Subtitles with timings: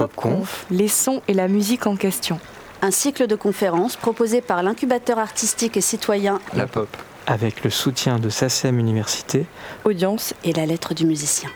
[0.00, 2.40] PopConf, les sons et la musique en question.
[2.80, 6.88] Un cycle de conférences proposé par l'incubateur artistique et citoyen La Pop.
[7.26, 9.44] avec le soutien de SACEM Université,
[9.84, 11.50] Audience et la lettre du musicien.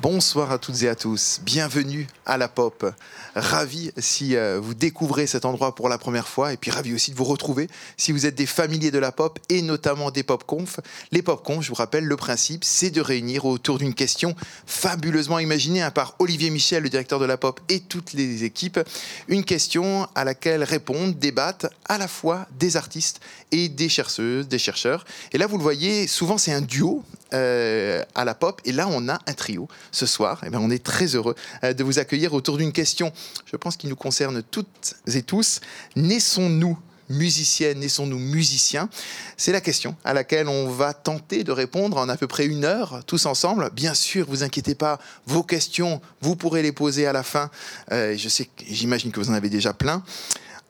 [0.00, 2.86] Bonsoir à toutes et à tous, bienvenue à la pop.
[3.34, 7.10] Ravi si euh, vous découvrez cet endroit pour la première fois et puis ravi aussi
[7.10, 10.44] de vous retrouver si vous êtes des familiers de la pop et notamment des pop
[10.44, 10.80] conf.
[11.12, 14.34] Les pop conf, je vous rappelle, le principe c'est de réunir autour d'une question
[14.66, 18.80] fabuleusement imaginée hein, par Olivier Michel, le directeur de la pop et toutes les équipes,
[19.28, 23.20] une question à laquelle répondent, débattent à la fois des artistes
[23.52, 25.04] et des chercheuses, des chercheurs.
[25.32, 27.02] Et là vous le voyez, souvent c'est un duo
[27.32, 30.42] euh, à la pop et là on a un trio ce soir.
[30.46, 33.12] Et bien, on est très heureux euh, de vous accueillir autour d'une question,
[33.46, 35.60] je pense, qui nous concerne toutes et tous.
[35.96, 36.78] Naissons-nous
[37.08, 38.88] musiciennes, naissons-nous musiciens?
[39.36, 42.64] C'est la question à laquelle on va tenter de répondre en à peu près une
[42.64, 43.70] heure, tous ensemble.
[43.74, 47.50] Bien sûr, vous inquiétez pas, vos questions, vous pourrez les poser à la fin.
[47.92, 50.02] Euh, je sais, j'imagine que vous en avez déjà plein.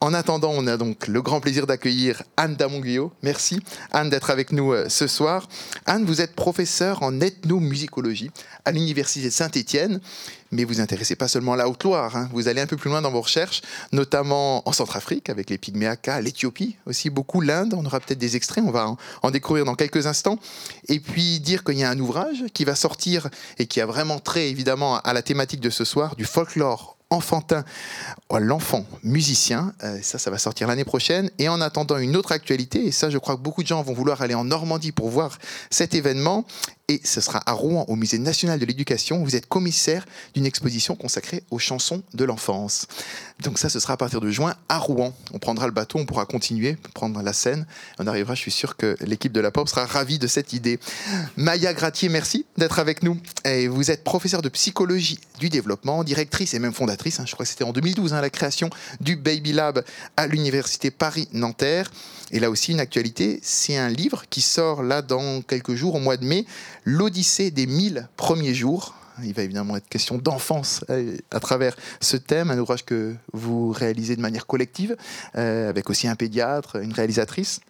[0.05, 3.10] En attendant, on a donc le grand plaisir d'accueillir Anne Damonguio.
[3.22, 5.48] Merci Anne d'être avec nous euh, ce soir.
[5.86, 8.30] Anne, vous êtes professeure en ethnomusicologie
[8.66, 10.02] à l'Université Saint-Étienne,
[10.50, 12.28] mais vous intéressez pas seulement à la Haute-Loire, hein.
[12.34, 16.20] vous allez un peu plus loin dans vos recherches, notamment en Centrafrique avec les Pygméaka,
[16.20, 20.06] l'Éthiopie aussi, beaucoup l'Inde, on aura peut-être des extraits, on va en découvrir dans quelques
[20.06, 20.39] instants.
[20.89, 24.18] Et puis dire qu'il y a un ouvrage qui va sortir et qui a vraiment
[24.18, 27.64] trait évidemment à la thématique de ce soir, du folklore enfantin,
[28.30, 29.72] à l'enfant musicien.
[29.82, 31.30] Euh, ça, ça va sortir l'année prochaine.
[31.38, 33.94] Et en attendant une autre actualité, et ça, je crois que beaucoup de gens vont
[33.94, 35.38] vouloir aller en Normandie pour voir
[35.70, 36.44] cet événement.
[36.88, 39.24] Et ce sera à Rouen, au Musée national de l'éducation.
[39.24, 40.04] Vous êtes commissaire
[40.34, 42.86] d'une exposition consacrée aux chansons de l'enfance.
[43.42, 45.14] Donc ça, ce sera à partir de juin à Rouen.
[45.32, 47.66] On prendra le bateau, on pourra continuer, prendre la scène.
[47.98, 50.78] On arrivera, je suis sûr que l'équipe de la pop sera ravie de cette idée.
[51.38, 53.18] Maya Gratier, merci d'être avec nous.
[53.46, 57.46] Et vous êtes professeure de psychologie du développement, directrice et même fondatrice, hein, je crois
[57.46, 58.68] que c'était en 2012, hein, la création
[59.00, 59.82] du Baby Lab
[60.18, 61.90] à l'Université Paris-Nanterre.
[62.30, 66.01] Et là aussi, une actualité, c'est un livre qui sort là dans quelques jours, au
[66.01, 66.46] mois de mai,
[66.85, 68.95] L'Odyssée des 1000 premiers jours.
[69.23, 73.70] Il va évidemment être question d'enfance euh, à travers ce thème, un ouvrage que vous
[73.70, 74.96] réalisez de manière collective,
[75.36, 77.61] euh, avec aussi un pédiatre, une réalisatrice.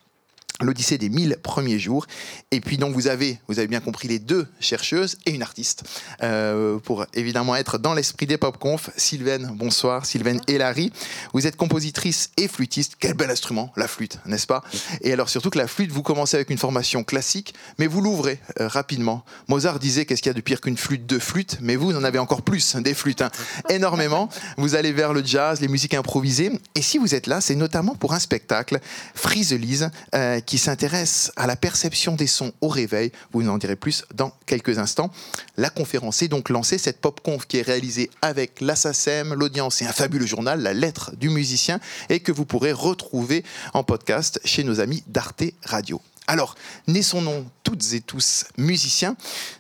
[0.61, 2.07] L'Odyssée des 1000 premiers jours.
[2.53, 5.83] Et puis donc vous avez, vous avez bien compris, les deux chercheuses et une artiste
[6.23, 8.91] euh, pour évidemment être dans l'esprit des pop-conf.
[8.97, 10.07] Sylvaine, bonsoir.
[10.07, 10.93] Sylvaine et Larry.
[11.33, 12.95] Vous êtes compositrice et flûtiste.
[13.01, 14.63] Quel bel instrument, la flûte, n'est-ce pas?
[15.01, 18.39] Et alors surtout que la flûte, vous commencez avec une formation classique, mais vous l'ouvrez
[18.61, 19.25] euh, rapidement.
[19.49, 21.97] Mozart disait qu'est-ce qu'il y a de pire qu'une flûte de flûte, mais vous, vous
[21.97, 23.31] en avez encore plus, des flûtes, hein.
[23.71, 24.29] énormément.
[24.57, 26.53] Vous allez vers le jazz, les musiques improvisées.
[26.77, 28.79] Et si vous êtes là, c'est notamment pour un spectacle,
[29.15, 33.13] Friselise, euh, qui s'intéresse à la perception des sons au réveil.
[33.33, 35.11] Vous en direz plus dans quelques instants.
[35.57, 39.93] La conférence est donc lancée, cette pop-conf qui est réalisée avec l'Assasem, l'audience et un
[39.93, 44.81] fabuleux journal, la lettre du musicien, et que vous pourrez retrouver en podcast chez nos
[44.81, 46.01] amis d'Arte Radio.
[46.27, 46.55] Alors,
[46.87, 49.17] naissons-nous toutes et tous musiciens.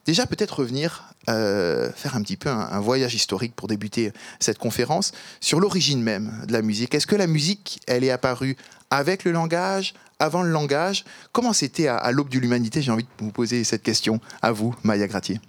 [0.06, 5.12] Déjà, peut-être revenir euh, faire un petit peu un, voyage historique pour débuter cette conférence
[5.41, 6.95] sur l'origine même de la musique.
[6.95, 8.56] Est-ce que la musique, elle est apparue
[8.91, 13.25] avec le langage, avant le langage Comment c'était à, l'aube de l'humanité J'ai envie de
[13.25, 15.41] vous poser cette question à vous, Maya Gratier.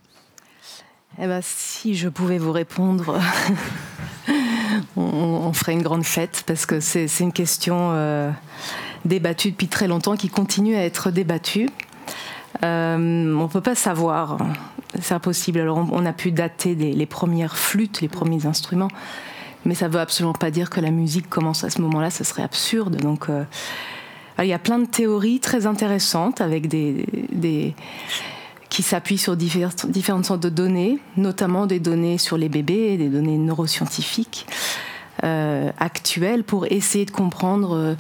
[1.20, 3.20] Eh ben, si je pouvais vous répondre,
[4.98, 8.32] on, ferait une grande fête parce que c'est une question euh,
[9.06, 11.70] débattue depuis très longtemps qui continue à être débattue.
[12.64, 14.38] Euh, on ne peut pas savoir,
[15.02, 15.60] c'est impossible.
[15.60, 18.90] Alors on, a pu dater les premières flûtes, les premiers instruments,
[19.66, 22.24] mais ça ne veut absolument pas dire que la musique commence à ce moment-là, ce
[22.24, 22.98] serait absurde.
[22.98, 23.44] Donc euh,
[24.44, 27.74] il y a plein de théories très intéressantes avec des,
[28.70, 33.38] qui s'appuient sur différentes, sortes de données, notamment des données sur les bébés, des données
[33.38, 34.48] neuroscientifiques
[35.24, 37.96] euh, actuelles, pour essayer de comprendre euh,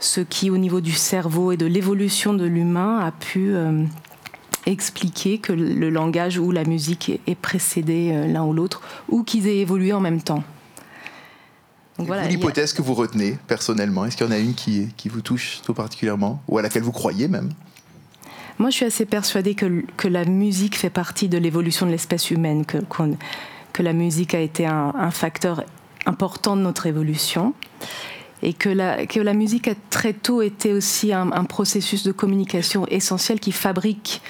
[0.00, 3.84] ce qui, au niveau du cerveau et de l'évolution de l'humain, a pu euh,
[4.66, 9.46] expliquer que le langage ou la musique est précédé euh, l'un ou l'autre, ou qu'ils
[9.46, 10.42] aient évolué en même temps.
[11.98, 12.76] Voilà, L'hypothèse a...
[12.76, 15.74] que vous retenez personnellement, est-ce qu'il y en a une qui, qui vous touche tout
[15.74, 17.50] particulièrement, ou à laquelle vous croyez même?
[18.58, 22.30] Moi, je suis assez persuadée que, que la musique fait partie de l'évolution de l'espèce
[22.30, 23.16] humaine, que, qu
[23.72, 25.64] que la musique a été un, un, facteur
[26.06, 27.52] important de notre évolution,
[28.42, 32.12] et que la, que la musique a très tôt été aussi un, un processus de
[32.12, 34.22] communication essentiel qui fabrique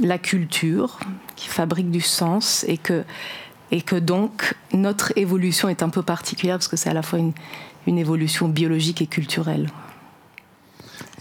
[0.00, 0.98] la culture,
[1.36, 3.04] qui fabrique du sens, et que,
[3.72, 7.18] et que donc notre évolution est un peu particulière parce que c'est à la fois
[7.18, 7.32] une,
[7.98, 9.68] évolution biologique et culturelle.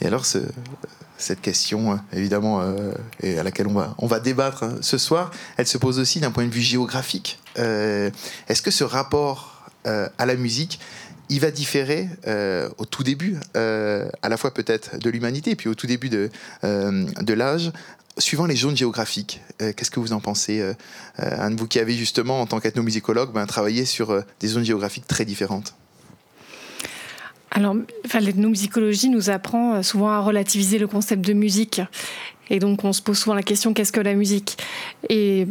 [0.01, 0.37] Et alors, ce
[1.17, 2.93] cette question, évidemment, euh,
[3.23, 6.45] à laquelle on va, on va débattre ce soir, elle se pose aussi d'un point
[6.45, 7.39] de vue géographique.
[7.57, 10.79] Est-ce que ce rapport à la musique
[11.29, 12.09] il va différer
[12.79, 16.31] au tout début, à la fois peut-être de l'humanité, puis au tout début de,
[16.63, 17.71] de l'âge,
[18.17, 19.41] suivant les zones géographiques.
[19.57, 20.61] Qu'est-ce que vous en pensez,
[21.17, 25.25] Anne, vous qui avez justement, en tant qu'ethnomusicologue, ben, travaillé sur des zones géographiques très
[25.25, 25.73] différentes?
[27.51, 27.75] Alors,
[28.05, 31.81] enfin, l'ethnomusicologie nous apprend souvent à relativiser le concept de musique.
[32.49, 34.57] Et donc, on se pose souvent la question qu'est-ce que la musique?
[35.09, 35.47] Et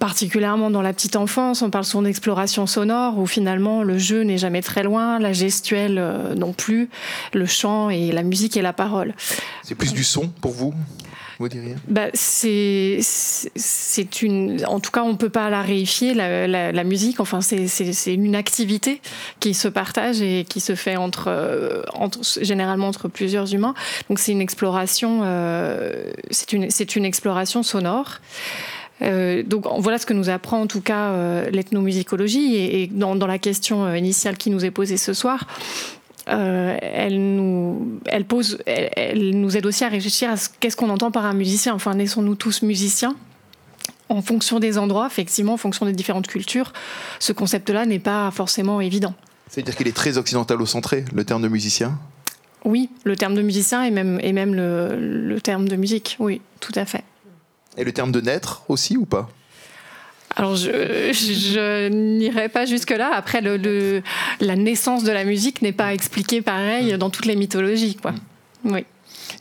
[0.00, 4.36] particulièrement dans la petite enfance, on parle souvent d'exploration sonore où finalement le jeu n'est
[4.36, 6.90] jamais très loin, la gestuelle euh, non plus,
[7.34, 9.14] le chant et la musique et la parole.
[9.62, 10.74] C'est plus du son pour vous?
[11.88, 14.62] Bah, c'est, c'est une.
[14.66, 17.18] En tout cas, on ne peut pas la réifier, la, musique.
[17.18, 19.00] Enfin, c'est une activité
[19.40, 21.82] qui se partage et qui se fait entre, euh,
[22.42, 23.74] généralement entre plusieurs humains.
[24.10, 25.20] Donc, c'est une exploration.
[25.24, 26.12] Euh,
[27.62, 28.20] sonore.
[29.02, 31.14] Euh, donc voilà ce que nous apprend en tout cas
[31.50, 35.46] l'ethnomusicologie et, dans, la question initiale qui nous est posée ce soir,
[36.28, 40.90] euh, elle, nous, elle, pose, elle, nous aide aussi à réfléchir à ce, qu'est-ce qu'on
[40.90, 41.74] entend par un musicien.
[41.74, 43.16] Enfin, naissons-nous tous musiciens
[44.08, 46.72] en fonction des endroits, effectivement, en fonction des différentes cultures,
[47.20, 49.14] ce concept-là n'est pas forcément évident.
[49.48, 51.98] C'est-à-dire qu'il est très occidentalo-centré, le terme de musicien?
[52.64, 56.40] Oui, le terme de musicien et même, et même le, le terme de musique, oui,
[56.58, 57.04] tout à fait.
[57.76, 59.28] Et le terme de naître aussi ou pas?
[60.36, 63.10] Alors, je, n'irai pas jusque-là.
[63.12, 64.02] Après, le,
[64.40, 67.96] la naissance de la musique n'est pas expliquée pareil dans toutes les mythologies.
[67.96, 68.12] Quoi.
[68.12, 68.72] Mm.
[68.72, 68.86] Oui.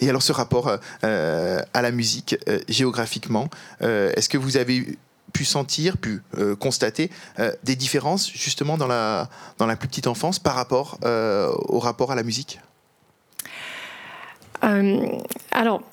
[0.01, 3.49] Et alors, ce rapport euh, à la musique, euh, géographiquement,
[3.81, 4.97] euh, est-ce que vous avez
[5.33, 6.23] pu sentir, pu
[6.59, 7.11] constater
[7.63, 12.15] des différences justement dans la, dans la plus petite enfance par rapport au rapport à
[12.15, 12.59] la musique?
[15.51, 15.83] Alors,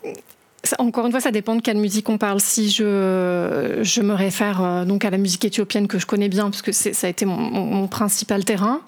[0.78, 2.40] encore une fois, ça dépend de quelle musique on parle.
[2.40, 6.44] Si je, je me réfère euh, donc à la musique éthiopienne que je connais bien,
[6.50, 8.80] parce que ça a été mon, principal terrain.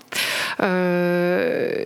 [0.60, 1.84] Euh,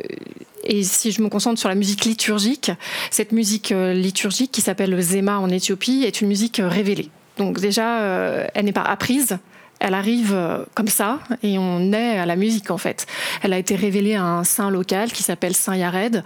[0.64, 2.70] et si je me concentre sur la musique liturgique,
[3.10, 7.10] cette musique euh, liturgique qui s'appelle le Zema en Éthiopie est une musique révélée.
[7.38, 9.38] Donc déjà, elle n'est pas apprise,
[9.82, 13.06] elle arrive euh, comme ça et on est à la musique en fait.
[13.42, 16.22] Elle a été révélée à un saint local qui s'appelle Saint Yared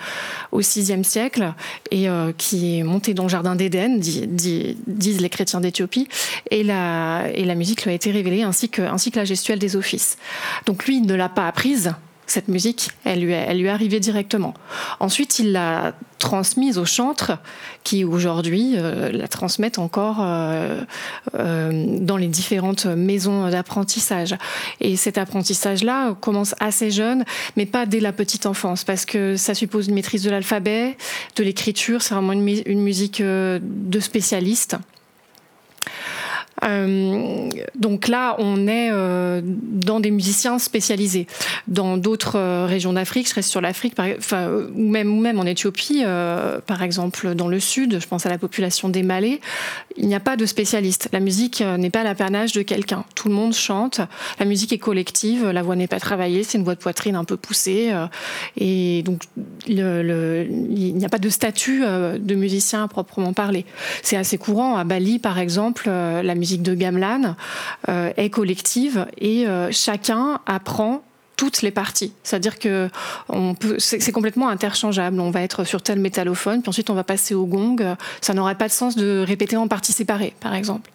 [0.52, 1.54] au VIe siècle
[1.90, 6.06] et euh, qui est monté dans le jardin d'Éden, disent les chrétiens d'Éthiopie.
[6.50, 10.18] Et la, musique lui a été révélée ainsi que, ainsi que la gestuelle des offices.
[10.66, 11.94] Donc lui ne l'a pas apprise,
[12.26, 14.54] cette musique, elle lui, elle lui arrivée directement.
[15.00, 17.32] Ensuite, il l'a transmise aux chantres
[17.84, 20.82] qui aujourd'hui euh, la transmettent encore euh,
[21.38, 24.34] euh, dans les différentes maisons d'apprentissage.
[24.80, 27.24] Et cet apprentissage-là commence assez jeune,
[27.56, 30.96] mais pas dès la petite enfance, parce que ça suppose une maîtrise de l'alphabet,
[31.36, 34.76] de l'écriture, c'est vraiment une, une musique de spécialiste.
[36.64, 41.26] Euh, donc là, on est euh, dans des musiciens spécialisés.
[41.68, 46.04] Dans d'autres euh, régions d'Afrique, je reste sur l'Afrique, ou même, en Éthiopie,
[46.66, 49.40] par exemple dans le sud, je pense à la population des Malais,
[49.96, 51.08] il n'y a pas de spécialiste.
[51.12, 53.04] La musique n'est pas l'apanage de quelqu'un.
[53.14, 54.00] Tout le monde chante.
[54.38, 55.48] La musique est collective.
[55.48, 56.42] La voix n'est pas travaillée.
[56.42, 57.92] C'est une voix de poitrine un peu poussée.
[58.56, 59.22] et donc,
[59.66, 63.64] il n'y a pas de statut de musicien à proprement parler.
[64.02, 64.76] C'est assez courant.
[64.76, 67.34] À Bali, par exemple, la musique musique de gamelan
[67.88, 71.02] euh, est collective et euh, chacun apprend
[71.36, 72.12] toutes les parties.
[72.22, 72.88] C'est-à-dire que
[73.78, 75.20] c'est, complètement interchangeable.
[75.20, 77.76] On va être sur tel métallophone, puis ensuite on va passer au gong.
[78.22, 80.90] Ça n'aurait pas de sens de répéter en parties séparées, par exemple.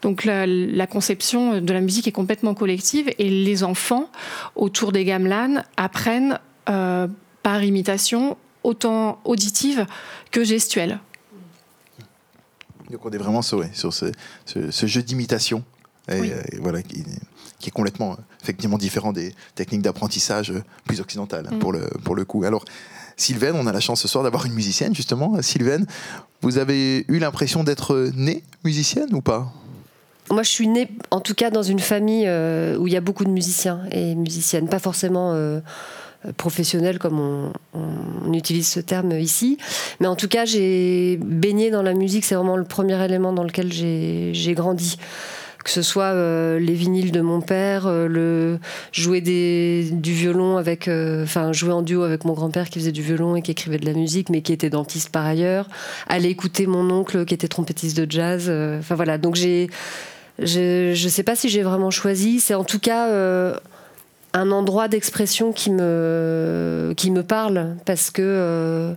[0.00, 4.08] Donc la, conception de la musique est complètement collective et les enfants
[4.56, 6.38] autour des gamelans apprennent
[6.70, 7.06] euh,
[7.42, 9.84] par imitation autant auditive
[10.30, 11.00] que gestuelle.
[12.92, 14.12] Donc on est vraiment sur, sur ce,
[14.86, 15.64] jeu d'imitation.
[16.60, 17.04] voilà, qui,
[17.66, 20.52] est complètement effectivement différent des techniques d'apprentissage
[20.84, 21.58] plus occidentales mm.
[21.58, 22.44] pour, le, pour le coup.
[22.44, 22.64] Alors,
[23.16, 25.40] Sylvaine, on a la chance ce soir d'avoir une musicienne justement.
[25.40, 25.86] Sylvaine,
[26.42, 29.52] vous avez eu l'impression d'être née musicienne ou pas?
[30.30, 33.00] Moi, je suis née, en tout cas, dans une famille euh, où il y a
[33.00, 35.60] beaucoup de musiciens et musiciennes, pas forcément euh,
[36.36, 39.58] professionnel comme on, utilise ce terme ici.
[40.00, 43.44] Mais en tout cas, j'ai baigné dans la musique, c'est vraiment le premier élément dans
[43.44, 44.96] lequel j'ai grandi
[45.62, 48.58] que ce soit euh, les vinyles de mon père, euh, le
[48.92, 53.02] jouer du violon avec, euh, enfin jouer en duo avec mon grand-père qui faisait du
[53.02, 55.68] violon et qui écrivait de la musique, mais qui était dentiste par ailleurs,
[56.08, 58.50] aller écouter mon oncle qui était trompettiste de jazz.
[58.78, 59.70] Enfin voilà, donc j'ai,
[60.38, 62.40] je, je sais pas si j'ai vraiment choisi.
[62.40, 63.08] C'est en tout cas
[64.34, 68.94] un endroit d'expression qui me, qui me parle parce que, euh,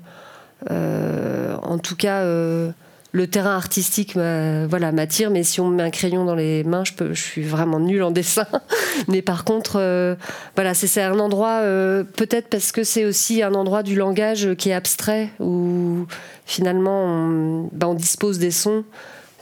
[0.71, 2.71] euh, en tout cas, euh,
[3.11, 6.83] le terrain artistique voilà, m'attire, mais si on me met un crayon dans les mains,
[6.83, 8.45] je, suis vraiment nulle en dessin.
[9.07, 10.17] mais par contre,
[10.55, 14.73] voilà, c'est un endroit, peut-être parce que c'est aussi un endroit du langage qui est
[14.73, 16.07] abstrait, où
[16.45, 18.83] finalement on, ben, on dispose des sons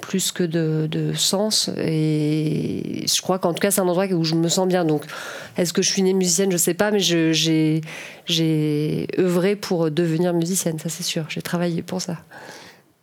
[0.06, 1.70] plus que de, de, sens.
[1.78, 4.86] Et je crois qu'en tout cas, c'est un endroit où je me sens bien.
[4.86, 5.04] Donc,
[5.58, 6.52] est-ce que je suis née musicienne?
[6.52, 7.82] Je sais pas, mais j'ai
[9.18, 11.26] œuvré pour devenir musicienne, ça c'est sûr.
[11.30, 12.18] J'ai travaillé pour ça.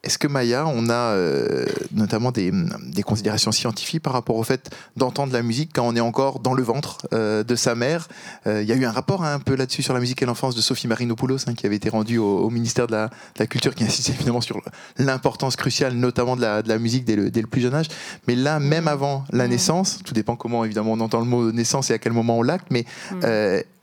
[0.02, 2.50] Est-ce que Maya, on a euh, notamment des,
[2.86, 6.54] des, considérations scientifiques par rapport au fait d'entendre la musique quand on est encore dans
[6.54, 8.08] le ventre euh, de sa mère?
[8.46, 10.26] Euh, Il y a eu un rapport hein, un peu là-dessus sur la musique et
[10.26, 13.46] l'enfance de Sophie Marinopoulos hein, qui avait été rendu au, ministère de la, de la,
[13.46, 14.62] Culture, qui insiste évidemment sur
[14.96, 17.88] l'importance cruciale notamment de la, de la musique dès le, dès le, plus jeune âge.
[18.26, 19.50] Mais là, même avant la mmh.
[19.50, 22.42] naissance, tout dépend comment évidemment on entend le mot naissance et à quel moment on
[22.42, 23.26] l'acte, mais mmh.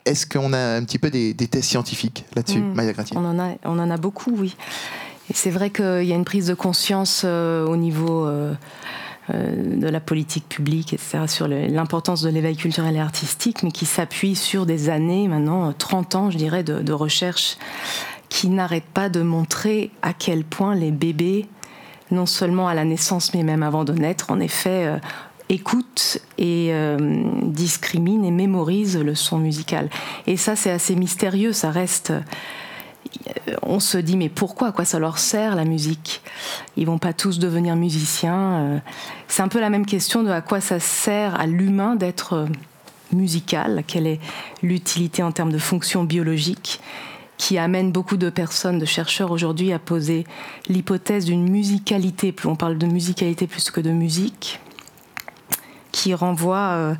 [0.05, 2.73] est-ce qu'on a un petit peu des, des tests scientifiques là-dessus, mmh.
[2.73, 4.55] Maya Grati on en, a, on en a beaucoup, oui.
[5.33, 8.53] C'est vrai qu'il y a une prise de conscience euh, au niveau euh,
[9.33, 13.85] euh, de la politique publique, etc., sur l'importance de l'éveil culturel et artistique, mais qui
[13.85, 17.57] s'appuie sur des années, maintenant 30 ans, je dirais, de, de recherche
[18.29, 21.45] qui n'arrêtent pas de montrer à quel point les bébés,
[22.11, 24.99] non seulement à la naissance, mais même avant de naître, en effet,
[25.47, 26.73] écoutent et
[27.43, 29.89] discriminent et mémorisent le son musical.
[30.25, 32.11] Et ça, c'est assez mystérieux, ça reste
[33.61, 36.21] on se dit mais pourquoi quoi ça leur sert la musique?
[36.75, 38.59] Ils vont pas tous devenir musiciens.
[38.59, 38.79] Euh.
[39.27, 42.45] C'est un peu la même question de à quoi ça sert à l'humain d'être euh,
[43.13, 44.19] musical, quelle est
[44.61, 46.81] l'utilité en termes de fonction biologique
[47.37, 50.25] qui amène beaucoup de personnes, de chercheurs aujourd'hui à poser
[50.69, 54.59] l'hypothèse d'une musicalité, on parle de musicalité plus que de musique,
[55.91, 56.95] qui renvoie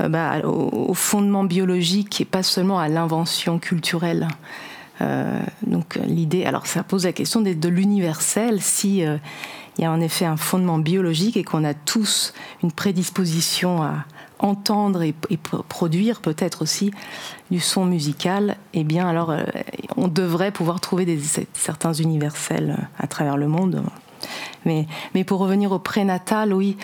[0.00, 4.28] euh, bah, au, fondement biologique et pas seulement à l'invention culturelle.
[5.00, 9.16] Euh, donc l'idée, alors ça pose la question de, l'universel, si euh,
[9.76, 14.04] il y a en effet un fondement biologique et qu'on a tous une prédisposition à
[14.40, 15.14] entendre et,
[15.68, 16.92] produire peut-être aussi
[17.50, 19.42] du son musical, eh bien alors euh,
[19.96, 21.18] on devrait pouvoir trouver
[21.54, 23.82] certains universels à travers le monde.
[24.64, 26.76] Mais, mais pour revenir au prénatal, oui,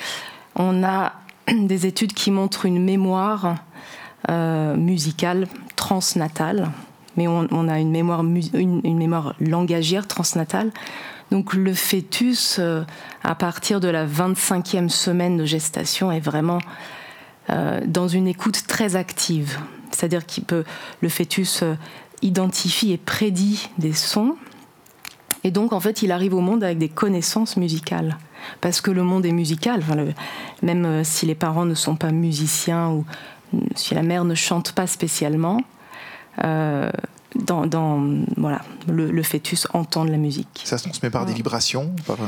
[0.54, 1.12] on a
[1.52, 3.56] des études qui montrent une mémoire
[4.26, 6.70] musicale transnatale
[7.16, 10.70] mais on, a une mémoire, une, mémoire langagière transnatale.
[11.30, 12.82] Donc le fœtus, euh,
[13.22, 16.58] à partir de la 25e semaine de gestation, est vraiment
[17.50, 19.58] euh, dans une écoute très active.
[19.90, 20.64] C'est-à-dire qu'il peut,
[21.00, 21.74] le fœtus euh,
[22.22, 24.36] identifie et prédit des sons.
[25.44, 28.16] Et donc, en fait, il arrive au monde avec des connaissances musicales.
[28.60, 29.82] Parce que le monde est musical.
[30.62, 33.04] même si les parents ne sont pas musiciens ou
[33.74, 35.60] si la mère ne chante pas spécialement,
[36.42, 36.90] euh,
[37.34, 38.00] dans,
[38.36, 40.62] voilà, le, fœtus entend de la musique.
[40.64, 42.26] Ça se transmet par des vibrations par, euh,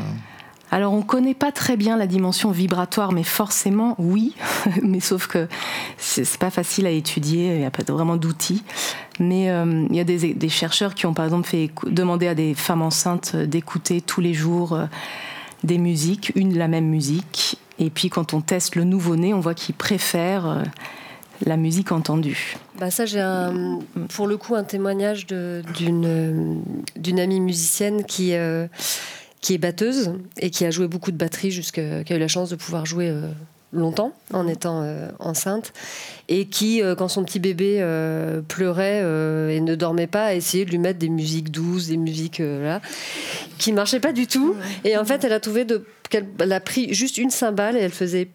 [0.72, 4.34] Alors on ne connaît pas très bien la dimension vibratoire, mais forcément oui,
[4.82, 5.48] mais sauf que
[5.96, 8.64] c'est pas facile à étudier, il n'y a pas vraiment d'outils.
[9.20, 12.54] Mais euh, il y a des, chercheurs qui ont par exemple fait demander à des
[12.54, 14.78] femmes enceintes d'écouter tous les jours
[15.62, 19.54] des musiques, une la même musique, et puis quand on teste le nouveau-né, on voit
[19.54, 20.64] qu'ils préfèrent
[21.44, 22.56] la musique entendue.
[22.78, 23.24] Bah ça, j'ai
[24.14, 26.62] pour le coup un témoignage d'une
[26.96, 28.66] d'une amie musicienne qui euh,
[29.40, 32.28] qui est batteuse et qui a joué beaucoup de batterie jusqu'à qui a eu la
[32.28, 33.30] chance de pouvoir jouer euh,
[33.72, 35.72] longtemps en étant euh, enceinte
[36.28, 37.78] et qui quand son petit bébé
[38.48, 38.98] pleurait
[39.54, 42.80] et ne dormait pas a essayé de lui mettre des musiques douces des musiques là
[43.58, 44.54] qui marchaient pas du tout.
[44.84, 47.92] Et en fait elle a trouvé de qu'elle a pris juste une cymbale et elle
[47.92, 48.26] faisait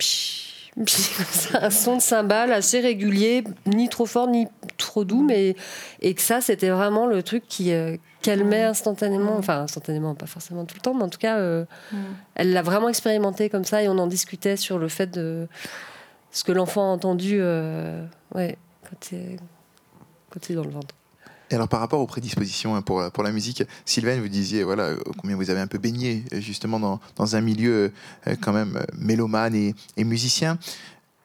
[0.86, 4.48] psh, un son de cymbale assez régulier, ni trop fort ni
[4.78, 5.56] trop doux, mais
[6.02, 10.66] et que ça c'était vraiment le truc qui euh, calmait instantanément, enfin instantanément, pas forcément
[10.66, 11.66] tout le temps, mais en tout cas, euh,
[12.36, 15.48] elle l'a vraiment expérimenté comme ça et on en discutait sur le fait de
[16.32, 19.40] ce que l'enfant a entendu, euh, ouais, quand il
[20.52, 20.96] est dans le ventre.
[21.52, 24.84] Et alors par rapport aux prédispositions hein, pour, pour la musique, Sylvain, vous disiez voilà
[24.84, 27.92] euh, combien vous avez un peu baigné euh, justement dans, dans un milieu
[28.28, 30.58] euh, quand même mélomane et, et musicien.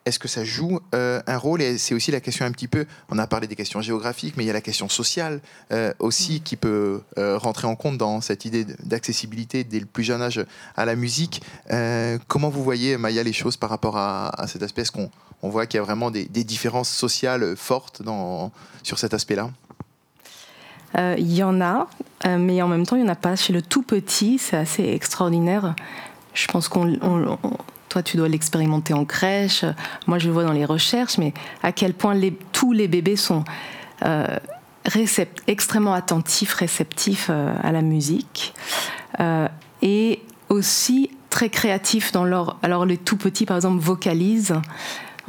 [0.05, 1.61] Est-ce que ça joue un rôle?
[1.61, 4.45] Et c'est aussi la question un petit peu, on a parlé des questions géographiques, mais
[4.45, 5.41] il y a la question sociale
[5.99, 6.43] aussi mm.
[6.43, 10.45] qui peut rentrer en compte dans cette idée d'accessibilité dès le plus jeune âge
[10.77, 11.41] à la musique.
[12.29, 14.83] comment vous voyez, Maya, les choses par rapport à, à cet aspect?
[14.83, 18.53] Est-ce qu'on on voit qu'il y a vraiment des, des différences sociales fortes dans,
[18.83, 19.51] sur cet aspect-là?
[19.51, 19.66] euh,
[20.95, 21.87] il y en a,
[22.25, 23.35] euh, mais en même temps, il n'y en a pas.
[23.35, 25.75] Chez le tout petit, c'est assez extraordinaire.
[26.33, 27.37] Je pense qu'on.
[27.89, 29.65] toi, tu dois l'expérimenter en crèche.
[30.07, 32.19] Moi, je le vois dans les recherches, mais à quel point
[32.51, 33.43] tous les bébés sont
[34.05, 34.37] euh,
[35.47, 38.53] extrêmement attentifs, réceptifs à la musique.
[39.81, 42.57] et aussi très créatifs dans leur.
[42.63, 44.55] Alors, les tout petits, par exemple, vocalisent.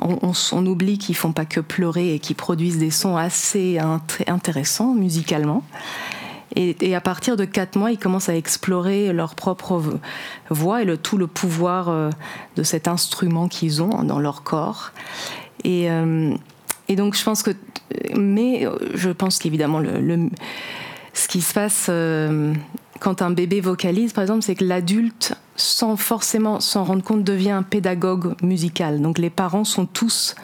[0.00, 3.78] On, oublie qu'ils font pas que pleurer et qu'ils produisent des sons assez
[4.26, 5.64] intéressants musicalement.
[6.56, 10.00] Et, à partir de 4 mois, ils commencent à explorer leur propre
[10.50, 12.10] voix et le, tout le pouvoir euh,
[12.56, 14.92] de cet instrument qu'ils ont dans leur corps.
[15.64, 16.34] Et, euh,
[16.90, 17.50] donc, je pense que.
[18.16, 19.82] Mais je pense qu'évidemment,
[21.12, 22.54] ce qui se passe euh,
[23.00, 27.50] quand un bébé vocalise, par exemple, c'est que l'adulte, sans forcément s'en rendre compte, devient
[27.50, 29.02] un pédagogue musical.
[29.02, 30.34] Donc les parents sont tous,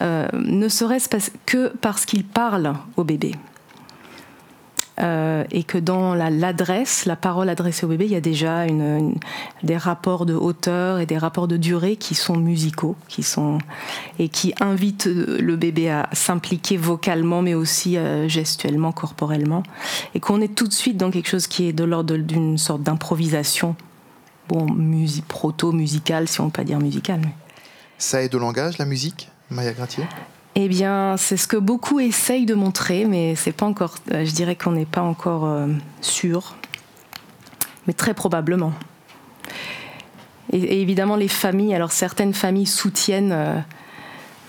[0.00, 1.08] euh, ne serait-ce
[1.46, 3.34] que parce qu'ils parlent au bébé.
[5.00, 8.66] Euh, et que dans l'adresse, la, parole adressée au bébé, il y a déjà
[9.62, 13.58] des rapports de hauteur et des rapports de durée qui sont musicaux, qui sont
[14.18, 19.62] et qui invitent le bébé à s'impliquer vocalement, mais aussi euh, gestuellement, corporellement,
[20.14, 22.82] et qu'on est tout de suite dans quelque chose qui est de l'ordre d'une sorte
[22.82, 23.76] d'improvisation,
[24.50, 24.66] bon,
[25.28, 27.22] proto-musicale, si on peut pas dire musicale.
[27.98, 30.04] Ça aide au langage, la musique, Maya Gratier?
[30.56, 33.94] Eh bien, c'est ce que beaucoup essayent de montrer, mais c'est pas encore.
[34.10, 35.68] Euh, je dirais qu'on n'est pas encore euh,
[36.00, 36.56] sûr,
[37.86, 38.72] mais très probablement.
[40.52, 41.74] Et, évidemment, les familles.
[41.74, 43.60] Alors, certaines familles soutiennent euh,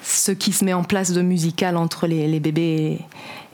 [0.01, 2.99] ce qui se met en place de musical entre les, bébés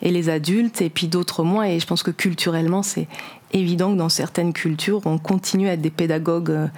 [0.02, 1.66] et, les adultes, et puis d'autres moins.
[1.66, 3.08] Et je pense que culturellement, c'est
[3.54, 6.70] évident que dans certaines cultures, on continue à être des pédagogues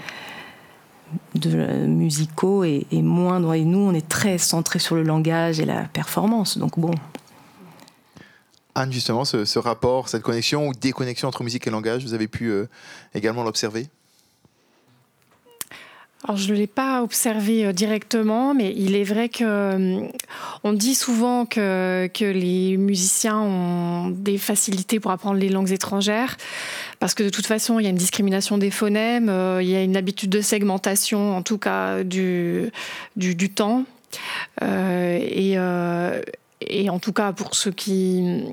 [1.35, 5.83] de musicaux et, moins et nous on est très centré sur le langage et la
[5.83, 6.57] performance.
[6.57, 6.93] Donc bon.
[8.75, 12.49] Anne justement ce, rapport cette connexion ou déconnexion entre musique et langage vous avez pu
[12.49, 12.67] euh,
[13.13, 13.87] également l'observer?
[16.25, 20.01] Alors je ne l'ai pas observé euh, directement, mais il est vrai que euh,
[20.65, 26.35] on dit souvent que, les musiciens ont des facilités pour apprendre les langues étrangères,
[26.99, 29.75] parce que de toute façon il y a une discrimination des phonèmes, euh, il y
[29.75, 32.69] a une habitude de segmentation, en tout cas du,
[33.15, 33.85] du, du temps.
[34.61, 35.55] et,
[36.61, 38.43] et en tout cas pour ceux qui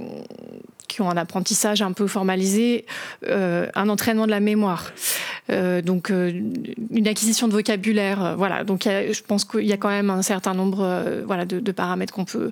[0.88, 2.86] qui ont un apprentissage un peu formalisé,
[3.26, 4.92] euh, un entraînement de la mémoire,
[5.50, 6.32] euh, donc euh,
[6.90, 8.34] une acquisition de vocabulaire.
[8.36, 12.12] voilà, donc je pense qu'il y a quand même un certain nombre voilà, de, paramètres
[12.12, 12.50] qu'on peut,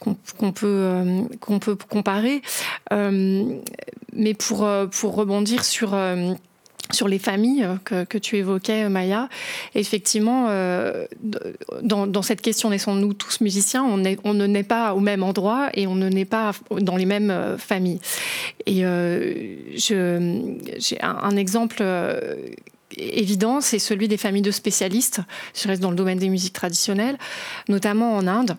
[0.00, 2.42] qu'on peut, qu'on peut comparer.
[2.90, 5.96] mais pour, pour rebondir sur
[6.92, 9.28] sur les familles euh, que, tu évoquais, euh, Maya.
[9.74, 11.06] Effectivement, euh,
[11.82, 15.94] dans, cette question, naissons-nous tous musiciens on, ne naît pas au même endroit et on
[15.94, 18.00] ne naît pas dans les mêmes familles.
[18.66, 21.84] Et un, exemple
[22.96, 25.20] évident, c'est celui des familles de spécialistes.
[25.54, 27.18] Je reste dans le domaine des musiques traditionnelles,
[27.68, 28.56] notamment en Inde.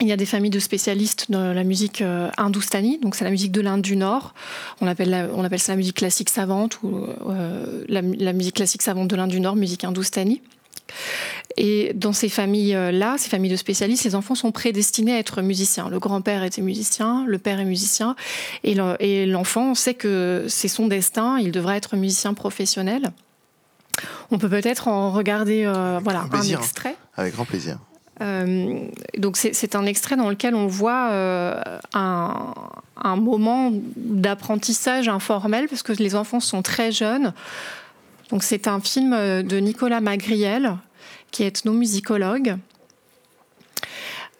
[0.00, 3.30] Il y a des familles de spécialistes dans la musique euh, hindoustanie, donc c'est la
[3.30, 4.34] musique de l'Inde du Nord.
[4.80, 9.08] On appelle, on appelle ça la musique classique savante ou euh, la, musique classique savante
[9.08, 10.40] de l'Inde du Nord, musique hindoustanie.
[11.58, 15.88] Et dans ces familles-là, ces familles de spécialistes, les enfants sont prédestinés à être musiciens.
[15.88, 18.16] Le grand-père était musicien, le père est musicien,
[18.64, 23.12] et l'enfant sait que c'est son destin, il devrait être musicien professionnel.
[24.30, 26.96] On peut peut-être en regarder euh, voilà, un extrait.
[27.16, 27.78] Avec grand plaisir.
[28.20, 31.60] Euh, donc c'est un extrait dans lequel on voit euh,
[31.94, 37.32] un, moment d'apprentissage informel parce que les enfants sont très jeunes.
[38.30, 40.76] Donc c'est un film de Nicolas Magriel
[41.30, 42.56] qui est ethnomusicologue.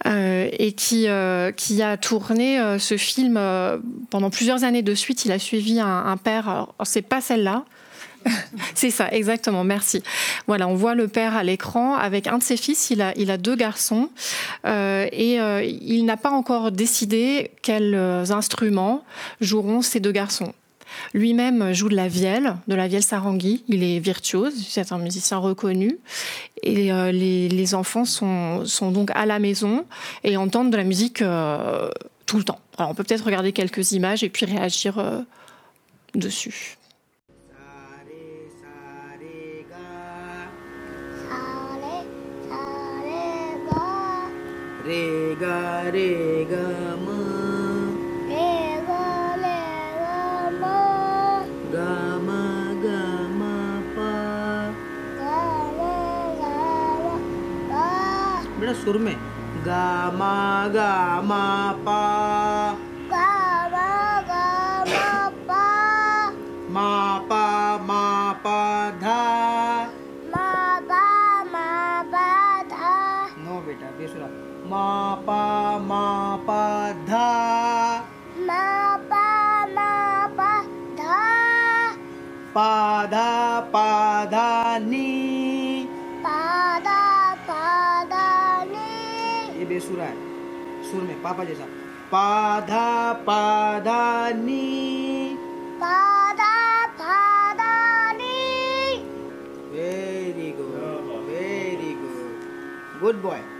[0.06, 3.38] Euh, et qui, euh, qui a tourné ce film
[4.08, 5.26] pendant plusieurs années de suite.
[5.26, 7.66] Il a suivi un, un père, c'est pas celle-là,
[8.74, 10.02] C'est ça, exactement, merci.
[10.46, 13.30] Voilà, on voit le père à l'écran avec un de ses fils, il a, il
[13.30, 14.10] a deux garçons,
[14.66, 17.94] euh, et euh, il n'a pas encore décidé quels
[18.30, 19.04] instruments
[19.40, 20.52] joueront ces deux garçons.
[21.14, 23.62] Lui-même joue de la vielle, de la vielle sarangui.
[23.68, 25.98] Il est virtuose, c'est un musicien reconnu.
[26.64, 29.86] Et euh, les, enfants sont, sont, donc à la maison
[30.24, 31.18] et entendent de la musique
[32.26, 32.58] tout le temps.
[32.76, 35.00] Alors on peut peut-être regarder quelques images et puis réagir
[36.14, 36.76] dessus.
[45.41, 45.61] ga
[45.93, 46.09] re
[46.49, 46.65] ga
[47.05, 47.17] ma
[53.95, 54.15] pa
[58.59, 59.15] बेटा सुर में
[59.65, 60.33] गा मा
[60.75, 60.91] गा
[61.29, 61.43] मा
[61.85, 62.01] पा
[74.70, 77.28] मा पा मा पा धा।
[78.38, 80.62] मा पा मा पा
[80.96, 81.18] धा।
[82.54, 85.88] पा धा पा धा नी।
[86.20, 90.14] पादा पादा ने। ये बेसुरा है
[90.90, 91.64] सुर में पापा जैसा।
[92.12, 95.36] पाधा पाधा नी।
[95.80, 98.96] पादा पादा ने।
[99.72, 102.40] Very good very good
[103.00, 103.59] good boy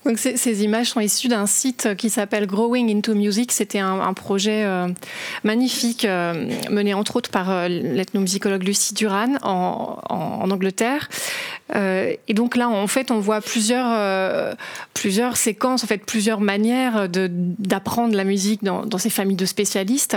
[0.04, 3.52] Donc ces, images sont issues d'un site qui s'appelle Growing into Music.
[3.52, 4.88] C'était un, projet euh,
[5.44, 11.08] magnifique euh, mené entre autres par euh, l'ethnomusicologue Lucie Duran en Angleterre.
[11.74, 14.54] Euh, et donc là, en fait, on voit plusieurs, euh,
[15.34, 20.16] séquences, en fait, plusieurs manières d'apprendre la musique dans, ces familles de spécialistes.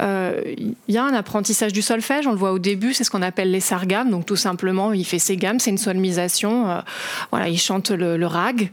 [0.00, 3.10] Euh, Il y a un apprentissage du solfège, on le voit au début, c'est ce
[3.10, 4.10] qu'on appelle les sargames.
[4.10, 6.82] Donc tout simplement, il fait ses gammes, c'est une solmisation.
[7.30, 8.70] voilà, il chante le, rag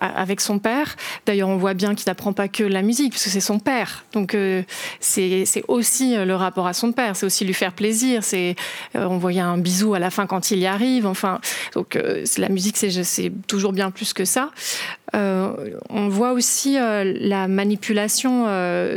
[0.00, 0.96] avec son père.
[1.26, 4.04] D'ailleurs, on voit bien qu'il n'apprend pas que la musique, parce que c'est son père.
[4.12, 4.36] Donc
[5.00, 8.24] c'est aussi le rapport à son père, c'est aussi lui faire plaisir.
[8.24, 8.56] C'est
[8.94, 11.06] on voyait un bisou à la fin quand il y arrive.
[11.06, 11.40] Enfin,
[11.74, 14.50] donc euh, la musique, c'est toujours bien plus que ça.
[15.14, 15.52] Euh,
[15.88, 18.46] on voit aussi euh, la manipulation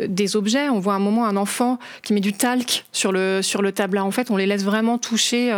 [0.07, 0.69] des objets.
[0.69, 4.01] On voit un moment un enfant qui met du talc sur le sur le tableau.
[4.01, 5.51] En fait, on les laisse vraiment toucher.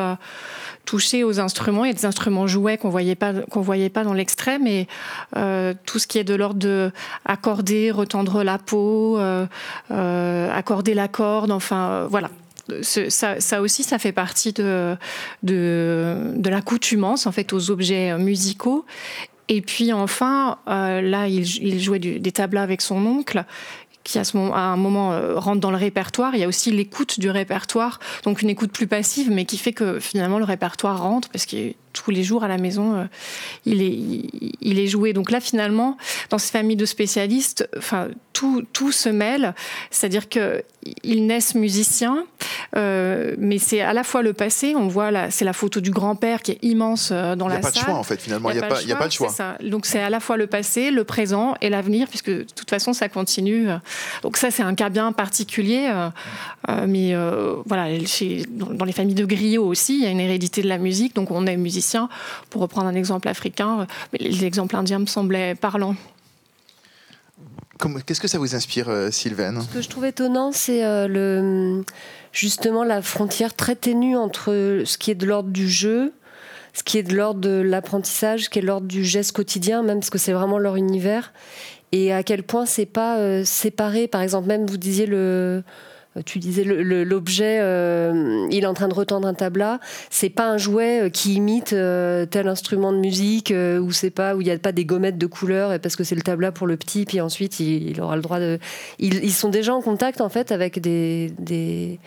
[0.83, 1.85] toucher aux instruments.
[1.85, 4.87] Il y a des instruments jouets qu'on voyait pas qu'on voyait pas dans l'extrait, mais
[5.37, 6.91] euh, tout ce qui est de l'ordre de
[7.25, 9.19] accorder, retendre la peau,
[9.89, 12.29] accorder la corde, enfin voilà.
[12.81, 14.95] Ça, aussi, ça fait partie de,
[15.43, 18.85] de, l'accoutumance en fait aux objets musicaux.
[19.47, 23.43] Et puis enfin, euh, là, il, jouait des tablas avec son oncle
[24.03, 26.35] qui à, un moment euh, rentre dans le répertoire.
[26.35, 29.73] Il y a aussi l'écoute du répertoire, donc une écoute plus passive, mais qui fait
[29.73, 33.03] que finalement le répertoire rentre parce que tous les jours à la maison, euh,
[33.65, 35.13] il, est, il, il est joué.
[35.13, 35.97] Donc là, finalement,
[36.29, 39.53] dans ces familles de spécialistes, enfin, tout, tout se mêle,
[39.89, 42.25] c'est-à-dire qu'ils naissent musiciens,
[42.77, 44.73] euh, mais c'est à la fois le passé.
[44.75, 47.53] On voit là, c'est la photo du grand-père qui est immense euh, dans Il n'y
[47.55, 47.85] la a pas de salle.
[47.85, 48.49] choix en fait finalement.
[48.51, 49.29] Il n'y a, pas- a de choix.
[49.29, 49.57] ça.
[49.61, 52.93] Donc c'est à la fois le passé, le présent et l'avenir, puisque de toute façon
[52.93, 53.67] ça continue.
[54.23, 55.91] Donc ça c'est un cas bien particulier,
[56.87, 57.13] mais
[57.65, 60.67] voilà, chez, dans, dans les familles de griots aussi, il y a une hérédité de
[60.69, 61.80] la musique, donc on est musicien.
[62.49, 65.95] Pour reprendre un exemple africain, euh, mais l'exemple indien me semblait parlant.
[68.05, 71.83] Qu'est-ce que ça vous inspire, euh, Sylvaine Ce que je trouve étonnant, c'est euh, le
[72.31, 76.13] justement la frontière très ténue entre ce qui est de l'ordre du jeu,
[76.73, 79.83] ce qui est de l'ordre de l'apprentissage, ce qui est de l'ordre du geste quotidien,
[79.83, 81.33] même parce que c'est vraiment leur univers,
[81.91, 84.07] et à quel point c'est pas euh, séparé.
[84.07, 85.63] Par exemple, même vous disiez le
[86.25, 89.79] tu disais l'objet, euh, il est en train de retendre un tabla.
[90.09, 94.09] C'est pas un jouet euh, qui imite euh, tel instrument de musique euh, où c'est
[94.09, 96.21] pas où il y a pas des gommettes de couleur et parce que c'est le
[96.21, 98.59] tabla pour le petit, puis ensuite il, aura le droit de.
[98.99, 101.99] Ils, sont déjà en contact en fait avec des des,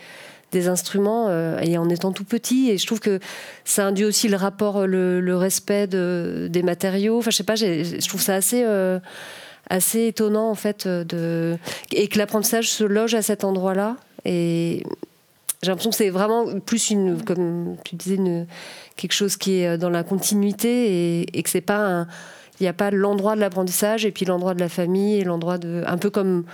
[0.67, 2.69] instruments euh, et en étant tout petit.
[2.69, 3.19] Et je trouve que
[3.65, 7.17] ça induit aussi le rapport, le, respect de, des matériaux.
[7.17, 8.63] Enfin, je sais pas, je trouve ça assez.
[9.71, 11.57] Euh, assez étonnant en fait euh, de
[11.91, 14.83] et que l'apprentissage se loge à cet endroit-là et
[15.61, 18.19] j'ai l'impression que c'est vraiment plus une comme tu disais
[18.95, 22.05] quelque chose qui est dans la continuité et, et que c'est pas
[22.59, 25.57] il n'y a pas l'endroit de l'apprentissage et puis l'endroit de la famille et l'endroit
[25.57, 26.45] de un peu comme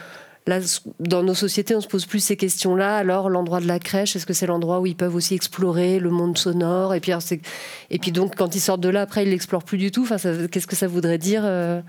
[0.48, 0.60] Là,
[1.00, 2.96] dans nos sociétés, on se pose plus ces questions-là.
[2.98, 6.10] Alors, l'endroit de la crèche, est-ce que c'est l'endroit où ils peuvent aussi explorer le
[6.10, 6.96] monde sonore?
[6.96, 7.12] Et puis,
[7.92, 10.02] et puis donc, quand ils sortent de là, après, ils l'explorent plus du tout.
[10.02, 11.80] Enfin, qu'est-ce que ça voudrait dire euh,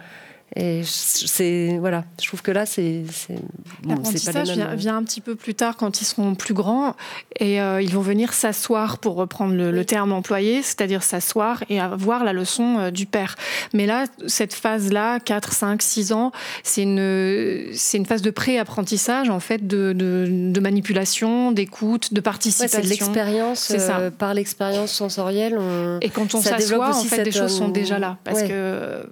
[0.55, 4.97] Et c'est voilà, je trouve que là, c'est bon, c'est pas L'apprentissage mêmes- vient, vient
[4.99, 6.95] un petit peu plus tard quand ils seront plus grands
[7.41, 11.81] et euh, ils vont venir s'asseoir pour reprendre le, le terme employé, c'est-à-dire s'asseoir et
[11.81, 13.37] avoir la leçon euh, du père.
[13.73, 19.31] Mais là, cette phase-là, 4, 5, 6 ans, c'est une, c'est une phase de pré-apprentissage
[19.31, 22.79] en fait de, de, de manipulation, d'écoute, de Ouais, participation.
[22.79, 25.57] c'est de l'expérience, euh, par l'expérience sensorielle.
[25.59, 25.99] On...
[26.01, 28.19] Et quand on s'assoit, en fait, des choses sont euh, déjà là.
[28.25, 28.49] Parce ouais.
[28.49, 29.07] que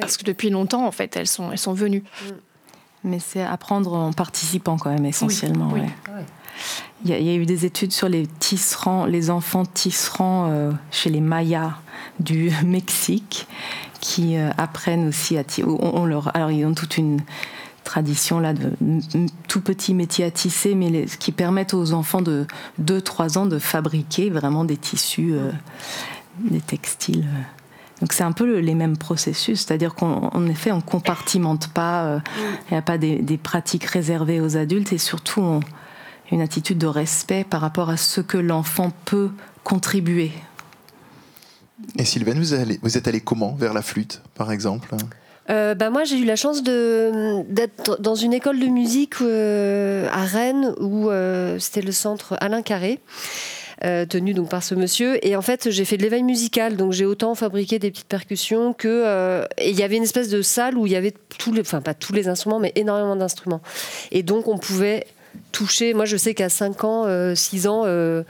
[0.00, 2.02] parce que depuis longtemps, en fait, elles sont, elles sont venues.
[3.04, 5.70] Mais c'est apprendre en participant quand même essentiellement.
[5.72, 5.80] oui.
[5.80, 5.86] ouais.
[6.14, 6.24] Ouais.
[7.04, 10.48] il y, a- il y a eu des études sur les tisserands, les enfants tisserands
[10.50, 11.74] euh, chez les Mayas
[12.18, 13.46] du Mexique,
[14.00, 15.64] qui euh, apprennent aussi à tisser.
[15.68, 17.20] On, on leur, alors ils ont toute une
[17.84, 18.72] tradition là de
[19.46, 22.46] tout petits métiers à tisser, mais les- qui permettent aux enfants de
[22.82, 25.50] 2-3 ans de fabriquer vraiment des tissus, euh,
[26.50, 27.26] des textiles.
[28.00, 32.04] Donc c'est un peu le- les mêmes processus, c'est-à-dire qu'en en effet on compartimente pas,
[32.04, 32.18] euh,
[32.70, 35.60] il n'y a pas des, des pratiques réservées aux adultes et surtout on-
[36.30, 39.30] une attitude de respect par rapport à ce que l'enfant peut
[39.64, 40.30] contribuer.
[41.96, 44.94] Et Sylvain, vous, allez- vous êtes allé comment vers la flûte, par exemple?
[45.50, 50.24] Euh, bah, moi, j'ai eu la chance d'être dans une école de musique euh, à
[50.24, 53.00] Rennes où euh, c'était le centre Alain Carré.
[53.84, 56.92] Euh, tenu donc par ce monsieur et en fait j'ai fait de l'éveil musical donc
[56.92, 60.42] j'ai autant fabriqué des petites percussions que euh, et il y avait une espèce de
[60.42, 63.60] salle où il y avait tous enfin pas tous les instruments mais énormément d'instruments
[64.10, 65.06] et donc on pouvait
[65.52, 68.22] toucher moi je sais qu'à 5 ans euh, 6 ans euh,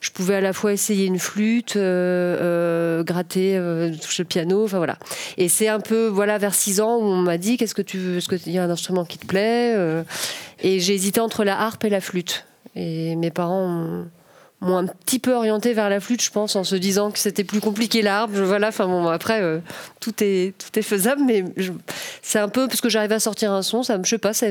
[0.00, 3.58] je pouvais à la fois essayer une flûte, euh, gratter,
[4.00, 4.98] toucher le piano, enfin voilà.
[5.36, 7.98] Et c'est un peu, voilà, vers 6 ans où on m'a dit qu'est-ce que tu
[7.98, 9.74] veux, est-ce qu'il y a un instrument qui te plaît
[10.60, 12.44] Et j'ai hésité entre la harpe et la flûte.
[12.76, 14.04] Et mes parents
[14.60, 17.44] m'ont- un petit peu orienté vers la flûte, je pense, en se disant que c'était
[17.44, 18.32] plus compliqué la harpe.
[18.34, 19.58] Je- Voilà, enfin bon, après, euh,
[20.00, 21.44] tout, est, tout est faisable, mais
[22.22, 24.32] c'est un peu parce que j'arrivais à sortir un son, ça me, je sais pas,
[24.32, 24.46] ça,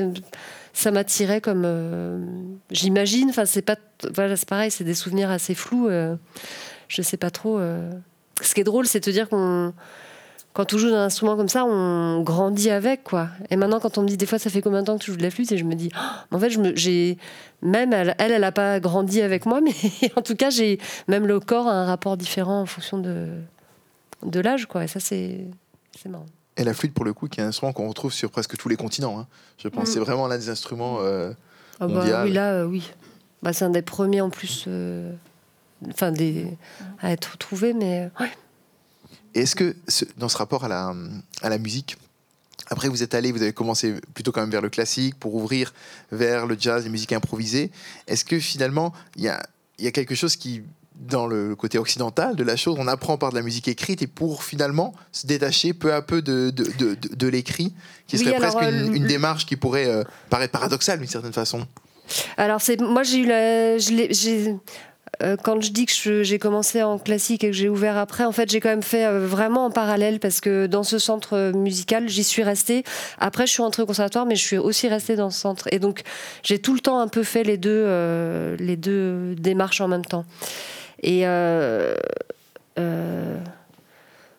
[0.72, 1.62] ça m'attirait comme.
[1.64, 2.18] euh,
[2.70, 3.76] J'imagine, enfin, c'est pas.
[4.14, 5.88] Voilà, c'est pareil, c'est des souvenirs assez flous.
[5.88, 6.14] euh,
[6.88, 7.58] je sais pas trop.
[7.58, 7.90] euh.
[8.42, 9.72] Ce qui est drôle, c'est de te dire qu'on.
[10.56, 13.28] Quand on joue d'un instrument comme ça, on grandit avec, quoi.
[13.50, 15.10] Et maintenant, quand on me dit des fois, ça fait combien de temps que tu
[15.10, 17.18] joues de la flûte, et je me dis, Oh, en fait, je me, j'ai
[17.60, 19.74] même elle, elle, elle a pas grandi avec moi, mais
[20.16, 23.28] en tout cas, j'ai même le corps a un rapport différent en fonction de
[24.24, 24.82] de l'âge, quoi.
[24.84, 25.46] Et ça, c'est
[25.94, 26.24] c'est marrant.
[26.56, 28.70] Et la flûte, pour le coup, qui est un instrument qu'on retrouve sur presque tous
[28.70, 29.18] les continents.
[29.20, 29.26] hein.
[29.58, 29.92] Je pense que Mm.
[29.92, 31.34] c'est vraiment l'un des instruments euh,
[31.80, 32.90] Ah bah oui, là, euh, oui.
[33.42, 35.12] Bah, c'est un des premiers en plus, euh,
[35.90, 36.46] enfin, des,
[37.02, 38.30] à être trouvé, mais ouais.
[39.36, 40.94] Et est-ce que ce- dans ce rapport à la,
[41.42, 41.96] à la musique,
[42.68, 45.74] après vous êtes allé, vous avez commencé plutôt quand même vers le classique pour ouvrir
[46.10, 47.70] vers le jazz, les musiques improvisées.
[48.08, 49.40] Est-ce que finalement il y a,
[49.78, 50.62] y a quelque chose qui,
[50.98, 54.06] dans le côté occidental de la chose, on apprend par de la musique écrite et
[54.06, 57.74] pour finalement se détacher peu à peu de, de, de, de- l'écrit,
[58.06, 60.98] qui Oui, serait alors, presque euh, une, une le- démarche qui pourrait euh, paraître paradoxale
[60.98, 61.66] d'une certaine façon?
[62.38, 63.76] Alors, c'est, moi, j'ai eu la.
[65.22, 68.32] Euh, quand je dis que j'ai commencé en classique et que j'ai ouvert après, en
[68.32, 71.52] fait, j'ai quand même fait euh, vraiment en parallèle parce que dans ce centre euh,
[71.52, 72.84] musical, j'y suis restée.
[73.18, 75.68] Après, je suis entrée au conservatoire, mais je suis aussi restée dans ce centre.
[75.72, 76.02] Et donc,
[76.42, 77.86] j'ai tout le temps un peu fait les deux,
[78.58, 80.26] les deux démarches en même temps.
[81.02, 81.24] Et.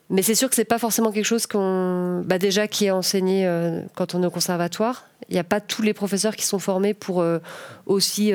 [0.10, 3.50] mais c'est sûr que c'est pas forcément quelque chose qu'on, bah déjà qui est enseigné
[3.96, 5.06] quand on est au conservatoire.
[5.30, 7.24] Il n'y a pas tous les professeurs qui sont formés pour
[7.86, 8.34] aussi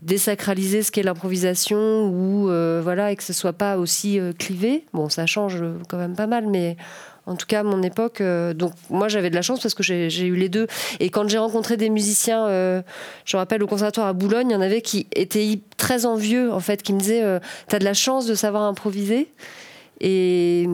[0.00, 4.84] désacraliser ce qu'est l'improvisation ou euh, voilà et que ce soit pas aussi euh, clivé.
[4.92, 6.76] Bon, ça change euh, quand même pas mal, mais
[7.26, 8.22] en tout cas à mon époque,
[8.54, 10.68] donc moi j'avais de la chance parce que j'ai eu les deux.
[11.00, 12.46] Et quand j'ai rencontré des musiciens,
[13.24, 16.52] je me rappelle au conservatoire à Boulogne, il y en avait qui étaient très envieux
[16.52, 19.26] en fait, qui me disaient t'as de la chance de savoir improviser.
[20.00, 20.68] Et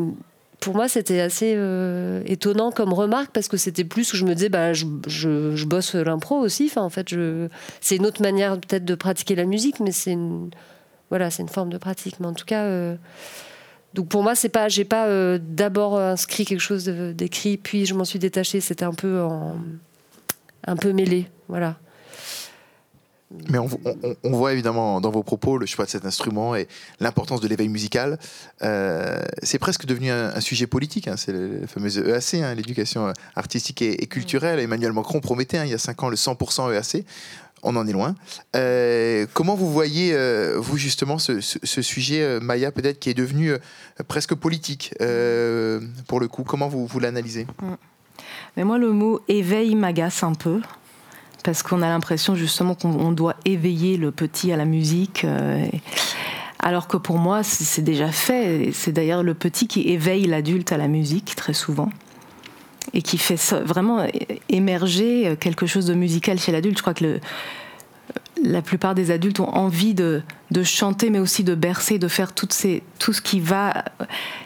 [0.62, 4.33] pour moi, c'était assez euh, étonnant comme remarque parce que c'était plus où je me
[4.33, 6.70] disais, bah, je, bosse l'impro aussi.
[6.77, 7.12] En fait,
[7.81, 10.51] c'est une autre manière peut-être de pratiquer la musique, mais c'est une,
[11.51, 12.20] forme de pratique.
[12.20, 12.94] Mais en tout cas, euh,
[13.94, 17.94] donc pour moi, c'est pas, j'ai pas euh, d'abord inscrit quelque chose d'écrit, puis je
[17.94, 18.61] m'en suis détachée.
[18.61, 19.57] C'était un peu en,
[20.64, 21.77] un peu mêlé, voilà.
[23.49, 26.68] Mais on, voit évidemment dans vos propos le choix de cet instrument et
[27.01, 28.18] l'importance de l'éveil musical.
[28.62, 31.09] Euh, c'est presque devenu un, sujet politique.
[31.09, 31.16] hein.
[31.16, 34.59] C'est le, le fameux EAC, hein, l'éducation artistique et, culturelle.
[34.61, 37.05] Emmanuel Macron promettait hein, il y a 5 ans le 100% EAC.
[37.64, 38.16] On en est loin.
[38.57, 43.53] Euh, comment vous voyez, euh, vous justement, ce, sujet Maya peut-être qui est devenu
[44.09, 46.42] presque politique pour le coup?
[46.42, 47.47] Comment vous, vous l'analysez?
[48.57, 50.61] Mais moi, le mot éveil m'agace un peu.
[51.44, 55.24] Parce qu'on a l'impression justement qu'on on doit éveiller le petit à la musique.
[55.24, 55.66] euh,
[56.59, 58.70] alors que pour moi, c'est déjà fait.
[58.72, 61.90] C'est d'ailleurs le petit qui éveille l'adulte à la musique, très souvent.
[62.94, 64.07] Et qui fait vraiment
[64.48, 66.76] émerger quelque chose de musical chez l'adulte.
[66.76, 67.20] Je crois que le,
[68.42, 70.22] la plupart des adultes ont envie de,
[70.64, 73.85] chanter, mais aussi de bercer, de faire tout ce qui va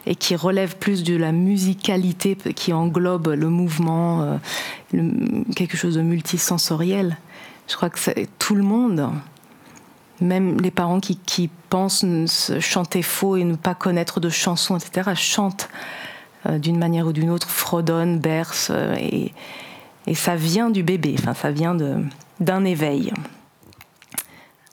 [0.07, 5.11] et qui relève plus de la musicalité, qui englobe le mouvement, euh,
[5.55, 7.17] quelque chose de multisensoriel.
[7.69, 7.99] Je crois que
[8.39, 9.11] tout le monde,
[10.21, 15.69] même les parents qui, pensent chanter faux et ne pas connaître de chansons, etc., chantent
[16.47, 19.33] euh, d'une manière ou d'une autre, fredonnent, bercent, euh, et,
[20.07, 21.77] et ça vient du bébé, enfin, ça vient
[22.39, 23.13] d'un éveil.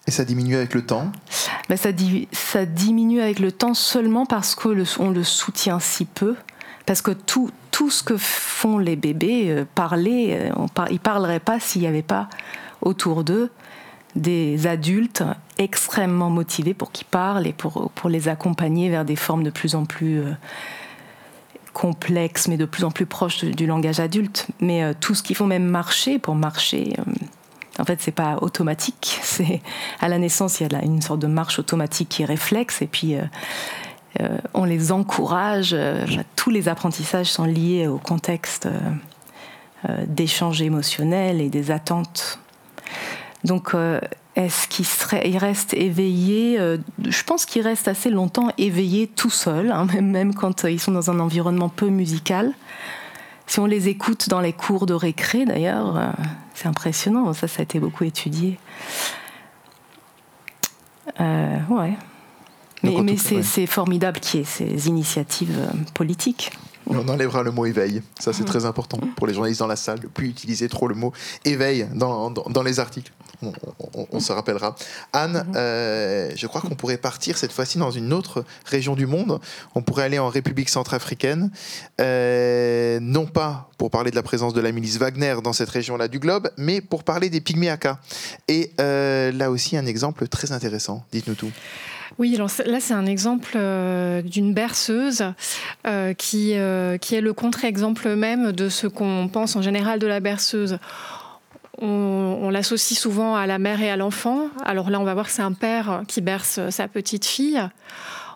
[0.08, 1.12] Et ça diminue avec le temps
[1.70, 4.70] ben ça, di- ça diminue avec le temps seulement parce qu'on
[5.10, 6.36] le, soutient si peu.
[6.86, 11.40] Parce que tout, tout ce que font les bébés, euh, parler, euh, ils ne parleraient
[11.40, 12.28] pas s'il n'y avait pas
[12.82, 13.50] autour d'eux
[14.16, 15.24] des adultes
[15.58, 19.74] extrêmement motivés pour qu'ils parlent et pour, pour les accompagner vers des formes de plus
[19.74, 20.34] en plus euh,
[21.72, 24.48] complexes, mais de plus en plus proches du, du langage adulte.
[24.60, 26.94] Mais tout ce qu'il faut même marcher, pour marcher,
[27.80, 29.20] en fait, c'est pas automatique.
[30.00, 32.88] À la naissance, il y a une sorte de marche automatique qui est réflexe, et
[32.88, 33.22] puis euh,
[34.22, 35.74] euh, on les encourage.
[35.74, 36.06] euh,
[36.36, 38.68] tous les apprentissages sont liés au contexte
[40.08, 42.40] d'échanges émotionnels et des attentes.
[43.44, 43.76] Donc,
[44.36, 50.34] est-ce qu'il serait, il Je pense qu'il reste assez longtemps éveillé tout seul, hein, même,
[50.34, 52.54] quand ils sont dans un environnement peu musical.
[53.46, 56.14] Si on les écoute dans les cours de récré, d'ailleurs,
[56.64, 57.34] c'est impressionnant.
[57.34, 58.58] Ça, ça a été beaucoup étudié.
[61.20, 61.94] Euh, ouais.
[62.84, 66.52] Mais, mais c'est formidable qu'il y ait ces initiatives euh, politiques.
[66.92, 68.02] Et on enlèvera le mot éveil.
[68.20, 70.00] Ça, c'est très important pour les journalistes dans la salle.
[70.02, 71.14] Ne plus utiliser trop le mot
[71.46, 73.12] éveil dans, dans, dans les articles.
[73.42, 73.52] On,
[73.96, 74.76] on- on se rappellera.
[75.12, 79.40] Anne, euh, je crois qu'on pourrait partir cette fois-ci dans une autre région du monde.
[79.76, 81.52] On pourrait aller en République centrafricaine.
[82.02, 86.08] Euh, non pas pour parler de la présence de la milice Wagner dans cette région-là
[86.08, 88.00] du globe, mais pour parler des Pygméaka.
[88.48, 91.06] Et euh, là aussi, un exemple très intéressant.
[91.12, 91.52] Dites-nous tout.
[92.20, 95.24] Oui, alors là c'est un exemple euh, d'une berceuse
[95.88, 100.08] euh, qui, euh, qui est le contre-exemple même de ce qu'on pense en général de
[100.08, 100.78] la berceuse.
[101.82, 101.88] On,
[102.42, 104.50] on l'associe souvent à la mère et à l'enfant.
[104.64, 107.62] Alors là, on va voir que c'est un père qui berce sa petite fille.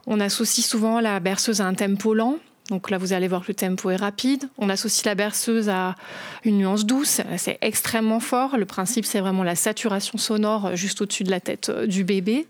[0.07, 2.37] On associe souvent la berceuse à un tempo lent.
[2.69, 4.49] Donc là, vous allez voir que le tempo est rapide.
[4.57, 5.95] On associe la berceuse à
[6.43, 7.21] une nuance douce.
[7.37, 8.57] C'est extrêmement fort.
[8.57, 12.47] Le principe, c'est vraiment la saturation sonore juste au-dessus de la tête euh, du bébé.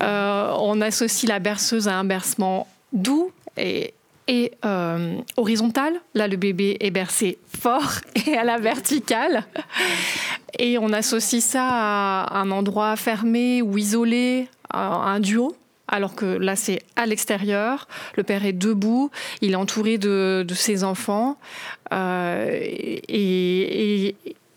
[0.00, 3.92] Euh, on associe la berceuse à un bercement doux et,
[4.64, 5.94] euh, horizontal.
[6.14, 7.92] Là, le bébé est bercé fort
[8.26, 9.44] et à la verticale.
[10.58, 15.54] Et on associe ça à un endroit fermé ou isolé, à un duo.
[15.88, 17.88] Alors que là, c'est à l'extérieur.
[18.16, 19.10] Le père est debout.
[19.40, 21.38] Il est entouré de, ses enfants.
[21.92, 24.16] Euh, et-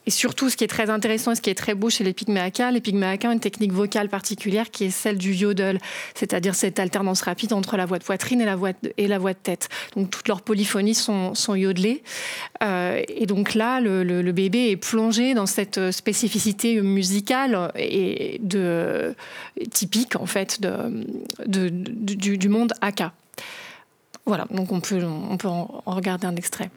[0.10, 2.14] et surtout, ce qui est très intéressant et ce qui est très beau chez les
[2.14, 5.78] pygméaka, les pygméaka ont une technique vocale particulière qui est celle du yodel,
[6.16, 9.70] c'est-à-dire cette alternance rapide entre la voix de poitrine et la voix de, tête.
[9.96, 12.02] Donc toutes leurs polyphonies sont, yodelées.
[12.64, 18.42] Euh, et donc là, le, bébé est plongé dans cette spécificité musicale et
[19.70, 20.60] typique en fait
[21.46, 23.14] du, monde aka.
[24.26, 26.72] Voilà, donc on peut, en regarder un extrait.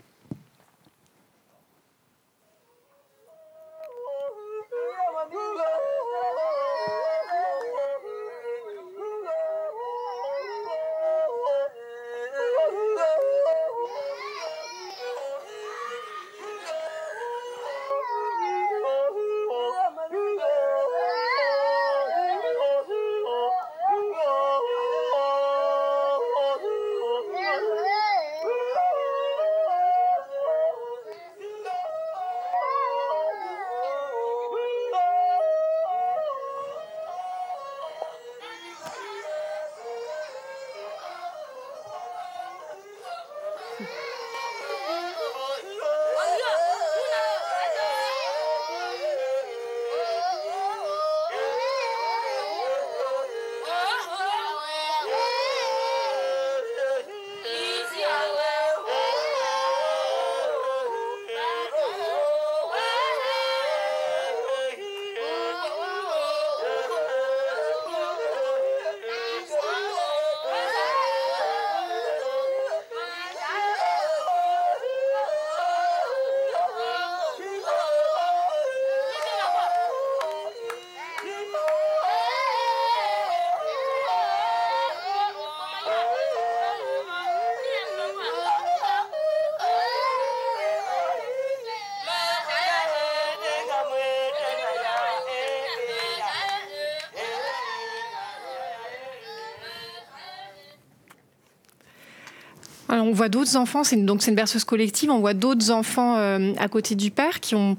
[103.03, 106.53] On voit d'autres enfants, c'est donc c'est une berceuse collective, on voit d'autres enfants euh,
[106.59, 107.77] à côté du père qui ont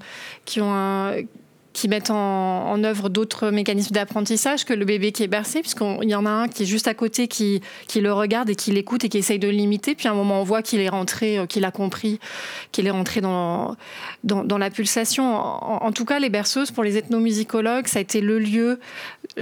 [0.74, 1.14] un-
[1.74, 6.16] qui mettent en, œuvre d'autres mécanismes d'apprentissage que le bébé qui est bercé, puisqu'il y
[6.16, 7.62] en a un qui est juste à côté, qui,
[7.96, 9.96] le regarde et qui l'écoute et qui essaye de l'imiter.
[9.96, 12.20] Puis à un moment, on voit qu'il est rentré, euh, qu'il a compris,
[12.72, 13.76] qu'il est rentré dans,
[14.24, 15.36] dans, la pulsation.
[15.36, 18.80] En, tout cas, les berceuses, pour les ethnomusicologues, ça a été le lieu,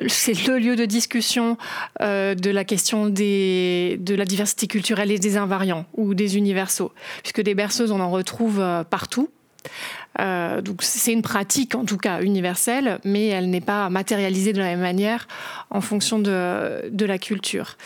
[0.08, 1.58] c'est le lieu de discussion
[2.02, 6.92] euh, de la question de la diversité culturelle et des invariants ou des universaux,
[7.24, 9.30] puisque des berceuses, on en retrouve euh, partout.
[10.20, 14.60] Euh, donc c'est une pratique en tout cas universelle, mais elle n'est pas matérialisée de
[14.60, 15.28] la même manière
[15.70, 17.78] en fonction de, de la culture.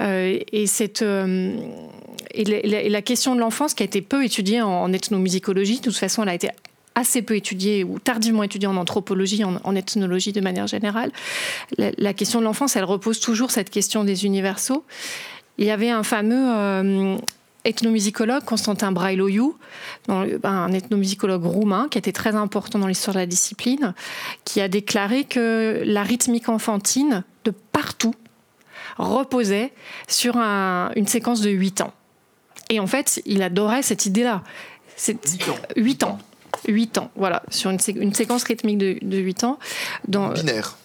[0.00, 1.56] Euh, et, cette, euh,
[2.32, 6.22] et, la, question de l'enfance qui a été peu étudiée en, ethnomusicologie, de toute façon
[6.22, 6.50] elle a été
[6.94, 11.10] assez peu étudiée ou tardivement étudiée en anthropologie, en, ethnologie de manière générale.
[11.78, 14.84] La question de l'enfance, elle repose toujours cette question des universaux.
[15.56, 17.16] Il y avait un fameux
[17.64, 19.54] ethnomusicologue Constantin Brailoiu,
[20.08, 23.94] un ethnomusicologue roumain qui était très important dans l'histoire de la discipline,
[24.44, 28.14] qui a déclaré que la rythmique enfantine de partout
[28.98, 29.72] reposait
[30.08, 31.92] sur un, une séquence de 8 ans.
[32.68, 34.42] Et en fait, il adorait cette idée-là.
[35.06, 35.56] 8 ans.
[35.76, 36.18] 8 ans.
[36.68, 39.58] 8 ans, voilà, sur une, sé une séquence rythmique de, de 8 ans.
[40.06, 40.76] Dans, Binaire.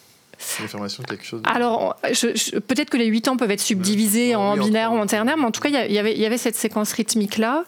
[0.61, 1.41] L'affirmation de quelque chose.
[1.41, 1.49] De...
[1.49, 5.37] Alors, peut-être que les 8 ans peuvent être subdivisés en oui, binaire ou en ternaire,
[5.37, 7.63] mais en tout cas, il y avait, il y avait cette séquence rythmique-là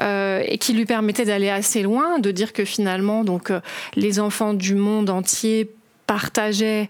[0.00, 3.60] euh, et qui lui permettait d'aller assez loin, de dire que finalement, donc, euh,
[3.94, 5.70] les enfants du monde entier
[6.06, 6.88] partageaient.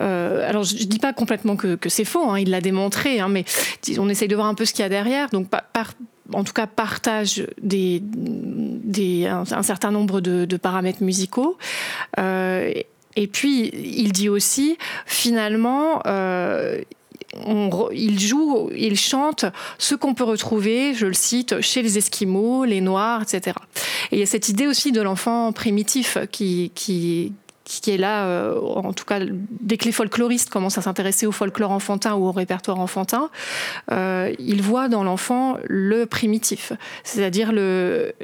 [0.00, 3.20] Euh, alors, je ne dis pas complètement que, que c'est faux, hein, il l'a démontré,
[3.20, 3.44] hein, mais
[3.98, 5.28] on essaye de voir un peu ce qu'il y a derrière.
[5.30, 5.92] Donc, par, par
[6.32, 11.58] en tout cas partage des, des, un, un, certain nombre de, de paramètres musicaux.
[12.18, 12.72] Euh,
[13.16, 16.80] et puis, il dit aussi, finalement, euh,
[17.92, 19.44] il joue, il chante
[19.78, 23.56] ce qu'on peut retrouver, je le cite, chez les Esquimaux, les Noirs, etc.
[24.10, 27.32] Et il y a cette idée aussi de l'enfant primitif qui,
[27.64, 29.20] qui est là, euh, en tout cas,
[29.60, 33.30] dès que les folkloristes commencent à s'intéresser au folklore enfantin ou au répertoire enfantin,
[33.90, 38.14] euh, ils voient dans l'enfant le primitif, c'est-à-dire le,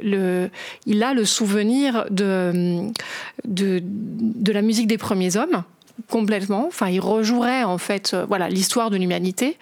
[0.85, 2.87] il a le souvenir de,
[3.45, 5.63] de, la musique des premiers hommes
[6.09, 6.65] complètement.
[6.67, 9.57] Enfin, il rejouerait en fait, euh, voilà, l'histoire de l'humanité,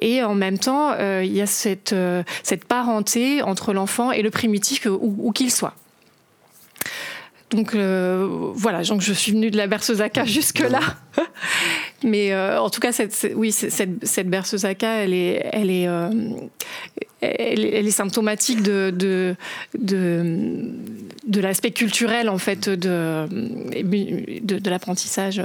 [0.00, 1.94] et en même temps, euh, il y a cette
[2.42, 5.74] cette parenté entre l'enfant et le primitif où qu'il soit.
[7.50, 10.80] Donc euh, voilà, donc je suis venue de la berceuse Aka jusque là.
[12.04, 15.70] Mais euh, en tout cas, cette, cette, oui, cette, cette berceuse Aka, elle est, elle
[15.70, 16.10] est, euh,
[17.20, 19.34] elle, elle, est symptomatique de, de,
[19.76, 20.60] de,
[21.26, 25.42] de l'aspect culturel en fait de, de, de l'apprentissage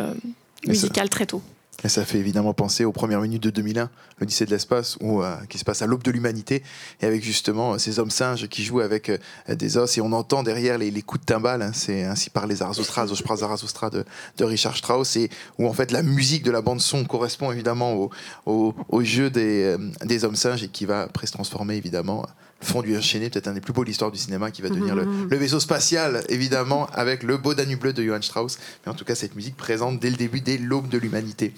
[0.68, 1.41] musical très tôt.
[1.86, 5.36] Et ça fait évidemment penser aux premières minutes de 2001, l'Odyssée de l'espace, où, euh,
[5.49, 6.63] qui se passe à l'aube de l'humanité,
[6.99, 9.19] et avec justement ces hommes singes qui jouent avec euh,
[9.49, 12.47] des os, et on entend derrière les, les coups de timbales, hein, c'est ainsi par
[12.47, 14.03] les Zarathustra, Zarathustra de,
[14.38, 15.29] de Richard Strauss, et
[15.59, 18.09] où en fait la musique de la bande-son correspond évidemment au,
[18.47, 22.25] au, au jeu des, euh, des hommes singes, et qui va après se transformer évidemment
[22.61, 25.05] fondu enchaîné, peut-être un des plus beaux de l'histoire du cinéma qui va devenir le,
[25.29, 28.57] le, vaisseau spatial, évidemment, avec le beau Danube bleu de Johann Strauss.
[28.86, 31.53] Mais en tout cas, cette musique présente dès le début, dès l'aube de l'humanité.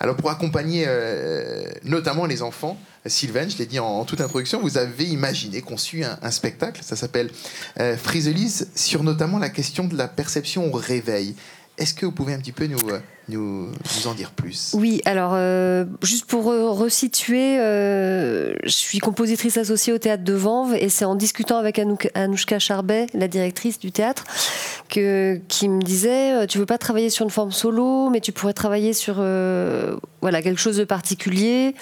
[0.00, 4.78] Alors, pour accompagner euh, notamment les enfants, Sylvain, je l'ai dit en, toute introduction, vous
[4.78, 7.30] avez imaginé, conçu un, spectacle, ça s'appelle
[7.80, 7.96] euh,
[8.74, 11.34] sur notamment la question de la perception au réveil.
[11.78, 12.78] Est-ce que vous pouvez un petit peu nous,
[13.32, 13.68] nous,
[14.06, 19.98] en dire plus Oui, alors euh, juste pour resituer, euh, je suis compositrice associée au
[19.98, 21.80] théâtre de Vanves et c'est en discutant avec
[22.14, 24.24] Anouchka Charbet, la directrice du théâtre,
[24.88, 28.52] que, qui me disait tu veux pas travailler sur une forme solo, mais tu pourrais
[28.52, 31.74] travailler sur euh, voilà quelque chose de particulier.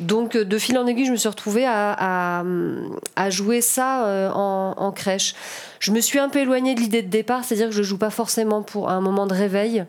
[0.00, 2.42] Donc de fil en aiguille, je me suis retrouvée à
[3.30, 5.34] jouer ça en, en crèche.
[5.84, 8.08] Je me suis un peu éloignée de l'idée de départ, c'est-à-dire que je joue pas
[8.08, 9.84] forcément pour un moment de réveil,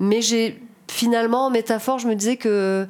[0.00, 2.86] mais j'ai finalement en métaphore, je me disais que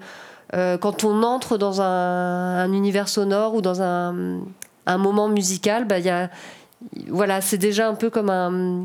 [0.54, 4.40] euh, quand on entre dans un, un, univers sonore ou dans un,
[4.98, 6.30] moment musical, bah, y a,
[7.08, 8.84] voilà, c'est déjà un peu comme un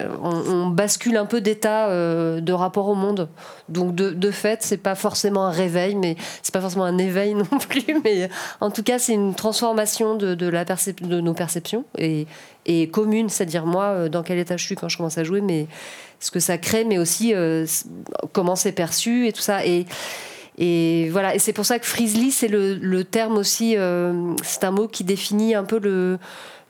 [0.00, 3.28] on, on, bascule un peu d'état euh, de rapport au monde.
[3.68, 7.34] Donc de, de fait, c'est pas forcément un réveil, mais c'est pas forcément un éveil
[7.34, 8.00] non plus.
[8.04, 8.28] Mais
[8.60, 12.26] en tout cas, c'est une transformation de, de, la de nos perceptions et,
[12.66, 15.40] et commune, c'est-à-dire moi, euh, dans quel état je suis quand je commence à jouer,
[15.40, 15.66] mais
[16.20, 17.66] ce que ça crée, mais aussi euh,
[18.32, 19.60] comment c'est perçu et tout ça.
[19.64, 19.86] Et,
[21.10, 24.88] voilà, et c'est pour ça que Frizzly, c'est le, terme aussi, euh, c'est un mot
[24.88, 26.18] qui définit un peu le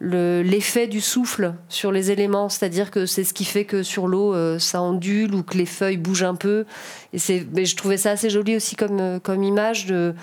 [0.00, 4.32] l'effet du souffle sur les éléments, c'est-à-dire que c'est ce qui fait que sur l'eau
[4.32, 6.66] euh, ça ondule ou que les feuilles bougent un peu.
[7.12, 7.18] Et
[7.52, 10.14] mais je trouvais ça assez joli aussi comme, comme image de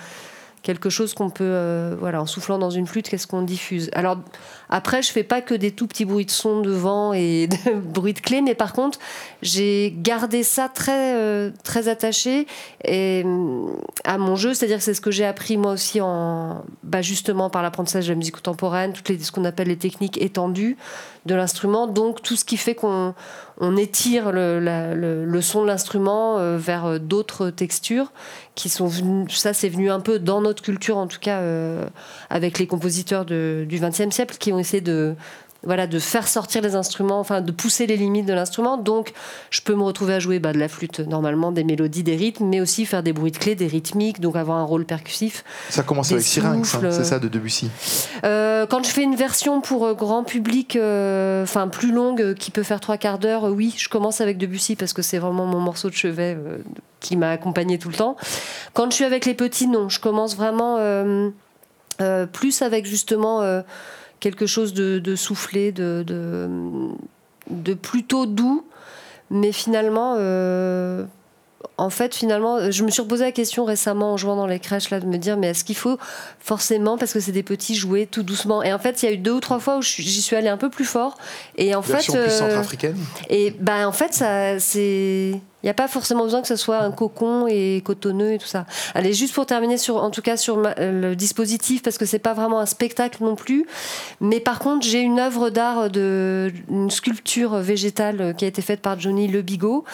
[0.66, 3.88] quelque chose qu'on peut, euh, voilà, en soufflant dans une flûte, qu'est-ce qu'on diffuse?
[3.92, 4.18] Alors
[4.68, 7.74] après, je fais pas que des tout petits bruits de son de vent et de
[7.74, 8.98] bruits de clé, mais par contre,
[9.42, 12.48] j'ai gardé ça très, euh, très attaché
[12.84, 13.68] et, euh,
[14.02, 17.48] à mon jeu, c'est-à-dire que c'est ce que j'ai appris moi aussi en, bah, justement
[17.48, 20.76] par l'apprentissage de la musique contemporaine, toutes les, ce qu'on appelle les techniques étendues
[21.26, 23.14] de l'instrument, donc tout ce qui fait qu'on
[23.58, 28.12] on étire le, son de l'instrument euh, vers euh, d'autres textures
[28.54, 28.90] qui sont
[29.28, 31.86] ça c'est venu un peu dans notre culture en tout cas euh,
[32.30, 35.14] avec les compositeurs du XXe siècle qui ont essayé de
[35.66, 38.78] voilà, de faire sortir les instruments, enfin de pousser les limites de l'instrument.
[38.78, 39.12] Donc,
[39.50, 42.46] je peux me retrouver à jouer bah, de la flûte normalement, des mélodies, des rythmes,
[42.46, 45.44] mais aussi faire des bruits de clés, des rythmiques, donc avoir un rôle percussif.
[45.68, 47.70] Ça commence avec Syrinx, hein, c'est ça, de Debussy.
[48.24, 52.50] Euh, quand je fais une version pour euh, grand public, euh, enfin plus longue, qui
[52.50, 55.60] peut faire trois quarts d'heure, oui, je commence avec Debussy parce que c'est vraiment mon
[55.60, 56.58] morceau de chevet euh,
[57.00, 58.16] qui m'a accompagné tout le temps.
[58.72, 60.78] Quand je suis avec les petits, non, je commence vraiment
[62.32, 63.42] plus avec justement
[64.20, 66.04] quelque chose de, soufflé, de
[67.74, 68.64] plutôt doux,
[69.30, 70.16] mais finalement.
[70.18, 71.04] euh,
[71.78, 74.90] en fait, finalement, je me suis reposé la question récemment en jouant dans les crèches
[74.90, 75.98] là de me dire mais est-ce qu'il faut
[76.40, 78.62] forcément parce que c'est des petits jouer tout doucement?
[78.62, 80.48] Et en fait, il y a eu deux ou trois fois où j'y suis allée
[80.48, 81.16] un peu plus fort
[81.56, 82.96] et en Version fait plus euh, centrafricaine.
[83.30, 86.78] et ben en fait ça c'est il n'y a pas forcément besoin que ce soit
[86.78, 88.66] un cocon et cotonneux et tout ça.
[88.94, 92.20] Allez, juste pour terminer sur, en tout cas sur ma- le dispositif, parce que c'est
[92.20, 93.66] pas vraiment un spectacle non plus.
[94.20, 98.80] Mais par contre, j'ai une œuvre d'art de une sculpture végétale qui a été faite
[98.80, 99.84] par Johnny Le Bigot.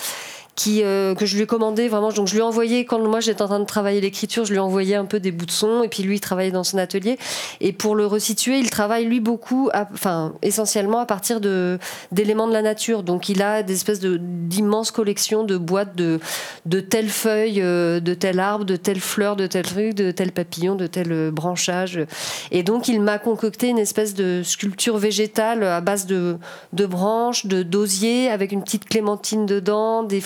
[0.68, 2.10] Euh, que je lui ai commandé vraiment.
[2.12, 4.58] Donc je lui ai envoyé quand moi j'étais en train de travailler l'écriture je lui
[4.58, 6.78] ai envoyé un peu des bouts de son et puis lui il travaillait dans son
[6.78, 7.18] atelier.
[7.60, 12.62] Et pour le resituer il travaille lui beaucoup enfin essentiellement à partir d'éléments de la
[12.62, 13.02] nature.
[13.02, 16.20] Donc il a des espèces d'immenses collections de boîtes de
[16.66, 20.32] de telles feuilles euh, de tel arbre de telles fleurs de tel truc de tel
[20.32, 21.98] papillon de tel euh, branchage.
[22.50, 26.36] Et donc il m'a concocté une espèce de sculpture végétale à base de
[26.72, 30.20] de branches de d'osier avec une petite clémentine dedans des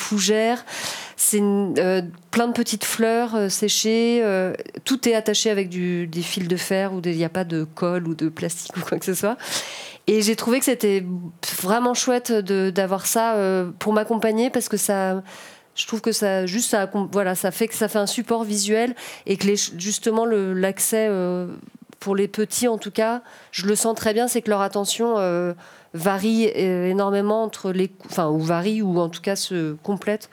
[1.16, 4.20] c'est euh, plein de petites fleurs euh, séchées.
[4.22, 4.52] euh,
[4.84, 8.06] tout est attaché avec des fils de fer ou il n'y a pas de colle
[8.06, 9.36] ou de plastique ou quoi que ce soit.
[10.06, 11.04] Et j'ai trouvé que c'était
[11.60, 13.36] vraiment chouette d'avoir ça
[13.80, 15.22] pour m'accompagner parce que ça.
[15.74, 18.94] Je trouve que ça juste ça voilà ça fait que ça fait un support visuel
[19.26, 19.46] et que
[19.76, 21.10] justement l'accès
[22.00, 25.18] pour les petits en tout cas je le sens très bien c'est que leur attention
[25.18, 25.54] euh,
[25.94, 30.28] varie euh, énormément entre les enfin ou varie ou en tout cas se complète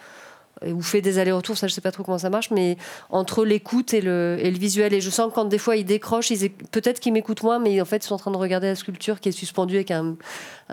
[0.66, 2.78] ou fait des allers-retours, ça je sais pas trop comment ça marche, mais
[3.10, 4.94] entre l'écoute et le, visuel.
[4.94, 6.30] Et je sens que quand des fois ils décrochent,
[6.72, 9.20] peut-être qu'ils m'écoutent moins, mais en fait ils sont en train de regarder la sculpture
[9.20, 10.16] qui est suspendue avec un,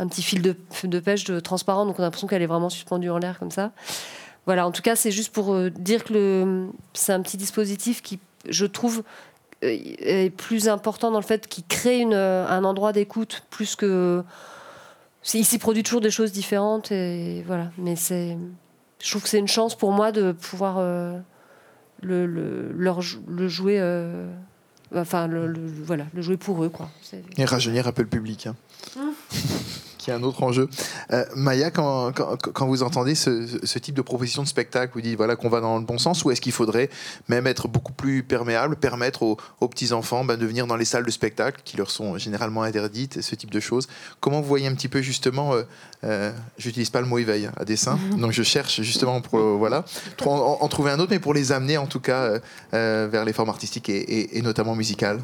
[0.09, 3.39] petit fil de, pêche transparent, donc on a l'impression qu'elle est vraiment suspendue en l'air
[3.39, 3.73] comme ça.
[4.47, 8.19] Voilà, en tout cas c'est juste pour euh, dire que c'est un petit dispositif qui,
[8.49, 9.03] je trouve,
[9.63, 14.23] est plus important dans le fait qu'il crée une, euh, un endroit d'écoute plus que
[15.35, 18.39] il s'y produit toujours des choses différentes et voilà mais c'est
[19.03, 21.19] je trouve que c'est une chance pour moi de pouvoir euh,
[22.03, 24.27] le, le, leur jou- le jouer euh,
[24.95, 26.89] enfin le, le- voilà le jouer pour eux quoi
[27.37, 28.47] Et rajeunir un peu le public.
[28.47, 28.57] hein.
[28.99, 29.13] Hum.
[30.01, 30.69] Qui est un autre enjeu.
[31.13, 35.01] Euh, Maya, quand, quand, quand vous entendez ce, ce type de proposition de spectacle, vous
[35.03, 36.89] dites voilà qu'on va dans le bon sens, ou est-ce qu'il faudrait
[37.29, 41.05] même être beaucoup plus perméable, permettre aux, aux petits-enfants ben, de venir dans les salles
[41.05, 43.89] de spectacle qui leur sont généralement interdites, ce type de choses
[44.21, 45.63] Comment vous voyez un petit peu justement, euh,
[46.05, 49.57] euh, j'utilise pas le mot éveil hein, à dessein, donc je cherche justement pour euh,
[49.59, 49.85] voilà,
[50.25, 52.39] en, en trouver un autre, mais pour les amener en tout cas
[52.75, 55.21] euh, vers les formes artistiques et, et- et notamment musicales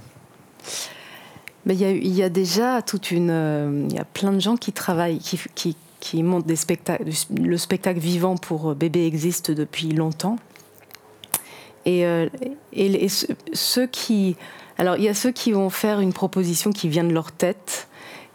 [1.69, 3.31] Il y, a, déjà toute une.
[3.31, 7.11] euh, Il y a plein de gens qui travaillent, qui, qui, montent des spectacles.
[7.37, 10.37] Le spectacle vivant pour euh, bébé existe depuis longtemps.
[11.85, 12.29] Et, euh,
[12.73, 14.37] et, ceux- qui.
[14.79, 17.89] Alors, il y a ceux qui vont faire une proposition qui vient de leur tête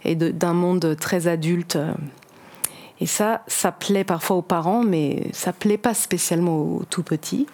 [0.03, 1.77] et d'un monde très adulte.
[2.99, 7.47] Et ça, ça plaît parfois aux parents, mais ça plaît pas spécialement aux tout petits.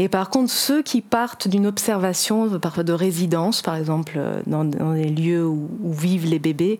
[0.00, 4.64] Et par contre, ceux qui partent d'une observation parfois de résidence, par exemple, euh, dans,
[4.64, 6.78] dans les lieux où, où vivent les bébés,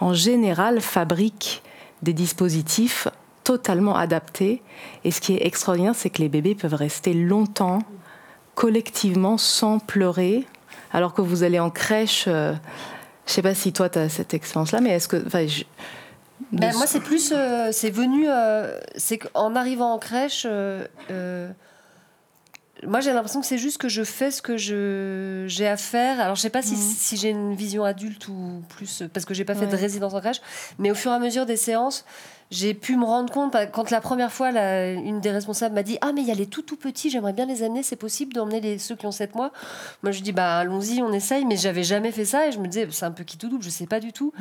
[0.00, 1.62] en général fabriquent
[2.02, 3.08] des dispositifs
[3.44, 4.62] totalement adaptés.
[5.04, 7.80] Et ce qui est extraordinaire, c'est que les bébés peuvent rester longtemps,
[8.54, 10.46] collectivement, sans pleurer,
[10.94, 12.24] alors que vous allez en crèche.
[12.26, 12.54] euh,
[13.26, 15.18] je sais pas si toi, tu as cette expérience-là, mais est-ce que.
[15.46, 15.64] je-
[16.52, 17.32] Ben, moi, c'est plus.
[17.36, 18.24] euh, c'est venu.
[18.28, 20.46] euh, c'est qu'en arrivant en crèche.
[20.48, 20.86] euh,
[22.86, 26.20] moi, j'ai l'impression que c'est juste que je fais ce que je, j'ai à faire.
[26.20, 26.80] Alors, je sais pas si, Mhm.
[26.80, 30.20] si j'ai une vision adulte ou plus, parce que j'ai pas fait de résidence en
[30.20, 30.40] crèche,
[30.78, 32.04] mais au fur et à mesure des séances,
[32.52, 35.82] j'ai pu me rendre compte, bah, quand la première fois, la- une des responsables m'a
[35.82, 37.96] dit Ah, mais il y a les tout tout petits, j'aimerais bien les amener, c'est
[37.96, 39.50] possible d'emmener les, ceux qui ont 7 mois?
[40.04, 42.68] Moi, je dis Bah, allons-y, on essaye, mais j'avais jamais fait ça et je me
[42.68, 44.32] disais C'est un peu qui tout double, je sais pas du tout.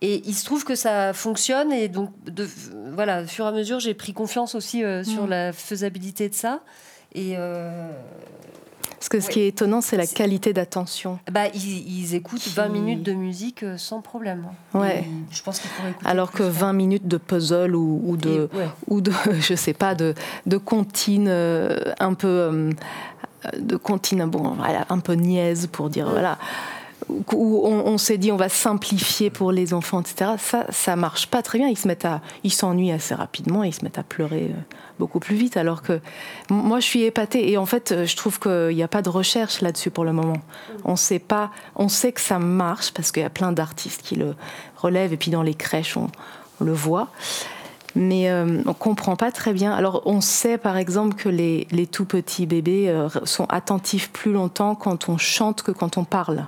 [0.00, 2.48] Et il se trouve que ça fonctionne et donc, de,
[2.92, 5.30] voilà, au fur et à mesure, j'ai pris confiance aussi euh, sur Mm.
[5.30, 6.60] la faisabilité de ça.
[7.14, 7.34] Et.
[7.36, 7.90] euh,
[8.98, 11.18] Parce que ce qui est étonnant, c'est la qualité d'attention.
[11.30, 14.46] bah, ils, ils écoutent Qui- 20 minutes de musique euh, sans problème.
[14.72, 15.00] Ouais.
[15.00, 16.06] Et je pense qu'ils pourraient écouter.
[16.08, 18.68] Alors que 20 minutes de puzzle ou, ou de, Et- ouais.
[18.88, 20.14] ou de, je sais pas, de,
[20.46, 22.70] de comptines euh, un peu,
[23.58, 26.38] de comptines, bon, voilà, un peu niaise pour dire, voilà,
[27.08, 30.32] où on, s'est dit on va simplifier pour les enfants, etc.
[30.38, 31.68] Ça, ça marche pas très bien.
[31.68, 34.60] Ils se à, s'ennuient assez rapidement, ils se mettent à pleurer euh,
[34.98, 35.56] beaucoup plus vite.
[35.56, 36.00] Alors que
[36.50, 39.08] moi, je suis épatée et en fait, euh, je trouve qu'il n'y a pas de
[39.08, 40.38] recherche là-dessus pour le moment.
[40.84, 44.16] On sait pas, on sait que ça marche parce qu'il y a plein d'artistes qui
[44.16, 44.34] le
[44.76, 46.08] relèvent et puis dans les crèches, on,
[46.60, 47.08] le voit.
[47.96, 49.72] Mais euh, on comprend pas très bien.
[49.72, 54.32] Alors, on sait par exemple que les, les tout petits bébés euh, sont attentifs plus
[54.32, 56.46] longtemps quand on chante que quand on parle.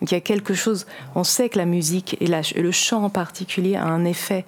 [0.00, 0.86] Donc, il y a quelque chose.
[1.14, 4.44] On sait que la musique et, le chant en particulier a un effet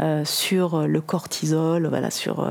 [0.00, 2.40] euh, sur le cortisol, voilà, sur.
[2.40, 2.50] euh,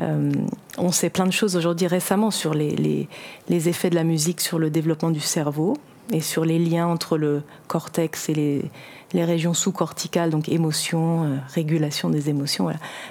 [0.00, 0.32] euh,
[0.78, 3.08] on sait plein de choses aujourd'hui récemment sur les,
[3.48, 5.76] effets de la musique sur le développement du cerveau
[6.12, 12.10] et sur les liens entre le cortex et les, régions sous-corticales, donc émotions, euh, régulation
[12.10, 12.68] des émotions.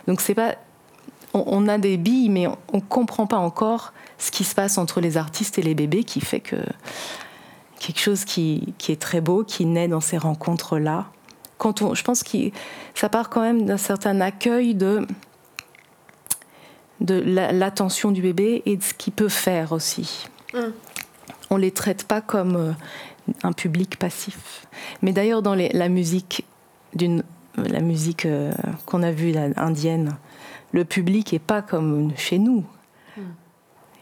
[0.08, 0.56] Donc c'est pas,
[1.34, 5.02] on, a des billes, mais on, on comprend pas encore ce qui se passe entre
[5.02, 6.58] les artistes et les bébés, qui fait que
[7.80, 11.06] quelque chose qui, qui est très beau, qui naît dans ces rencontres-là.
[11.58, 12.38] Quand on, je pense que
[12.96, 15.06] ça part quand même d'un certain accueil de
[17.02, 20.28] de la- l'attention du bébé et de ce qu'il peut faire aussi.
[21.50, 22.72] On les traite pas comme euh,
[23.44, 24.66] un public passif.
[25.02, 26.46] Mais d'ailleurs, dans les- la musique
[27.58, 28.52] la musique euh,
[28.86, 30.16] qu'on a vue indienne,
[30.72, 32.64] le public est pas comme chez nous.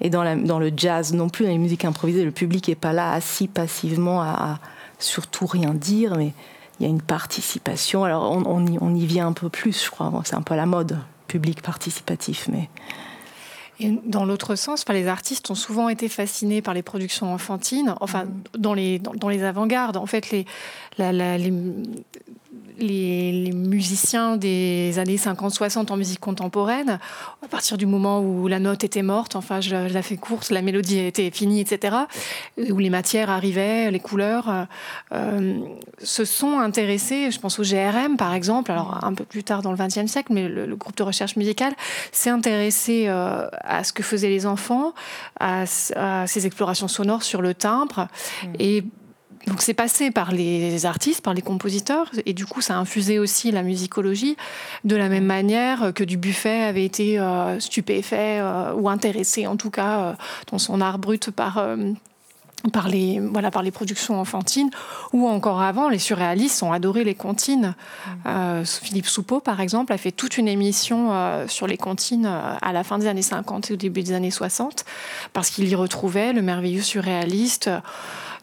[0.01, 2.75] Et dans, la- dans le jazz non plus, dans les musiques improvisées, le public est
[2.75, 4.59] pas là assis passivement à, à
[4.99, 6.33] surtout rien dire, mais
[6.79, 8.03] il y a une participation.
[8.03, 10.09] Alors on, on y, on y vient un peu plus, je crois.
[10.09, 12.69] Bon, c'est un peu la mode, public participatif, mais
[13.79, 18.25] Et dans l'autre sens, les artistes ont souvent été fascinés par les productions enfantines, enfin
[18.57, 19.97] dans les, dans, dans les avant-gardes.
[19.97, 20.45] En fait, les,
[20.97, 21.51] la- la- les,
[22.79, 26.99] les, les musiciens des années 50-60 en musique contemporaine,
[27.43, 30.49] à partir du moment où la note était morte, enfin je, je la fais courte,
[30.49, 31.95] la mélodie était finie, etc.,
[32.57, 34.67] où les matières arrivaient, les couleurs,
[35.13, 35.59] euh,
[36.01, 39.71] se sont intéressés, je pense au GRM par exemple, alors un peu plus tard dans
[39.71, 41.73] le XXe siècle, mais le, le groupe de recherche musicale
[42.11, 44.93] s'est intéressé euh, à ce que faisaient les enfants,
[45.39, 45.63] à,
[45.95, 48.07] à ces explorations sonores sur le timbre,
[48.59, 48.83] et
[49.47, 53.19] donc c'est passé par les artistes, par les compositeurs, et du coup ça a infusé
[53.19, 54.37] aussi la musicologie,
[54.83, 59.69] de la même manière que Dubuffet avait été euh, stupéfait euh, ou intéressé en tout
[59.69, 60.13] cas euh,
[60.51, 61.65] dans son art brut par
[62.71, 64.69] par les, voilà, par les productions enfantines,
[65.11, 67.75] ou encore avant, les surréalistes ont adoré les comptines.
[68.25, 72.55] Euh, Philippe Soupeau, par exemple, a fait toute une émission euh, sur les comptines euh,
[72.61, 74.85] à la fin des années 50 et au début des années 60,
[75.33, 77.69] parce qu'il y retrouvait le merveilleux surréaliste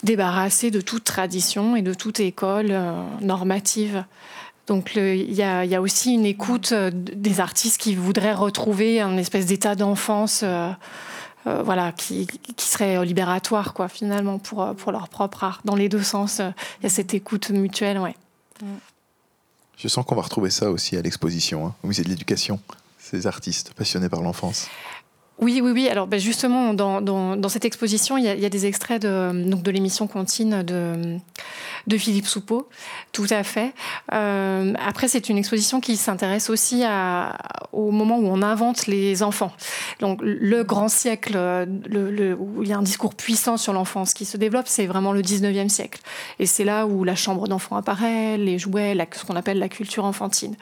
[0.03, 4.03] débarrassé de toute tradition et de toute école euh, normative.
[4.67, 9.45] Donc il y, a, aussi une écoute euh, des artistes qui voudraient retrouver un espèce
[9.45, 10.43] d'état d'enfance.
[10.43, 10.71] euh,
[11.63, 12.27] voilà, qui,
[12.57, 15.61] serait libératoire, quoi, finalement, pour, pour leur propre art.
[15.65, 18.15] Dans les deux sens, il y a cette écoute mutuelle, ouais.
[19.75, 22.59] Je sens qu'on va retrouver ça aussi à l'exposition, hein, au musée de l'éducation,
[22.99, 24.67] ces artistes passionnés par l'enfance.
[25.41, 25.89] Oui, oui, oui.
[25.89, 31.97] Alors, ben, justement, dans, cette exposition, il y, a, des extraits de, l'émission Contine de,
[31.97, 32.69] Philippe Soupeau,
[33.11, 33.73] tout à fait.
[34.13, 36.83] Euh, après, c'est une exposition qui s'intéresse aussi
[37.71, 39.51] au moment où on invente les enfants.
[39.99, 44.13] Donc, le grand siècle le, le- où il y a un discours puissant sur l'enfance
[44.13, 46.01] qui se développe, c'est vraiment le 19e siècle.
[46.37, 50.05] Et c'est là où la chambre d'enfant apparaît, les jouets, ce qu'on appelle la culture
[50.05, 50.55] enfantine.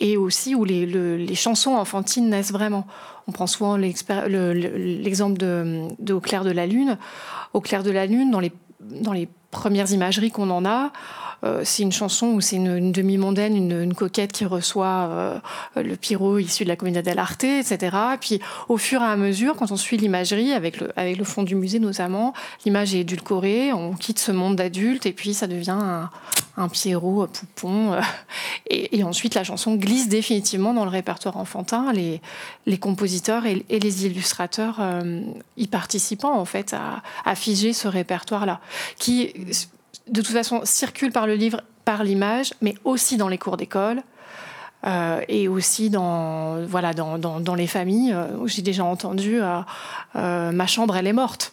[0.00, 2.86] Et aussi où les, le- les chansons enfantines naissent vraiment.
[3.28, 6.96] On prend souvent l'expér- le- l'exemple de, Au clair de la lune.
[7.52, 8.52] Au clair de la lune, dans les,
[9.50, 10.92] premières imageries qu'on en a,
[11.64, 15.38] c'est une chanson où c'est une, demi-mondaine, une, coquette qui reçoit euh,
[15.76, 17.96] le pyro issu de la Commedia dell'arte, etc.
[18.20, 21.78] Puis au fur et à mesure, quand on suit l'imagerie, avec le, fond du musée
[21.78, 22.34] notamment,
[22.64, 26.10] l'image est édulcorée, on quitte ce monde d'adulte et puis ça devient un,
[26.56, 27.94] un Pierrot, Poupon.
[27.94, 28.00] euh,
[28.68, 31.92] et, ensuite, la chanson glisse définitivement dans le répertoire enfantin.
[31.92, 35.22] Les, compositeurs et, les illustrateurs euh,
[35.56, 38.60] y participant, en fait, à, à figer ce répertoire-là,
[38.98, 39.32] qui,
[40.08, 44.02] de toute façon, circule par le livre, par l'image, mais aussi dans les cours d'école.
[44.86, 49.40] euh, et aussi dans, voilà, dans, dans, dans les familles euh, où j'ai déjà entendu
[49.40, 49.60] euh,
[50.16, 51.52] euh, Ma chambre, elle est morte.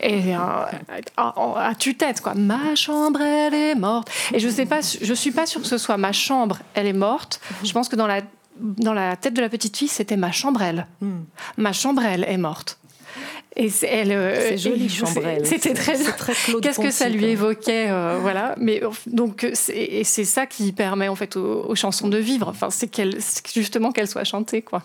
[0.00, 0.70] Et à,
[1.16, 2.34] à tue-tête, quoi.
[2.34, 4.10] Ma chambre, elle est morte.
[4.32, 6.92] Et je sais pas, je suis pas sûre que ce soit ma chambre, elle est
[6.94, 7.40] morte.
[7.62, 8.22] Je pense que dans la,
[8.58, 10.86] dans la tête de la petite fille, c'était ma chambrelle.
[11.58, 12.78] Ma chambrelle est morte.
[13.58, 15.46] Et c'est elle, euh, C'est joli, chambrelle.
[15.46, 18.54] C'était très, très Qu'est-ce que ça lui évoquait, euh, voilà.
[18.58, 22.48] Mais donc et c'est ça qui permet en fait aux, aux chansons de vivre.
[22.48, 23.18] Enfin, c'est qu'elle,
[23.54, 24.82] justement qu'elles soient chantées, quoi.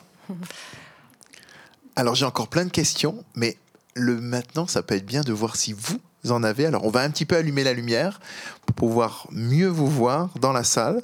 [1.98, 3.58] Alors j'ai encore plein de questions, mais
[3.94, 6.00] le maintenant, ça peut être bien de voir si vous
[6.32, 6.66] en avez.
[6.66, 8.22] Alors on va un petit peu allumer la lumière
[8.66, 11.02] pour pouvoir mieux vous voir dans la salle.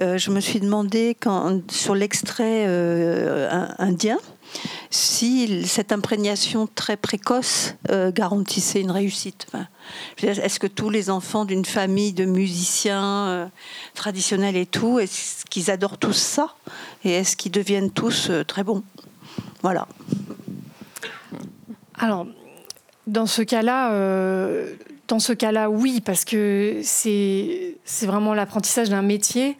[0.00, 3.48] Euh, je me suis demandé quand, sur l'extrait euh,
[3.78, 4.18] indien
[4.90, 9.46] si cette imprégnation très précoce euh, garantissait une réussite.
[10.22, 13.46] Est-ce que tous les enfants d'une famille de musiciens euh,
[13.94, 16.54] traditionnels et tout, est-ce qu'ils adorent tous ça
[17.04, 18.82] Et est-ce qu'ils deviennent tous euh, très bons?
[19.62, 19.88] Voilà.
[21.98, 22.26] Alors,
[23.06, 23.92] dans ce cas-là,
[25.08, 29.56] dans ce cas-là, oui, parce que c'est vraiment l'apprentissage d'un métier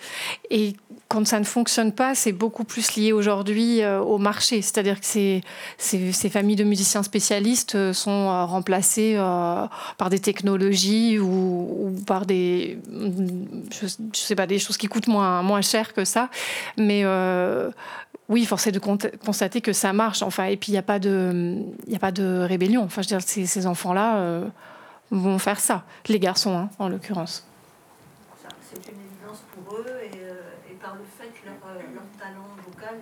[0.51, 0.75] et
[1.13, 4.63] quand ça ne fonctionne pas, c'est beaucoup plus lié aujourd'hui euh, au marché.
[4.63, 5.43] C'est-à-dire que ces,
[6.31, 9.17] familles de musiciens spécialistes euh, sont euh, remplacées
[9.99, 15.43] par des technologies ou, par des, je, je sais pas, des choses qui coûtent moins,
[15.43, 16.31] moins cher que ça.
[16.79, 17.05] Mais
[18.29, 20.23] oui, force est de con- constater que ça marche.
[20.23, 21.57] Enfin, et puis il n'y a pas de,
[21.95, 22.85] a pas de rébellion.
[22.85, 24.45] Enfin, je veux dire, ces, enfants-là
[25.11, 25.85] vont faire ça.
[26.09, 27.47] Les garçons, hein, en l'occurrence.
[28.63, 31.55] C'est une évidence pour eux et, et par le fait que leur,
[31.95, 32.97] leur talent vocal,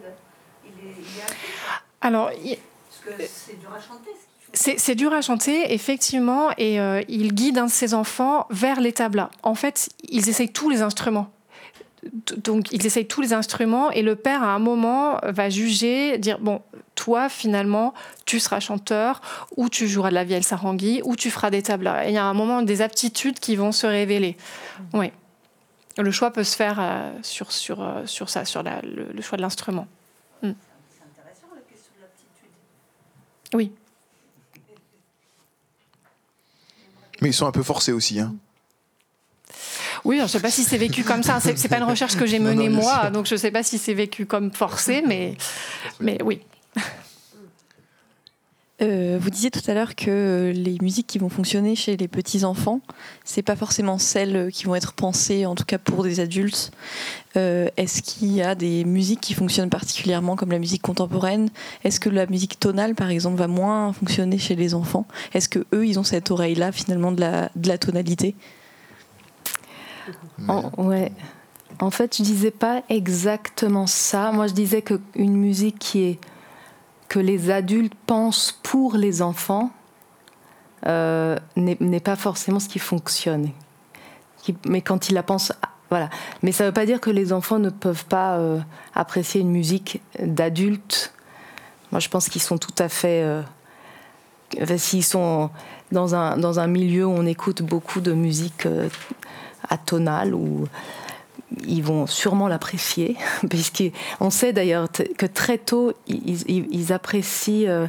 [0.64, 2.56] il est, Alors, il-
[3.04, 4.10] Parce que c'est dur à chanter.
[4.52, 8.80] C'est c'est dur à chanter, effectivement, et euh, il guide un de ses enfants vers
[8.80, 9.30] les tablas.
[9.44, 11.30] En fait, ils essayent tous les instruments.
[12.38, 16.38] Donc, ils essayent tous les instruments, et le père, à un moment, va juger, dire
[16.40, 16.62] Bon,
[16.96, 17.94] toi, finalement,
[18.26, 19.20] tu seras chanteur,
[19.56, 22.06] ou tu joueras de la vielle sarangui, ou tu feras des tablas.
[22.06, 24.36] Et il y a un moment des aptitudes qui vont se révéler.
[24.94, 25.12] Oui.
[25.98, 29.22] Le choix peut se faire euh, sur, sur, euh, sur ça, sur la- le, le
[29.22, 29.86] choix de l'instrument.
[33.54, 33.72] Oui.
[37.20, 38.20] Mais ils sont un peu forcés aussi.
[38.20, 38.34] Hein.
[40.04, 41.40] Oui, je ne sais pas si c'est vécu comme ça.
[41.40, 43.50] C'est c'est pas une recherche que j'ai Non, non, menée moi, donc je ne sais
[43.50, 45.36] pas si c'est vécu comme forcé, mais,
[46.00, 46.40] mais oui.
[48.82, 52.08] Euh, vous disiez tout à l'heure que euh, les musiques qui vont fonctionner chez les
[52.08, 52.80] petits enfants,
[53.24, 56.70] c'est pas forcément celles euh, qui vont être pensées, en tout cas pour des adultes.
[57.36, 61.48] Est-ce qu'il y a des musiques qui fonctionnent particulièrement, comme la musique contemporaine?
[61.84, 65.06] Est-ce que la musique tonale, par exemple, va moins fonctionner chez les enfants?
[65.32, 68.34] Est-ce que eux, ils ont cette oreille-là finalement de la, tonalité?
[70.48, 71.12] En, ouais.
[71.78, 74.32] En fait, je disais pas exactement ça.
[74.32, 76.18] Moi, je disais que une musique qui est
[77.10, 79.70] que les adultes pensent pour les enfants
[80.86, 83.50] euh, n'est pas forcément ce qui fonctionne.
[84.64, 86.08] Mais quand ils la pensent, ah, voilà.
[86.42, 88.60] Mais ça ne veut pas dire que les enfants ne peuvent pas euh,
[88.94, 91.12] apprécier une musique d'adultes.
[91.90, 93.22] Moi, je pense qu'ils sont tout à fait.
[93.24, 93.42] euh,
[94.78, 95.50] S'ils sont
[95.90, 98.66] dans un, dans un milieu où on écoute beaucoup de musique
[99.68, 100.68] atonale, ou
[101.66, 103.16] ils vont sûrement l'apprécier,
[103.50, 104.88] puisqu'on sait d'ailleurs
[105.18, 107.86] que très tôt, ils, ils- ils apprécient euh,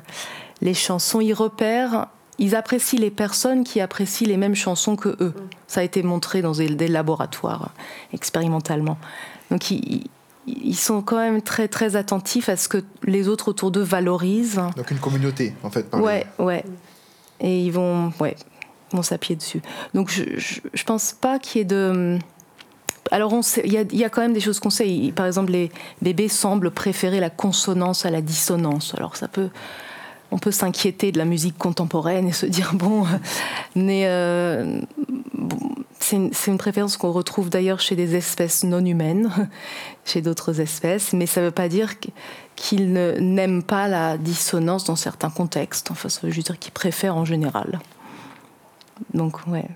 [0.61, 2.07] les chansons, ils repèrent,
[2.39, 5.33] ils apprécient les personnes qui apprécient les mêmes chansons que eux.
[5.67, 7.71] Ça a été montré dans des, laboratoires
[8.13, 8.97] expérimentalement.
[9.51, 10.09] Donc ils,
[10.75, 14.61] sont quand même très très attentifs à ce que les autres autour d'eux valorisent.
[14.75, 15.83] Donc une communauté, en fait.
[15.89, 16.63] par Ouais, ouais.
[17.41, 18.35] Et ils vont, ouais,
[18.91, 19.61] vont s'appuyer dessus.
[19.93, 22.17] Donc je, je, je pense pas qu'il y ait de.
[23.09, 23.33] Alors
[23.63, 25.11] il y a, quand même des choses qu'on sait.
[25.15, 25.71] Par exemple, les
[26.01, 28.93] bébés semblent préférer la consonance à la dissonance.
[28.95, 29.49] Alors ça peut,
[30.29, 33.05] on peut s'inquiéter de la musique contemporaine et se dire bon,
[33.75, 34.79] mais euh,
[35.99, 39.49] c'est une, une préférence qu'on retrouve d'ailleurs chez des espèces non humaines,
[40.05, 41.95] chez d'autres espèces, mais ça ne veut pas dire
[42.55, 45.89] qu'ils n'aiment pas la dissonance dans certains contextes.
[45.91, 47.79] Enfin, ça veut juste dire qu'ils préfèrent en général.
[49.13, 49.67] Donc, ouais.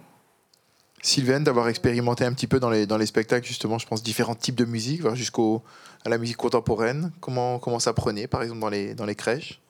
[1.05, 4.33] Sylvaine, d'avoir expérimenté un petit peu dans les, dans les spectacles, justement, je pense, différents
[4.33, 5.61] types de musique, voire jusqu'au
[6.03, 7.11] à la musique contemporaine.
[7.19, 9.61] Comment, comment ça prenait, par exemple, dans les, dans les crèches?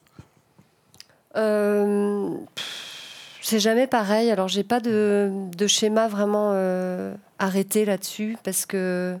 [1.36, 2.30] Euh,
[3.42, 4.30] c'est jamais pareil.
[4.30, 9.18] Alors, j'ai pas de, de schéma vraiment euh, arrêté là-dessus parce que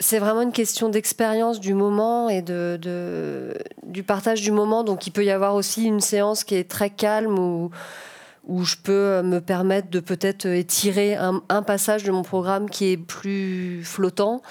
[0.00, 3.54] c'est vraiment une question d'expérience du moment et de,
[3.84, 4.82] du partage du moment.
[4.82, 7.70] Donc, il peut y avoir aussi une séance qui est très calme où,
[8.46, 12.96] où je peux me permettre de peut-être étirer un, passage de mon programme qui est
[12.96, 14.42] plus flottant.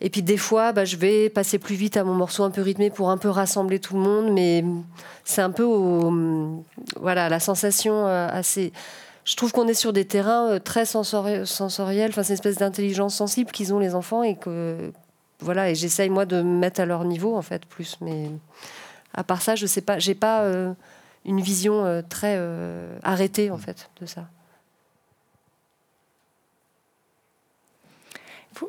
[0.00, 2.60] Et puis des fois, bah, je vais passer plus vite à mon morceau un peu
[2.60, 4.64] rythmé pour un peu rassembler tout le monde, mais
[5.24, 5.64] c'est un peu
[7.00, 8.72] voilà la sensation euh, assez.
[9.24, 12.58] Je trouve qu'on est sur des terrains euh, très sensori- sensoriels, enfin c'est une espèce
[12.58, 14.92] d'intelligence sensible qu'ils ont les enfants et que
[15.40, 18.30] voilà et j'essaye moi de me mettre à leur niveau en fait plus, mais
[19.14, 20.74] à part ça, je sais pas, j'ai pas euh,
[21.26, 24.26] une vision euh, très euh, arrêtée en fait de ça.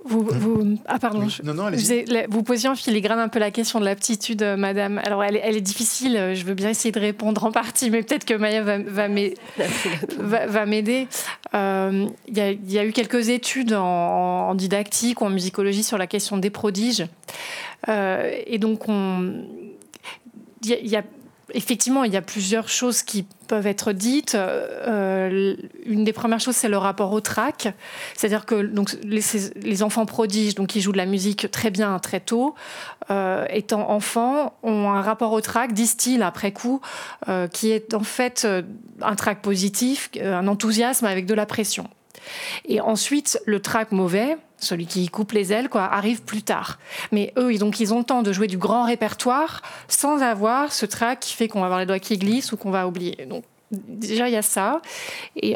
[0.03, 1.29] Vous, vous- ah pardon, Oui.
[1.29, 2.25] je- Non, non, allez-y.
[2.29, 4.97] vous, posiez en filigrane un peu la question de l'aptitude, euh, madame.
[5.05, 8.03] Alors, elle, est- elle est difficile, je veux bien essayer de répondre en partie, mais
[8.03, 9.35] peut-être que Maya va, va m'ai-
[10.19, 11.07] va- va m'aider.
[11.53, 15.29] Euh, Il y, a- il y a eu quelques études en, en didactique ou en
[15.29, 17.07] musicologie sur la question des prodiges.
[17.87, 19.45] Euh, et donc, on,
[20.63, 21.03] il y a- il y a
[21.57, 24.35] effectivement, il y a plusieurs choses qui peuvent être dites.
[24.35, 25.55] Euh,
[25.85, 27.73] une des premières choses, c'est le rapport au track.
[28.15, 28.71] C'est-à-dire que
[29.03, 32.53] les, enfants prodiges, donc, qui jouent de la musique très bien, très tôt,
[33.09, 36.79] euh, étant enfants, ont un rapport au track, disent-ils après coup,
[37.27, 38.47] euh, qui est en fait
[39.01, 41.89] un track positif, un enthousiasme avec de la pression.
[42.65, 46.79] Et ensuite, le track mauvais, celui qui coupe les ailes, quoi, arrive plus tard.
[47.11, 50.71] Mais eux, ils, donc, ils ont le temps de jouer du grand répertoire sans avoir
[50.71, 53.25] ce track qui fait qu'on va avoir les doigts qui glissent ou qu'on va oublier.
[53.27, 54.81] Donc, déjà, il y a ça.
[55.35, 55.55] Et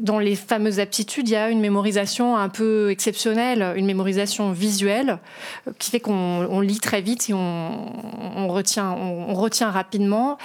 [0.00, 5.18] dans les fameuses aptitudes, il y a une mémorisation un peu exceptionnelle, une mémorisation visuelle,
[5.66, 10.38] euh, qui fait qu'on on lit très vite et on, retient, rapidement,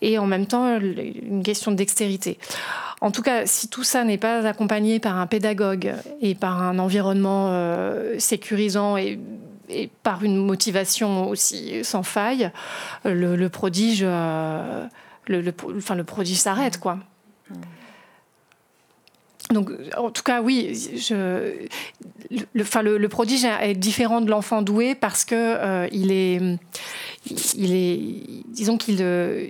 [0.00, 2.38] et en même temps, une question de dextérité.
[3.00, 6.78] En tout cas, si tout ça n'est pas accompagné par un pédagogue et par un
[6.78, 9.18] environnement euh, sécurisant et,
[10.02, 12.50] par une motivation aussi sans faille,
[13.04, 14.86] le, prodige, euh,
[15.78, 16.98] enfin, le prodige s'arrête, quoi.
[19.50, 20.72] Donc, en tout cas, oui,
[22.54, 26.40] le, le, prodige est différent de l'enfant doué parce que euh, il est,
[28.48, 29.46] disons qu'il euh,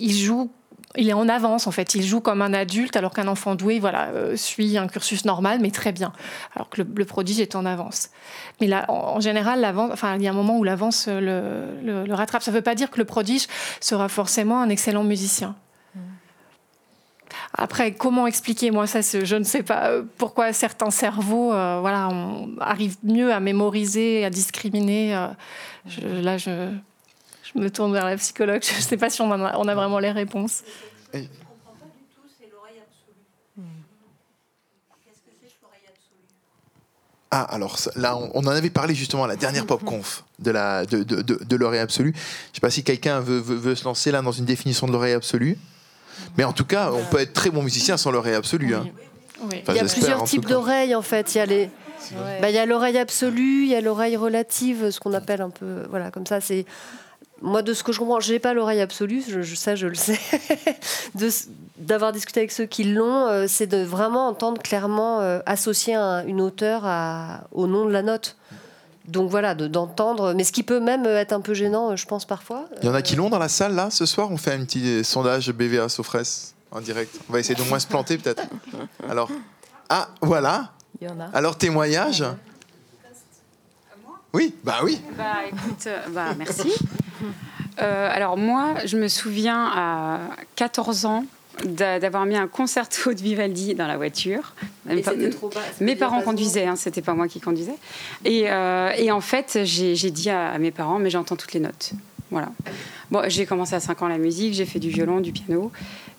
[0.00, 0.50] joue.
[0.96, 3.78] Il est en avance en fait, il joue comme un adulte alors qu'un enfant doué
[3.78, 6.12] voilà, euh, suit un cursus normal mais très bien,
[6.56, 8.08] alors que le, prodige est en avance.
[8.60, 12.42] Mais là, en, général, il y a un moment où l'avance le- le rattrape.
[12.42, 13.46] Ça ne veut pas dire que le prodige
[13.80, 15.54] sera forcément un excellent musicien.
[17.54, 18.70] Après, comment expliquer?
[18.70, 23.32] Moi, ça, je ne sais pas euh, pourquoi certains cerveaux euh, voilà, on arrivent mieux
[23.32, 25.14] à mémoriser, à discriminer.
[25.16, 25.28] euh,
[25.86, 26.70] je- là, je,
[27.42, 28.62] je me tourne vers la psychologue.
[28.62, 30.62] Je ne sais pas si on, a, on a vraiment les réponses.
[37.30, 40.50] Ah, alors là, on, on en avait parlé justement à la dernière pop conf de
[40.50, 42.14] la de, de, de, de l'oreille absolue.
[42.16, 44.92] Je sais pas si quelqu'un veut, veut, veut se lancer là dans une définition de
[44.92, 45.58] l'oreille absolue.
[46.36, 48.74] Mais en tout cas, on peut être très bon musicien sans l'oreille absolue.
[48.74, 48.86] hein.
[49.42, 49.58] Oui.
[49.62, 51.34] Enfin, il y a plusieurs types d'oreilles en fait.
[51.34, 51.70] Il y a les,
[52.40, 55.50] bah, il y a l'oreille absolue, il y a l'oreille relative, ce qu'on appelle un
[55.50, 56.40] peu, voilà, comme ça.
[56.40, 56.66] C'est
[57.40, 59.86] moi de ce que je comprends, je n'ai pas l'oreille absolue, je, je- ça je
[59.86, 60.18] le sais.
[61.78, 66.26] D'avoir discuté avec ceux qui l'ont, euh, c'est de vraiment entendre clairement euh, associer un-
[66.26, 68.36] une hauteur à- au nom de la note.
[69.08, 72.06] Donc voilà, de- d'entendre, mais ce qui peut même être un peu gênant, euh, je
[72.06, 72.66] pense parfois.
[72.82, 74.30] Il y en a qui l'ont dans la salle là ce soir.
[74.30, 76.18] On fait un petit sondage BVA Sofres
[76.70, 77.18] en direct.
[77.28, 78.42] On va essayer de moins se planter peut-être.
[79.08, 79.30] Alors,
[79.88, 80.72] ah voilà.
[81.00, 81.26] Il y en a.
[81.32, 82.22] Alors témoignage.
[84.34, 85.00] Oui, bah oui.
[85.16, 86.70] Bah écoute, euh, bah merci.
[87.80, 90.18] Euh, alors moi, je me souviens à
[90.56, 91.24] 14 ans
[91.64, 94.54] d'avoir mis un concerto de Vivaldi dans la voiture.
[94.90, 97.74] Et pas- trop bas, Mes parents conduisaient, hein, c'était pas moi qui conduisais.
[98.24, 101.60] Et, euh, et en fait, j'ai dit à, à mes parents, mais j'entends toutes les
[101.60, 101.92] notes.
[102.30, 102.50] Voilà.
[103.10, 105.72] Bon, j'ai commencé à 5 ans la musique, j'ai fait du violon, du piano,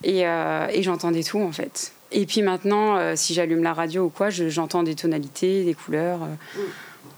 [0.04, 1.92] et, euh, et j'entendais tout en fait.
[2.12, 5.76] Et puis maintenant, euh, si j'allume la radio ou quoi, je- j'entends des tonalités, des
[5.76, 6.22] couleurs.
[6.24, 6.62] euh.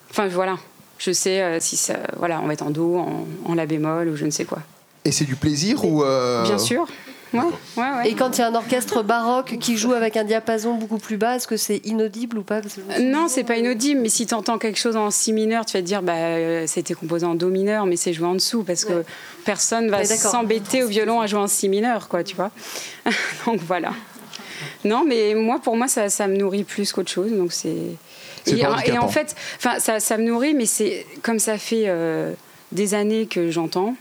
[0.09, 0.57] Enfin voilà,
[0.97, 4.09] je sais euh, si ça, voilà, on va être en do, en, en la bémol
[4.09, 4.59] ou je ne sais quoi.
[5.05, 6.85] Et c'est du plaisir ou euh, Bien sûr.
[7.33, 7.39] Ouais,
[7.77, 8.09] ouais, ouais.
[8.09, 11.17] Et quand il y a un orchestre baroque qui joue avec un diapason beaucoup plus
[11.17, 12.61] bas, est-ce que c'est inaudible ou pas
[12.99, 15.81] Non, c'est pas inaudible, mais si tu entends quelque chose en si mineur, tu vas
[15.81, 18.83] te dire bah euh, c'était composé en do mineur, mais c'est joué en dessous parce
[18.83, 19.03] que
[19.45, 22.51] personne va s'embêter au violon à jouer en si mineur, quoi, tu vois.
[23.45, 23.91] donc voilà.
[24.83, 27.75] Non, mais moi, pour moi, ça, ça me nourrit plus qu'autre chose, donc c'est.
[28.47, 32.33] Et, en fait, enfin, ça, ça me nourrit, mais c'est comme ça fait euh,
[32.71, 33.95] des années que j'entends.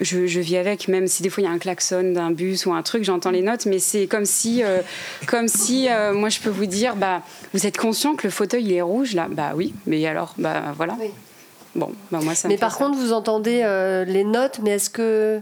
[0.00, 2.66] Je, je vis avec, même si des fois il y a un klaxon d'un bus
[2.66, 4.80] ou un truc, j'entends les notes, mais c'est comme si, euh,
[5.26, 7.22] comme si euh, moi je peux vous dire, bah,
[7.52, 9.28] vous êtes conscient que le fauteuil il est rouge là?
[9.30, 10.96] Bah oui, mais alors, bah voilà.
[11.76, 12.78] Bon, bah moi ça Mais par ça.
[12.84, 15.40] contre, vous entendez euh, les notes, mais est-ce que.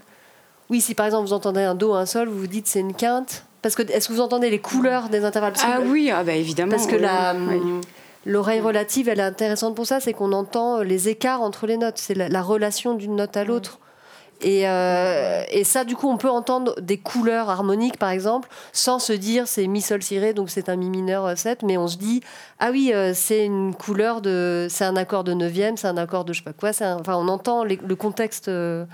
[0.71, 2.95] Oui, si par exemple vous entendez un Do, un Sol, vous vous dites c'est une
[2.95, 3.45] quinte?
[3.61, 5.53] Parce que est-ce que vous entendez les couleurs des intervalles?
[5.53, 6.71] Que- Ah oui, ah bah évidemment.
[6.73, 7.61] Parce que oui, la, oui.
[8.27, 11.99] l'oreille relative, elle est intéressante pour ça, c'est qu'on entend les écarts entre les notes,
[11.99, 13.79] c'est la, la relation d'une note à l'autre.
[14.45, 18.99] Et, euh, et ça, du coup, on peut entendre des couleurs harmoniques, par exemple, sans
[18.99, 21.77] se dire c'est mi sol si ré, donc c'est un mi mineur euh, 7, mais
[21.77, 22.23] on se dit
[22.59, 26.25] ah oui, euh, c'est une couleur de, c'est un accord de neuvième, c'est un accord
[26.25, 28.85] de je sais pas quoi, un- enfin on entend les- le contexte, euh,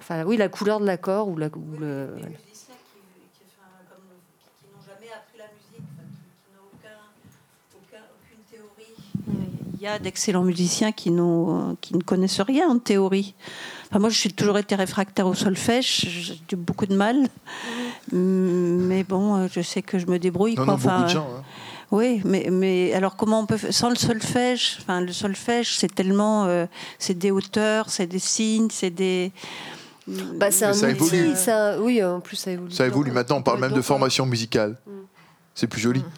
[0.00, 2.26] enfin oui, la couleur de l'accord ou la, ou le, voilà.
[9.80, 13.34] Il y a d'excellents musiciens qui, n'ont- qui ne connaissent rien en théorie.
[13.90, 16.06] Enfin, moi, je suis toujours été réfractaire au solfège.
[16.08, 17.16] J'ai eu beaucoup de mal.
[18.12, 20.54] Mais bon, euh, je sais que je me débrouille.
[20.54, 20.74] Non, quoi.
[20.74, 21.44] non, beaucoup de gens, euh, hein.
[21.92, 25.92] Oui, mais, mais alors comment on peut faire sans le solfège Enfin, le solfège, c'est
[25.92, 26.66] tellement, euh,
[27.00, 29.32] c'est des hauteurs, c'est des signes, c'est des.
[30.06, 31.30] Bah, c'est un ça outil, évolue.
[31.34, 32.70] c'est un- oui, en plus ça évolue.
[32.72, 33.10] Ça évolue.
[33.10, 34.76] Maintenant, on parle même de formation musicale.
[35.54, 36.02] C'est plus joli.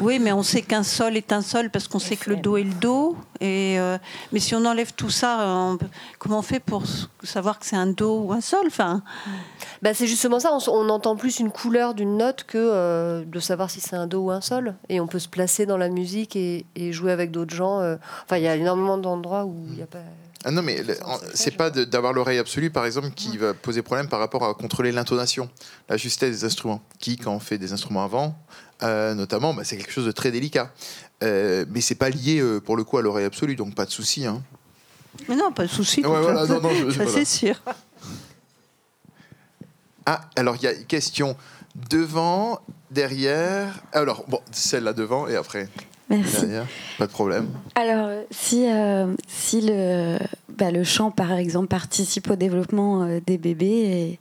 [0.00, 2.56] Oui, mais on sait qu'un sol est un sol parce qu'on sait que le do
[2.56, 3.16] est le do.
[3.40, 3.98] Et euh,
[4.32, 5.78] mais si on enlève tout ça, on
[6.18, 6.82] comment on fait pour
[7.22, 9.02] savoir que c'est un do ou un sol Enfin,
[9.82, 13.70] Bah, c'est justement ça, on, entend plus une couleur d'une note que euh, de savoir
[13.70, 14.74] si c'est un do ou un sol.
[14.88, 17.80] Et on peut se placer dans la musique et, et jouer avec d'autres gens.
[17.80, 17.96] euh.
[18.24, 19.98] Enfin, il y a énormément d'endroits où il n'y a pas.
[20.44, 20.82] Ah non, mais
[21.34, 24.92] c'est pas d'avoir l'oreille absolue, par exemple, qui va poser problème par rapport à contrôler
[24.92, 25.50] l'intonation,
[25.88, 26.80] la justesse des instruments.
[27.00, 28.36] Qui, quand on fait des instruments avant,
[28.82, 30.70] euh, notamment, bah, c'est quelque chose de très délicat.
[31.22, 33.90] Euh, mais c'est pas lié, euh, pour le coup, à l'oreille absolue, donc pas de
[33.90, 34.24] souci.
[34.26, 34.42] Hein.
[35.28, 36.00] mais non, pas de souci.
[36.06, 37.10] Ouais, voilà, non, non, je- ça voilà.
[37.10, 37.60] c'est sûr.
[40.06, 41.36] Ah, alors il y a une question
[41.90, 42.60] devant,
[42.90, 43.80] derrière.
[43.92, 45.68] Alors, bon, celle-là devant et après.
[46.08, 46.40] Merci.
[46.40, 46.66] Derrière,
[46.96, 47.48] pas de problème.
[47.74, 50.18] Alors, si, euh, si le,
[50.48, 54.18] bah, le chant, par exemple, participe au développement euh, des bébés, et,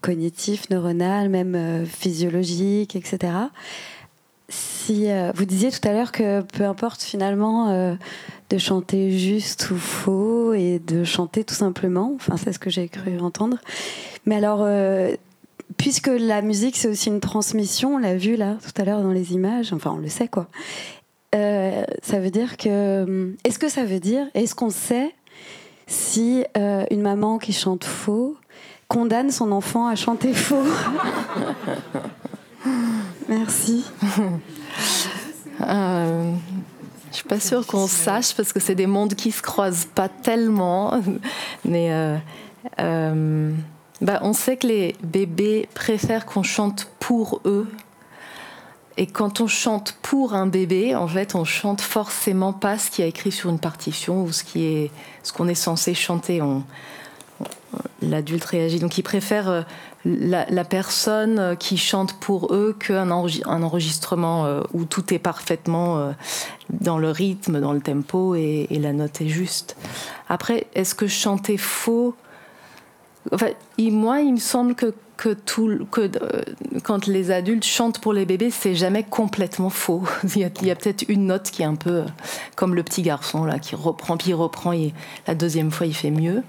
[0.00, 3.32] cognitif, neuronal, même euh, physiologique, etc.,
[4.50, 7.94] si, euh, vous disiez tout à l'heure que peu importe finalement euh,
[8.50, 12.88] de chanter juste ou faux et de chanter tout simplement, enfin c'est ce que j'ai
[12.88, 13.58] cru entendre.
[14.26, 15.14] Mais alors, euh,
[15.76, 19.12] puisque la musique c'est aussi une transmission, on l'a vu là tout à l'heure dans
[19.12, 20.48] les images, enfin on le sait quoi.
[21.34, 23.36] Euh, ça veut dire que.
[23.44, 25.14] Est-ce que ça veut dire, est-ce qu'on sait
[25.86, 28.36] si euh, une maman qui chante faux
[28.90, 30.64] condamne son enfant à chanter faux
[33.28, 33.84] Merci.
[35.62, 36.32] Euh,
[37.10, 40.08] je suis pas sûre qu'on sache parce que c'est des mondes qui se croisent pas
[40.08, 41.00] tellement.
[41.64, 42.16] Mais euh,
[42.80, 43.52] euh,
[44.00, 47.68] bah, on sait que les bébés préfèrent qu'on chante pour eux.
[48.96, 53.02] Et quand on chante pour un bébé, en fait, on chante forcément pas ce qui
[53.02, 54.90] est écrit sur une partition ou ce qui est
[55.22, 56.40] ce qu'on est censé chanter.
[58.02, 58.78] L'adulte réagit.
[58.78, 59.62] Donc ils préfèrent euh,
[60.04, 66.12] la, personne euh, qui chante pour eux qu'un un enregistrement euh, où tout est parfaitement
[66.70, 69.76] dans le rythme, dans le tempo et, la note est juste.
[70.28, 72.14] Après, est-ce que chanter faux?
[73.32, 74.94] Enfin, il- moi, il me semble que,
[76.82, 80.02] quand les adultes chantent pour les bébés, c'est jamais complètement faux.
[80.34, 82.04] Il y a, peut-être une note qui est un peu
[82.56, 84.94] comme le petit garçon là, qui reprend, puis il reprend, et
[85.26, 86.42] la deuxième fois, il fait mieux.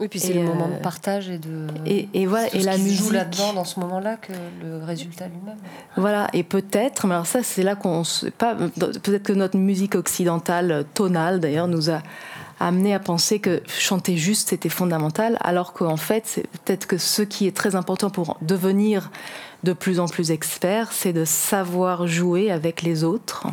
[0.00, 1.66] Oui, puis c'est le moment euh, de partage et de.
[1.84, 3.12] et- et voilà, tout et ce la qui se joue musique.
[3.12, 4.32] là-dedans dans ce moment-là que
[4.62, 5.58] le résultat lui-même.
[5.96, 8.02] Voilà, et peut-être, mais alors ça, c'est là qu'on
[8.38, 8.54] pas.
[8.54, 12.02] Peut-être que notre musique occidentale, euh, tonale d'ailleurs, nous a
[12.60, 17.22] amené à penser que chanter juste c'était fondamental, alors qu'en fait, c'est peut-être que ce
[17.22, 19.10] qui est très important pour devenir
[19.64, 23.46] de plus en plus expert, c'est de savoir jouer avec les autres,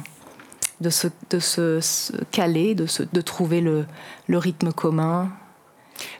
[0.82, 3.86] de se, de se, se caler, de, se, de trouver le,
[4.28, 5.30] le rythme commun.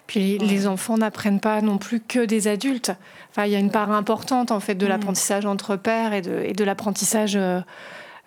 [0.08, 2.92] Puis les, enfants n'apprennent pas non plus que des adultes.
[3.32, 6.42] Enfin, il y a une part importante en fait de l'apprentissage entre pairs et de,
[6.44, 7.60] et de l'apprentissage euh,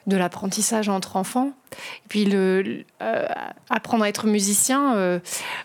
[0.06, 1.52] de l'apprentissage entre enfants.
[1.72, 3.26] Et puis le, euh,
[3.68, 5.20] apprendre à être musicien, euh,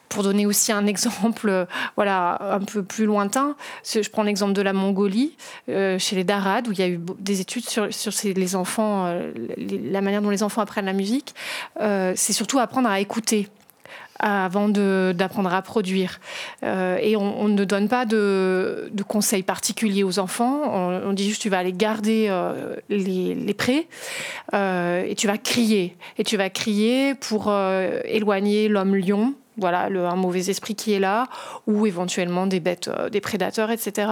[0.09, 1.65] pour donner aussi un exemple, euh,
[1.95, 3.55] voilà, un peu plus lointain.
[3.85, 5.35] Je prends l'exemple de la Mongolie,
[5.67, 9.09] chez les Darad, où il y a eu des études sur, sur ces- les enfants,
[9.57, 11.33] les- la manière dont les enfants apprennent la musique.
[11.79, 13.47] C'est surtout apprendre à écouter
[14.19, 16.19] avant d'apprendre à produire.
[16.63, 20.61] Euh, et on, ne donne pas de, de conseils particuliers aux enfants.
[21.05, 23.87] On, dit juste tu vas aller garder euh, les, prés
[24.53, 25.97] euh, et tu vas crier.
[26.17, 27.53] Et tu vas crier pour
[28.05, 31.27] éloigner l'homme lion voilà, le, un mauvais esprit qui est là,
[31.67, 34.11] ou éventuellement des bêtes, euh, des prédateurs, etc.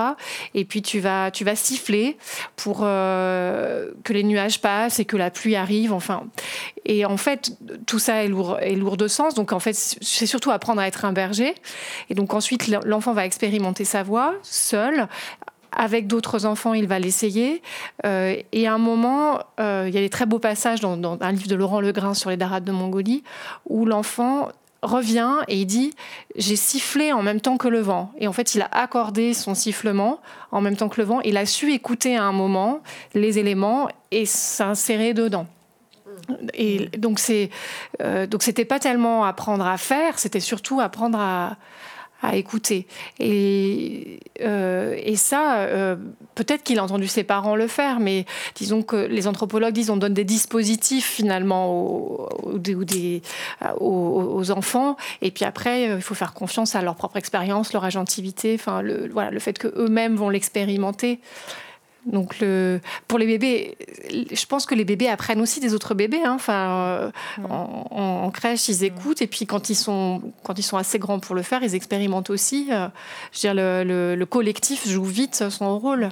[0.54, 2.18] Et puis tu vas, tu vas siffler
[2.56, 5.94] pour euh, que les nuages passent et que la pluie arrive.
[5.94, 6.24] Enfin,
[6.86, 9.34] et en fait, tout ça est lourd, est lourd de sens.
[9.34, 11.56] Donc en fait, c'est surtout apprendre à être un berger.
[12.10, 15.08] Et donc ensuite, l'enfant va expérimenter sa voix seul
[15.76, 17.64] avec d'autres enfants, il va l'essayer.
[18.06, 21.32] Euh, et à un moment, il y a des très beaux passages dans, dans, un
[21.32, 23.24] livre de Laurent Legrain sur les darades de Mongolie,
[23.66, 24.50] où l'enfant
[24.84, 25.94] revient et il dit
[26.36, 28.12] j'ai sifflé en même temps que le vent.
[28.20, 30.20] Et en fait il a accordé son sifflement
[30.52, 31.22] en même temps que le vent.
[31.22, 32.82] Il a su écouter à un moment
[33.14, 35.48] les éléments et s'insérer dedans.
[36.54, 37.50] Et donc c'est
[38.02, 41.58] euh, donc c'était pas tellement apprendre à faire c'était surtout apprendre à,
[42.24, 42.88] à écouter.
[43.20, 45.96] Et, euh, et ça, euh,
[46.36, 49.98] peut-être qu'il a entendu ses parents le faire, mais disons que les anthropologues disent on
[49.98, 53.22] donne des dispositifs finalement aux, des,
[53.80, 57.84] aux, enfants, et puis après, euh, il faut faire confiance à leur propre expérience, leur
[57.84, 61.20] agentivité, enfin, le, voilà, le fait qu'eux-mêmes vont l'expérimenter.
[62.06, 63.78] Donc le, pour les bébés,
[64.10, 66.22] je pense que les bébés apprennent aussi des autres bébés.
[66.24, 66.34] Hein.
[66.36, 67.12] Enfin, euh,
[67.50, 71.20] en, en, crèche, ils écoutent et puis quand ils sont quand ils sont assez grands
[71.20, 72.68] pour le faire, ils expérimentent aussi.
[72.72, 72.88] Euh,
[73.32, 76.10] je veux dire, le, le, le, collectif joue vite son rôle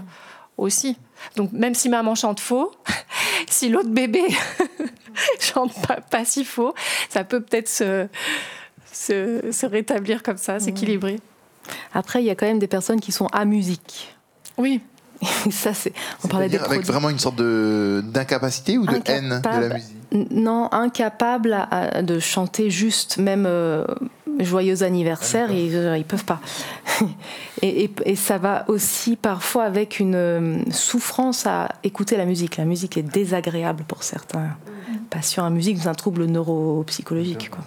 [0.57, 0.97] aussi.
[1.35, 2.71] Donc même si maman chante faux,
[3.49, 4.23] si l'autre bébé
[5.39, 6.73] chante pas, pas, si faux,
[7.09, 8.07] ça peut peut-être se,
[8.91, 11.19] se, se, rétablir comme ça, s'équilibrer.
[11.93, 14.15] Après, il y a quand même des personnes qui sont à musique.
[14.57, 14.81] Oui.
[15.51, 15.93] ça, c'est.
[16.24, 19.95] On parlait des avec vraiment une sorte de d'incapacité ou de haine de la musique?
[20.32, 23.86] Non, incapable à, à, de chanter juste, même euh,
[24.39, 26.41] joyeux anniversaire, ils, euh, ils peuvent pas.
[27.61, 32.57] et, et, et, ça va aussi parfois avec une euh, souffrance à écouter la musique.
[32.57, 34.49] La musique est désagréable pour certains
[35.09, 37.49] patients à musique, c'est un trouble neuropsychologique.
[37.49, 37.63] Quoi.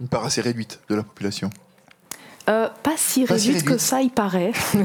[0.00, 1.50] Une part assez réduite de la population.
[2.48, 4.52] Euh, pas si pas réduite que ça, il paraît.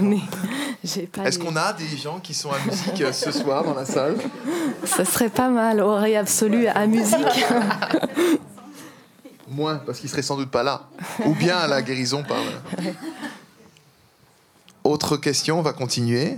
[0.84, 4.18] Est-ce qu'on a des gens qui sont à musique euh, ce soir dans la salle
[4.84, 7.18] Ça serait pas mal, oreille absolue à musique.
[9.48, 10.90] Moins, parce qu'ils seraient sans doute pas là.
[11.26, 12.42] Ou bien à la guérison par.
[14.84, 16.38] Autre question, on va continuer.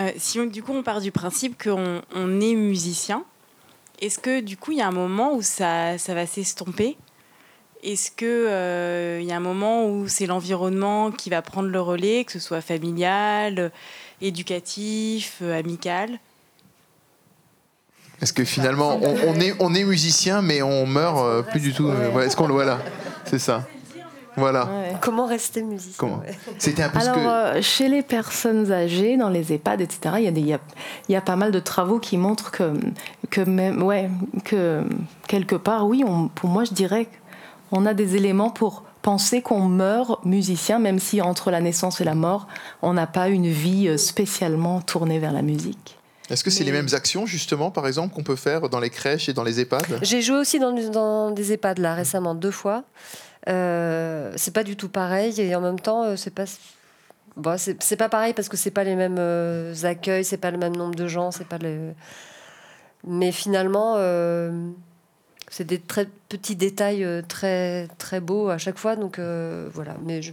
[0.00, 3.24] Euh, si on, du coup on part du principe qu'on on est musicien,
[4.00, 6.96] est-ce que du coup il y a un moment où ça, ça va s'estomper
[7.82, 12.24] est-ce qu'il euh, y a un moment où c'est l'environnement qui va prendre le relais,
[12.24, 13.70] que ce soit familial,
[14.20, 16.18] éducatif, euh, amical?
[18.20, 21.72] Est-ce que finalement, on, on, est, on est musicien, mais on meurt euh, plus du
[21.72, 22.26] tout ouais.
[22.26, 22.78] Est-ce qu'on le voit là?
[23.24, 23.66] C'est ça.
[24.36, 24.66] Voilà.
[24.66, 24.92] Ouais.
[25.00, 25.94] Comment rester musicien?
[25.98, 26.22] Comment?
[26.58, 27.20] C'était un peu Alors, que...
[27.58, 30.60] euh, chez les personnes âgées, dans les EHPAD, etc., il y, a des, y a,
[31.08, 32.72] il y a pas mal de travaux qui montrent que,
[33.30, 34.08] que, même, ouais,
[34.44, 34.82] que
[35.26, 37.08] quelque part, oui, on, pour moi, je dirais
[37.70, 42.04] on a des éléments pour penser qu'on meurt musicien, même si entre la naissance et
[42.04, 42.46] la mort,
[42.82, 45.98] on n'a pas une vie euh, spécialement tournée vers la musique.
[46.30, 46.72] Est-ce que c'est Mais...
[46.72, 49.60] les mêmes actions, justement, par exemple, qu'on peut faire dans les crèches et dans les
[49.60, 50.00] EHPAD?
[50.02, 52.84] J'ai joué aussi dans, dans, des EHPAD, là, récemment, deux fois.
[53.48, 56.44] Euh, c'est pas du tout pareil, et en même temps, euh, c'est pas...
[57.36, 60.58] Bon, c'est pas pareil parce que c'est pas les mêmes euh, accueils, c'est pas le
[60.58, 61.94] même nombre de gens, c'est pas le...
[63.06, 63.94] Mais finalement...
[63.96, 64.70] Euh
[65.50, 69.96] c'est des très petits détails euh, très très beaux à chaque fois donc euh, voilà.
[70.04, 70.32] Mais je...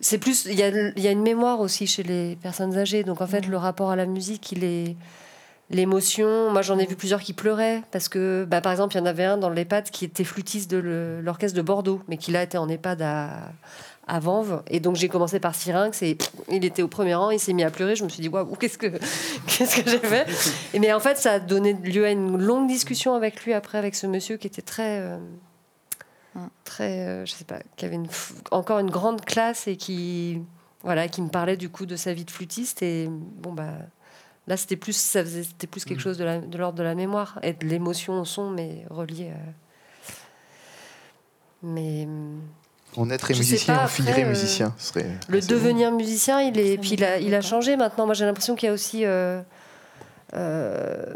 [0.00, 3.04] c'est plus il y y a une mémoire aussi chez les personnes âgées.
[3.04, 4.96] Donc en fait le rapport à la musique il est
[5.70, 6.50] l'émotion.
[6.50, 9.06] Moi j'en ai vu plusieurs qui pleuraient parce que bah, par exemple il y en
[9.06, 12.58] avait un dans l'EHPAD qui était flûtiste de l'orchestre de Bordeaux mais qui là était
[12.58, 13.52] en EHPAD à
[14.10, 14.62] à Vanves.
[14.66, 17.62] Et donc j'ai commencé par Syrinx et il était au premier rang, il s'est mis
[17.62, 17.94] à pleurer.
[17.94, 18.88] Je me suis dit, waouh, qu'est-ce que,
[19.46, 20.26] qu'est-ce que j'ai fait?
[20.74, 23.78] Et Mais en fait, ça a donné lieu à une longue discussion avec lui après,
[23.78, 24.98] avec ce monsieur qui était très.
[24.98, 25.16] Euh,
[26.64, 27.06] très.
[27.06, 28.08] Euh, je sais pas, qui avait une,
[28.50, 30.42] encore une grande classe et qui.
[30.82, 32.82] Voilà, qui me parlait du coup de sa vie de flûtiste.
[32.82, 33.74] Et bon, bah.
[34.46, 36.96] Là, c'était plus, ça faisait, c'était plus quelque chose de, la, de l'ordre de la
[36.96, 39.52] mémoire et de l'émotion au son, mais relié à.
[41.62, 42.08] Mais.
[43.00, 44.74] On naîtrait musicien, pas, on finirait euh, musicien.
[44.76, 45.96] Ce serait le devenir bon.
[45.96, 48.04] musicien, il est, puis il a, il a changé maintenant.
[48.04, 49.40] Moi, j'ai l'impression qu'il y a aussi euh,
[50.36, 51.14] euh,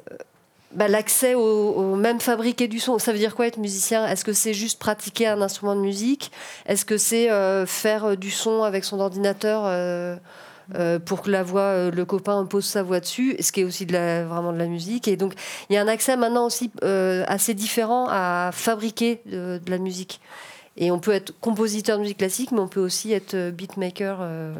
[0.72, 2.98] bah, l'accès au, au, même fabriquer du son.
[2.98, 4.06] Ça veut dire quoi être musicien?
[4.06, 6.32] Est-ce que c'est juste pratiquer un instrument de musique?
[6.64, 10.16] Est-ce que c'est euh, faire du son avec son ordinateur euh,
[11.04, 13.92] pour que la voix, le copain pose sa voix dessus, ce qui est aussi de
[13.92, 15.06] la, vraiment de la musique?
[15.06, 15.34] Et donc,
[15.68, 20.22] il y a un accès maintenant aussi assez différent à fabriquer de, de la musique.
[20.76, 24.54] Et on peut être compositeur de musique classique, mais on peut aussi être beatmaker euh,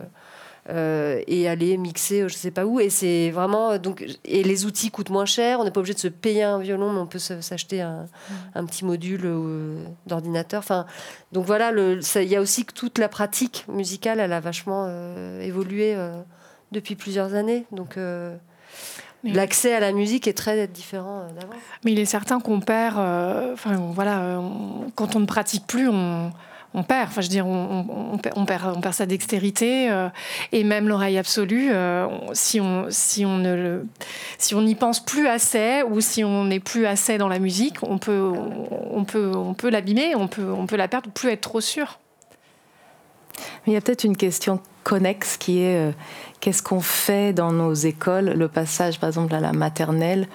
[0.70, 2.81] euh, et aller mixer, je sais pas où.
[2.81, 5.61] Et c'est vraiment donc et les outils coûtent moins cher.
[5.61, 8.07] On n'est pas obligé de se payer un violon, mais on peut s'acheter un,
[8.55, 10.61] un petit module euh, d'ordinateur.
[10.61, 10.86] Enfin,
[11.32, 15.41] donc voilà, il y a aussi que toute la pratique musicale, elle a vachement euh,
[15.41, 16.23] évolué euh,
[16.73, 17.66] depuis plusieurs années.
[17.73, 18.36] Donc euh,
[19.32, 21.52] l'accès à la musique est très différent euh, d'avant.
[21.84, 22.98] Mais il est certain qu'on perd.
[22.98, 26.32] euh, Enfin, voilà, on- quand on ne pratique plus, on,
[26.76, 27.09] on perd.
[27.09, 28.36] Enfin, je veux dire, on, on- on perd,
[28.76, 30.09] on perd, sa dextérité euh,
[30.52, 31.70] et même l'oreille absolue.
[31.72, 33.86] euh, si on, si on ne, le-
[34.38, 37.76] si on n'y pense plus assez ou si on n'est plus assez dans la musique,
[37.82, 38.32] on peut,
[38.92, 41.98] on, peut, on peut l'abîmer, on peut, on peut la perdre, plus être trop sûr.
[43.66, 45.93] Il y a peut-être une question connexe qui est euh,
[46.40, 50.28] qu'est-ce qu'on fait dans nos écoles, le passage par exemple à la maternelle,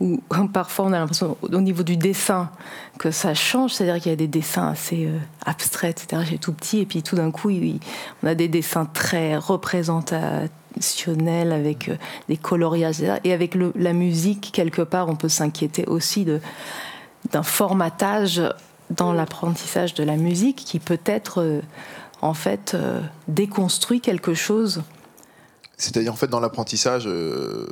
[0.00, 0.20] où
[0.52, 2.50] parfois on a l'impression au niveau du dessin
[2.98, 6.22] que ça change, c'est-à-dire qu'il y a des dessins assez euh, abstraits, etc.
[6.28, 7.50] J'ai tout petit, et puis tout d'un coup
[8.22, 11.96] on a des dessins très représentationnels avec euh,
[12.28, 16.26] des coloriages, et avec la musique quelque part on peut s'inquiéter aussi
[17.30, 18.42] d'un formatage
[18.96, 21.60] dans l'apprentissage de la musique qui peut-être euh,
[22.22, 24.82] en fait euh, déconstruit quelque chose.
[25.76, 27.66] C'est-à-dire, en fait, dans l'apprentissage euh,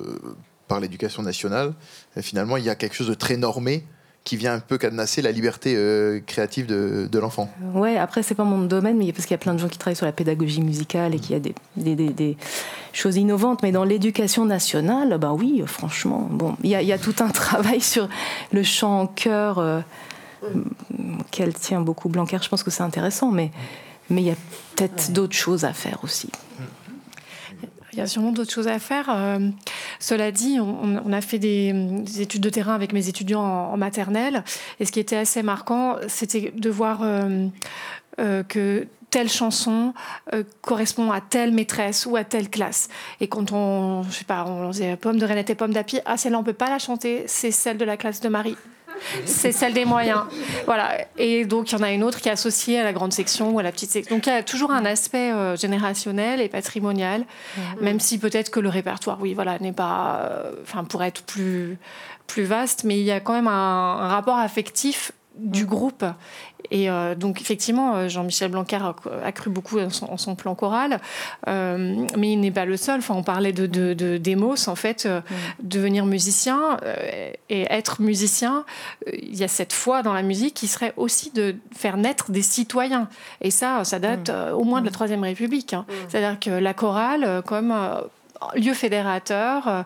[0.69, 1.73] par l'éducation nationale,
[2.17, 3.85] euh, finalement, il y a quelque chose de très normé
[4.23, 7.51] qui vient un peu cadenasser la liberté euh, créative de, de l'enfant.
[7.73, 9.79] Ouais, après c'est pas mon domaine, mais parce qu'il y a plein de gens qui
[9.79, 12.37] travaillent sur la pédagogie musicale et qu'il y a des, des, des- des
[12.93, 13.63] choses innovantes.
[13.63, 17.15] Mais dans l'éducation nationale, bah oui, franchement, bon, il y a, il y a tout
[17.21, 18.11] un travail sur
[18.53, 19.81] le chant en chœur euh,
[21.21, 22.39] auquel tient beaucoup Blanquer.
[22.43, 23.51] Je pense que c'est intéressant, mais
[24.11, 24.37] mais il y a
[24.77, 26.28] peut-être d'autres choses à faire aussi.
[27.93, 29.07] Il y a sûrement d'autres choses à faire.
[29.09, 29.51] Euh,
[29.99, 33.73] cela dit, on, on a fait des, des études de terrain avec mes étudiants en,
[33.73, 34.45] en maternelle.
[34.78, 37.49] Et ce qui était assez marquant, c'était de voir euh,
[38.20, 39.93] euh, que telle chanson
[40.32, 42.89] euh, correspond à telle maîtresse ou à telle classe.
[43.20, 46.16] Et quand on, je sais pas, on disait pomme de Renette et pomme d'api, ah
[46.16, 48.57] celle-là on peut pas la chanter, c'est celle de la classe de Marie.
[49.25, 50.23] C'est celle des moyens.
[50.67, 50.99] Voilà.
[51.17, 53.51] Et donc, il y en a une autre qui est associée à la grande section
[53.51, 54.17] ou à la petite section.
[54.17, 57.25] Donc, il y a toujours un aspect euh, générationnel et patrimonial,
[57.81, 60.21] même si peut-être que le répertoire, oui, voilà, n'est pas.
[60.23, 61.79] euh, Enfin, pourrait être plus,
[62.27, 66.05] plus vaste, mais il y a quand même un, un rapport affectif du groupe.
[66.70, 68.78] Et euh, donc, effectivement, euh, Jean-Michel Blanquer
[69.24, 71.01] a, cru beaucoup en son, en son plan choral,
[71.48, 72.98] Euh, mais il n'est pas le seul.
[72.98, 75.20] Enfin, on parlait de, de, de Demos, en fait, euh,
[75.62, 76.77] devenir musicien
[77.48, 78.65] et être musicien,
[79.12, 82.43] il y a cette foi dans la musique qui serait aussi de faire naître des
[82.43, 83.09] citoyens.
[83.40, 85.73] Et ça, ça date euh, au moins de la Troisième République.
[85.73, 85.86] hein.
[86.09, 87.74] C'est-à-dire que la chorale, comme
[88.55, 89.85] lieu fédérateur,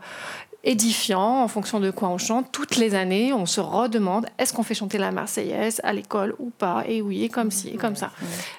[0.65, 2.47] édifiant en fonction de quoi on chante.
[2.51, 6.51] Toutes les années, on se redemande est-ce qu'on fait chanter la Marseillaise à l'école ou
[6.51, 6.85] pas?
[6.87, 8.11] Et oui, et comme ci, et comme ça.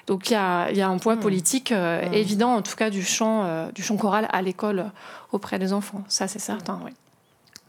[0.06, 3.04] Donc il y a, y a un poids politique euh, évident, en tout cas du
[3.04, 4.84] chant, euh, du chant choral à l'école euh,
[5.32, 6.02] auprès des enfants.
[6.08, 6.92] Ça, c'est certain, oui.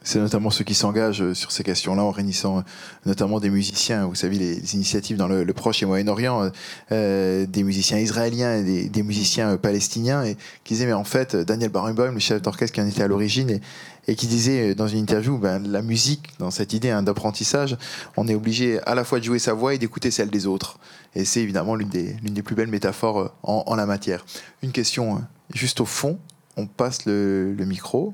[0.04, 2.62] C'est notamment ceux qui s'engagent euh, sur ces questions-là en réunissant euh,
[3.06, 6.50] notamment des musiciens, vous savez, les, initiatives dans le, Proche et Moyen-Orient,
[6.92, 11.72] euh, des musiciens israéliens et des, musiciens palestiniens, et qui disaient, mais en fait, Daniel
[11.72, 13.60] Barenboim, le chef d'orchestre qui en était à l'origine,
[14.08, 17.76] et, qui disait dans une interview, ben, la musique, dans cette idée hein, d'apprentissage,
[18.16, 20.80] on est obligé à la fois de jouer sa voix et d'écouter celle des autres.
[21.16, 24.26] Et c'est évidemment l'une des, des plus belles métaphores en, la matière.
[24.62, 25.22] Une question
[25.54, 26.20] juste au fond,
[26.56, 28.14] on passe le micro.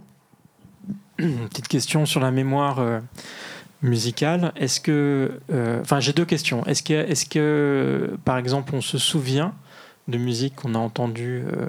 [1.18, 3.00] Une petite question sur la mémoire euh,
[3.82, 4.52] musicale.
[4.56, 6.66] Est-ce que, euh, enfin, j'ai deux questions.
[6.66, 9.54] Est-ce que, est-ce que, par exemple, on se souvient
[10.08, 11.68] de musique qu'on a entendue euh,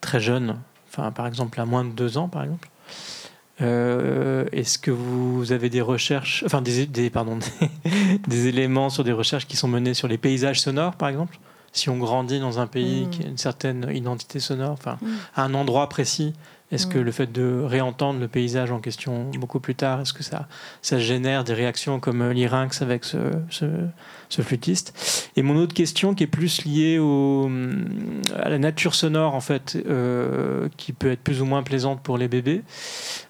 [0.00, 0.56] très jeune,
[0.88, 2.68] enfin, par exemple, à moins de deux ans, par exemple?
[3.62, 7.38] Euh, Est-ce que vous avez des recherches, enfin, des, des- pardon,
[7.84, 11.38] des, des éléments sur des recherches qui sont menées sur les paysages sonores, par exemple?
[11.72, 13.10] Si on grandit dans un pays Mm.
[13.10, 14.98] qui a une certaine identité sonore, enfin,
[15.34, 16.34] à un endroit précis,
[16.72, 20.22] est-ce que le fait de réentendre le paysage en question beaucoup plus tard, est-ce que
[20.22, 20.48] ça,
[20.82, 23.18] ça génère des réactions comme l'Irinx avec ce,
[23.50, 23.66] ce,
[24.28, 27.50] ce flûtiste Et mon autre question qui est plus liée au,
[28.36, 32.18] à la nature sonore, en fait, euh, qui peut être plus ou moins plaisante pour
[32.18, 32.62] les bébés.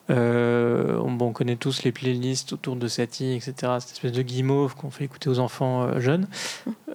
[0.09, 3.55] Euh, on, bon, on connaît tous les playlists autour de Satie, etc.
[3.81, 6.28] Cette espèce de guimauve qu'on fait écouter aux enfants euh, jeunes.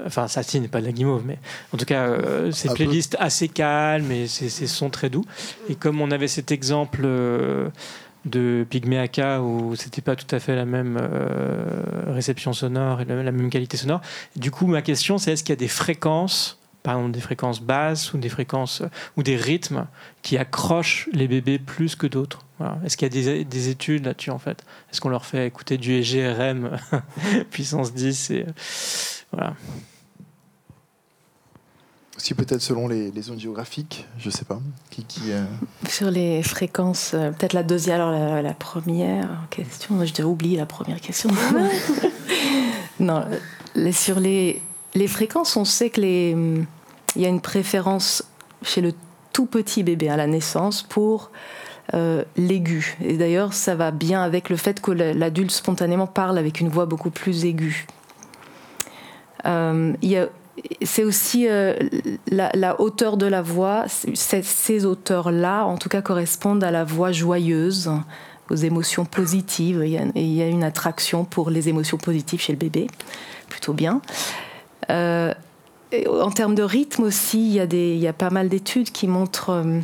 [0.06, 1.38] Enfin, Satie n'est pas de la guimauve, mais
[1.73, 2.76] en tout cas, euh, ces peu.
[2.76, 5.26] playlists assez calmes et ces, ces sons très doux.
[5.69, 7.69] Et comme on avait cet exemple euh,
[8.26, 13.31] de Pygméaka où c'était pas tout à fait la même euh, réception sonore et la,
[13.31, 14.02] même qualité sonore,
[14.35, 17.61] du coup, ma question, c'est est-ce qu'il y a des fréquences par exemple des fréquences
[17.61, 18.81] basses ou des fréquences
[19.15, 19.85] ou des rythmes
[20.23, 22.45] qui accrochent les bébés plus que d'autres?
[22.85, 24.64] Est-ce qu'il y a des, des études là-dessus en fait?
[24.91, 26.77] Est-ce qu'on leur fait écouter du EGRM
[27.52, 28.52] puissance 10 et euh,
[29.31, 29.53] voilà.
[32.22, 34.60] Aussi peut-être selon les, les zones géographiques, je sais pas.
[34.91, 35.43] Qui, qui, euh,
[35.89, 40.68] Sur les fréquences, euh, peut-être la deuxième, alors la, la première question, je oublier la
[40.68, 41.31] première question.
[42.99, 43.26] non,
[43.73, 44.61] les- sur les,
[44.93, 46.38] les fréquences, on sait que les,
[47.15, 48.23] il y a une préférence
[48.61, 48.93] chez le
[49.34, 51.31] tout petit bébé à la naissance pour
[51.95, 52.98] euh, l'aigu.
[53.03, 56.69] Et d'ailleurs, ça va bien avec le fait que la- l'adulte spontanément parle avec une
[56.69, 57.88] voix beaucoup plus aiguë.
[59.48, 60.30] Euh, il y a-
[60.84, 61.76] c'est aussi euh,
[62.28, 63.86] la, hauteur de la voix.
[63.88, 67.92] Ces hauteurs-là, en tout cas, correspondent à la voix joyeuse,
[68.50, 69.84] aux émotions positives.
[69.86, 72.88] Il y a, une attraction pour les émotions positives chez le bébé,
[73.50, 74.02] plutôt bien.
[74.90, 75.34] Euh,
[76.08, 78.92] en termes de rythme aussi, il y a, des, il y a pas mal d'études
[78.92, 79.80] qui montrent euh,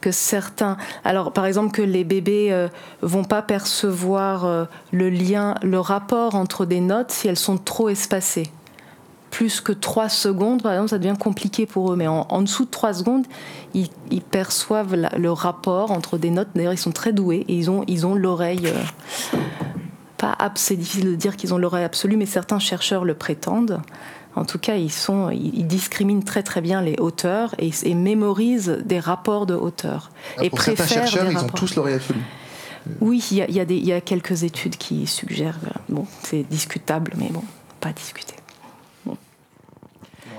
[0.00, 2.68] que certains, alors par exemple que les bébés euh,
[3.02, 8.50] vont pas percevoir le lien, le rapport entre des notes si elles sont trop espacées.
[9.30, 11.96] Plus que 3 secondes, par exemple, ça devient compliqué pour eux.
[11.96, 13.26] Mais en, en dessous de 3 secondes,
[13.74, 16.48] ils, ils perçoivent la- le rapport entre des notes.
[16.54, 18.66] D'ailleurs, ils sont très doués et ils ont ils ont l'oreille.
[18.66, 19.36] euh,
[20.16, 23.80] pas c'est difficile de dire qu'ils ont l'oreille absolue, mais certains chercheurs le prétendent.
[24.34, 28.78] En tout cas, ils, sont, ils discriminent très très bien les hauteurs et, et mémorisent
[28.84, 30.10] des rapports de hauteur.
[30.36, 32.20] Ah, et pour certains préfèrent chercheurs, des ils ont tous l'oreille absolue.
[33.00, 35.58] Oui, il y, a- il y a des- il y a quelques études qui suggèrent.
[35.66, 37.42] euh, Bon, c'est discutable, mais bon,
[37.80, 38.34] pas discuté.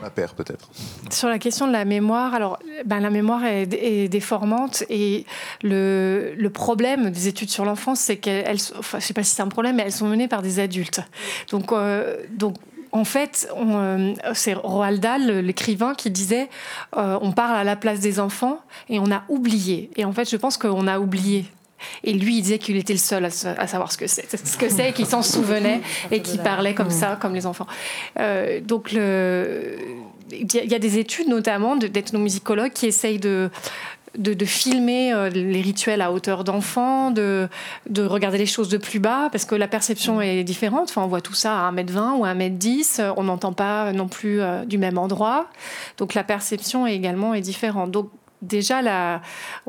[0.01, 0.69] La peut-être.
[1.09, 5.25] Sur la question de la mémoire, alors ben, la mémoire est, déformante et
[5.61, 9.47] le, problème des études sur l'enfance, c'est qu'elles, enfin, je sais pas si c'est un
[9.47, 11.01] problème, mais elles sont menées par des adultes.
[11.51, 12.55] Donc, euh, donc
[12.91, 16.49] en fait, euh, c'est Roald Dahl, l'écrivain, qui disait
[16.97, 18.59] euh, on parle à la place des enfants
[18.89, 19.91] et on a oublié.
[19.95, 21.45] Et en fait, je pense qu'on a oublié.
[22.03, 24.27] Et lui, il disait qu'il était le seul à, sa- à savoir ce que c'est,
[24.45, 25.81] ce que c'est, qu'il s'en souvenait
[26.11, 27.67] et qu'il parlait comme ça, comme les enfants.
[28.19, 29.77] Euh, donc, le,
[30.31, 33.49] il y, a- des études, notamment de- d'ethnomusicologues, qui essayent de,
[34.17, 37.47] de, de filmer euh, les rituels à hauteur d'enfant, de,
[37.89, 40.89] de regarder les choses de plus bas, parce que la perception est différente.
[40.89, 44.07] Enfin, on voit tout ça à 1m20 ou à 1m10, euh, on n'entend pas non
[44.07, 45.47] plus du même endroit.
[45.97, 47.91] Donc la perception est également est différente.
[47.91, 48.09] Donc
[48.41, 49.21] déjà,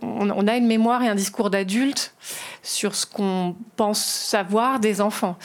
[0.03, 2.15] on, a une mémoire et un discours d'adulte
[2.63, 5.37] sur ce qu'on pense savoir des enfants.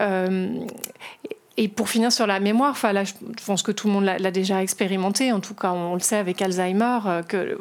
[0.00, 0.48] Euh,
[1.56, 3.12] et pour finir sur la mémoire, enfin je
[3.44, 5.30] pense que tout le monde l'a déjà expérimenté.
[5.30, 7.58] En tout cas, on le sait avec Alzheimer euh, que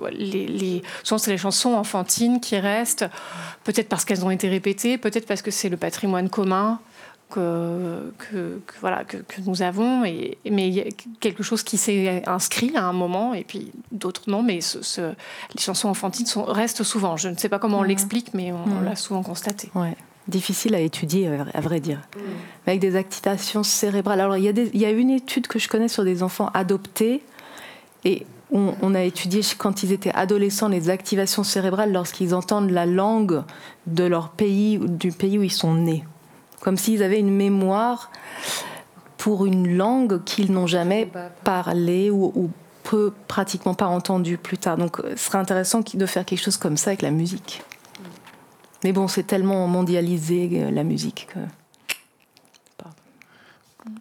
[1.03, 3.05] souvent c'est les chansons enfantines qui restent,
[3.65, 6.79] peut-être parce qu'elles ont été répétées, peut-être parce que c'est le patrimoine commun
[7.29, 10.03] que, que, que- voilà que, que nous avons.
[10.05, 10.85] Et, mais il y a
[11.19, 14.41] quelque chose qui s'est inscrit à un moment et puis d'autres non.
[14.43, 15.13] Mais ce- ce-
[15.55, 17.17] les chansons enfantines sont, restent souvent.
[17.17, 17.87] Je ne sais pas comment on Mhm.
[17.87, 18.85] l'explique, mais on, on Mhm.
[18.85, 19.69] l'a souvent constaté.
[19.75, 19.95] Ouais.
[20.27, 22.01] Difficile à étudier, à vrai- dire.
[22.67, 24.19] Mais Avec des activations cérébrales.
[24.21, 26.21] Alors, il y, a des- il y a une étude que je connais sur des
[26.21, 27.23] enfants adoptés.
[28.05, 32.85] Et on, on a étudié quand ils étaient adolescents les activations cérébrales lorsqu'ils entendent la
[32.85, 33.43] langue
[33.87, 36.03] de leur pays, ou du pays où ils sont nés.
[36.61, 38.11] Comme s'ils avaient une mémoire
[39.17, 41.09] pour une langue qu'ils n'ont jamais
[41.43, 42.49] parlé ou,
[42.83, 44.77] peu, pratiquement pas entendue plus tard.
[44.77, 47.61] Donc, euh, ce serait intéressant de faire quelque chose comme ça avec la musique.
[48.83, 51.39] Mais bon, c'est tellement mondialisé euh, la musique que.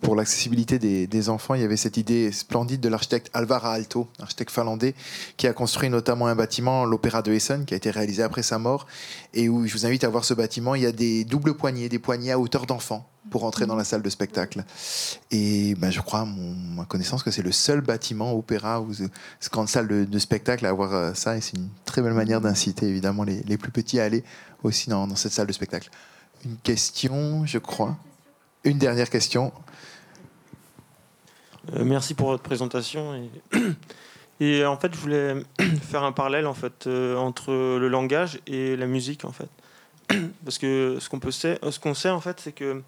[0.00, 4.50] Pour l'accessibilité des, enfants, il y avait cette idée splendide de l'architecte Alvaro Aalto, architecte
[4.50, 4.94] finlandais,
[5.36, 8.58] qui a construit notamment un bâtiment, l'Opéra de Essen, qui a été réalisé après sa
[8.58, 8.88] mort,
[9.34, 10.74] et où je vous invite à voir ce bâtiment.
[10.74, 13.84] Il y a des doubles poignées, des poignées à hauteur d'enfant pour entrer dans la
[13.84, 14.64] salle de spectacle.
[15.30, 18.90] Et ben, je crois, à ma connaissance, que c'est le seul bâtiment opéra ou
[19.52, 22.86] grande salle de, spectacle à avoir euh, ça, et c'est une très belle manière d'inciter
[22.86, 24.24] évidemment les, plus petits à aller
[24.64, 25.88] aussi dans cette salle de spectacle.
[26.44, 27.96] Une question, je crois.
[28.64, 29.52] Une dernière question.
[31.74, 33.14] Euh, merci pour votre présentation.
[33.14, 33.60] Et,
[34.40, 35.34] et en fait, je voulais
[35.82, 39.24] faire un parallèle en fait, euh, entre le langage et la musique.
[39.24, 39.48] En fait.
[40.44, 42.82] Parce que ce qu'on sait, ce qu'on sait en fait, c'est que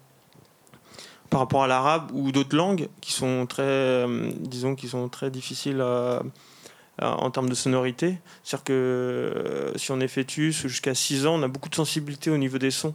[1.29, 5.31] par rapport à l'arabe ou d'autres langues qui sont très, euh, disons, qui sont très
[5.31, 5.81] difficiles
[7.01, 11.43] en termes de sonorité, c'est-à-dire que euh, si on est fœtus jusqu'à 6 ans, on
[11.43, 12.93] a beaucoup de sensibilité au niveau des sons.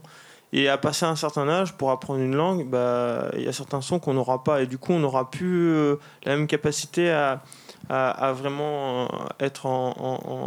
[0.58, 3.82] Et à passer un certain âge, pour apprendre une langue, bah, il y a certains
[3.82, 4.62] sons qu'on n'aura pas.
[4.62, 7.42] Et du coup, on n'aura plus euh, la même capacité à,
[7.90, 9.06] à, vraiment euh,
[9.38, 10.44] être en, en- en-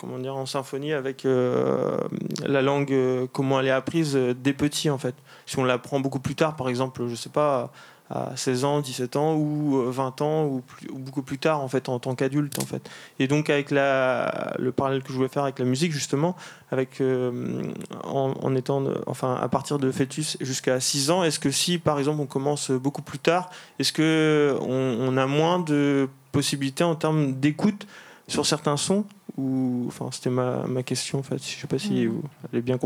[0.00, 1.96] comment dire, en symphonie avec euh,
[2.44, 2.92] la langue,
[3.32, 5.14] comment elle est apprise euh, dès petit, en fait.
[5.46, 7.70] Si on l'apprend beaucoup plus tard, par exemple, je sais pas,
[8.10, 11.60] à 16 ans, 17 ans ou euh, 20 ans ou, plus- ou beaucoup plus tard
[11.62, 12.88] en fait en tant qu'adulte en fait.
[13.18, 16.36] Et donc avec la, le parallèle que je voulais faire avec la musique justement,
[16.70, 17.62] avec euh,
[18.04, 21.98] en, en étant enfin à partir de fœtus jusqu'à 6 ans, est-ce que si par
[21.98, 23.48] exemple on commence beaucoup plus tard,
[23.78, 24.68] est-ce que on,
[25.00, 27.86] on a moins de possibilité en termes d'écoute
[28.28, 29.04] sur certains sons
[29.38, 32.08] ou enfin c'était ma, ma question en fait je sais pas si Mhm.
[32.12, 32.22] vous
[32.52, 32.76] l'avez bien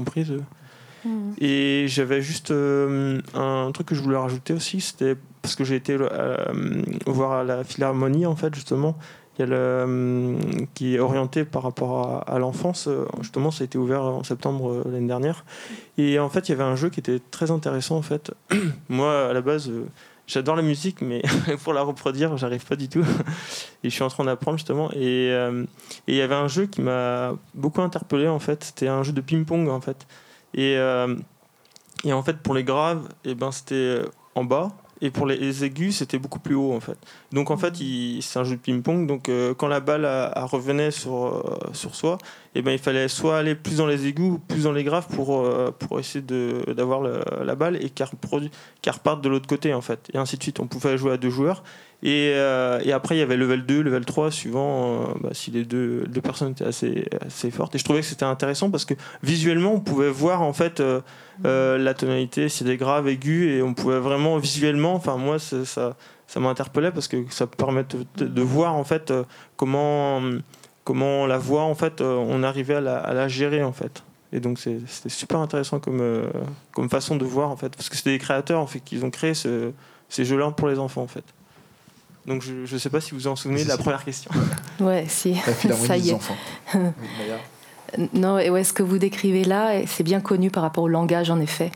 [1.02, 5.64] comprise et j'avais juste euh, un truc que je voulais rajouter aussi, c'était parce que
[5.64, 6.36] j'ai été euh,
[7.06, 8.96] voir à la Philharmonie, en fait, justement.
[9.40, 10.36] Euh,
[10.74, 12.88] qui est orienté par rapport à, l'enfance.
[13.20, 15.44] Justement, ça a été ouvert en septembre l'année dernière.
[15.96, 18.32] Et en fait, il y avait un jeu qui était très intéressant, en fait.
[18.88, 19.70] Moi, à la base,
[20.26, 21.22] j'adore la musique, mais
[21.62, 23.04] pour la reproduire, j'arrive pas du tout.
[23.84, 24.90] Et je suis en train d'apprendre, justement.
[24.92, 25.32] Et
[26.08, 28.64] il y avait un jeu qui m'a beaucoup interpellé, en fait.
[28.64, 30.04] C'était un jeu de ping-pong, en fait.
[30.54, 31.14] Et, euh,
[32.04, 34.00] et en fait, pour les graves, et ben, c'était
[34.34, 34.68] en bas.
[35.00, 36.98] Et pour les, aigus, c'était beaucoup plus haut, en fait.
[37.30, 39.06] Donc, en fait, il- c'est un jeu de ping-pong.
[39.06, 41.42] Donc, euh, quand la balle a- a revenait sur, euh,
[41.72, 42.18] sur soi,
[42.56, 45.06] et ben, il fallait soit aller plus dans les aigus ou plus dans les graves
[45.06, 46.24] pour, euh, pour essayer
[46.74, 48.08] d'avoir la balle et qu'elle
[48.82, 50.10] qu'elle reparte de l'autre côté, en fait.
[50.14, 50.58] Et ainsi de suite.
[50.58, 51.62] On pouvait jouer à deux joueurs.
[52.04, 55.50] Et, euh, et après, il y avait level 2, level 3, suivant euh, bah, si
[55.50, 57.74] les deux, deux personnes étaient assez, assez fortes.
[57.74, 58.94] Et je trouvais que c'était intéressant parce que
[59.24, 61.00] visuellement, on pouvait voir en fait euh,
[61.44, 65.64] euh, la tonalité, si des graves, aigus, et on pouvait vraiment visuellement, enfin, moi, ça,
[65.64, 65.96] ça,
[66.28, 67.84] ça m'interpellait parce que ça permet
[68.16, 69.12] de, de voir en fait
[69.56, 70.20] comment,
[70.84, 74.04] comment la voix, en fait, on arrivait à la, à la gérer en fait.
[74.32, 76.02] Et donc, c'était super intéressant comme,
[76.72, 79.10] comme façon de voir en fait, parce que c'était des créateurs en fait qui ont
[79.10, 79.72] créé ce-
[80.08, 81.24] ces jeux-là pour les enfants en fait.
[82.28, 84.30] Donc je ne sais pas si vous vous en souvenez de la première question.
[84.80, 85.34] Ouais, si.
[85.86, 86.12] Ça y est.
[86.12, 86.36] enfants.
[88.12, 91.30] Non, et ouais, ce que vous décrivez là, c'est bien connu par rapport au langage,
[91.30, 91.70] en effet.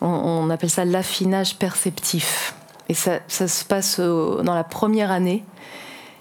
[0.00, 2.54] On, on appelle ça l'affinage perceptif.
[2.88, 5.44] Et ça, ça se passe au- dans la première année.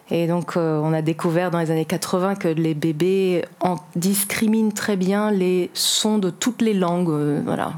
[0.09, 4.71] Et donc, euh, on a découvert dans les années 80 que les bébés en discriminent
[4.73, 7.09] très bien les sons de toutes les langues.
[7.09, 7.71] euh, voilà.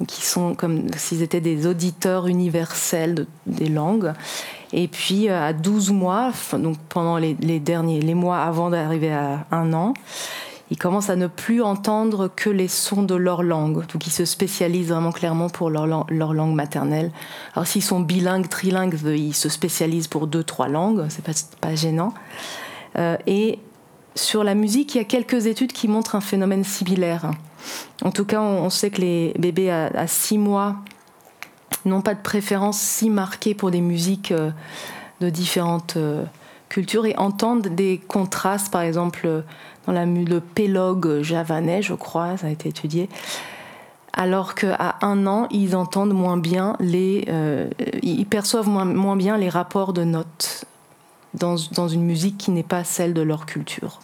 [0.00, 4.12] Donc, ils sont comme s'ils étaient des auditeurs universels de- des langues.
[4.72, 9.46] Et puis, euh, à 12 mois, donc pendant les, derniers les mois avant d'arriver à
[9.50, 9.94] un an,
[10.70, 13.84] ils commencent à ne plus entendre que les sons de leur langue.
[13.92, 17.10] Donc ils se spécialisent vraiment clairement pour leur, lang- leur langue maternelle.
[17.54, 21.74] Alors s'ils sont bilingues, trilingues, ils se spécialisent pour deux, trois langues, c'est pas, pas
[21.74, 22.14] gênant.
[22.98, 23.58] Euh, et
[24.14, 27.30] sur la musique, il y a quelques études qui montrent un phénomène similaire.
[28.02, 30.76] En tout cas, on, on sait que les bébés à, à six mois
[31.84, 34.50] n'ont pas de préférence si marquée pour des musiques euh,
[35.20, 36.24] de différentes euh,
[36.68, 39.42] cultures et entendent des contrastes, par exemple euh,
[39.86, 43.08] dans la, le pélogue javanais, je crois, ça a été étudié.
[44.12, 47.26] Alors qu'à un an, ils entendent moins bien les,
[48.02, 50.66] ils perçoivent moins, bien les rapports de notes
[51.32, 54.00] dans, une musique qui n'est pas celle de leur culture.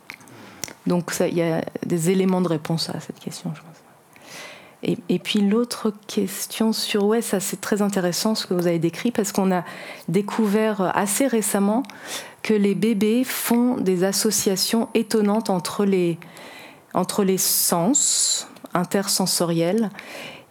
[0.87, 3.68] Donc il y a des éléments de réponse à cette question, je.
[4.85, 9.11] Et, puis l'autre question sur ouais, ça c'est très intéressant ce que vous avez décrit
[9.11, 9.65] parce qu'on a
[10.07, 11.83] découvert assez récemment
[12.43, 16.17] que les bébés font des associations étonnantes entre les,
[16.95, 19.91] entre les sens intersensoriels.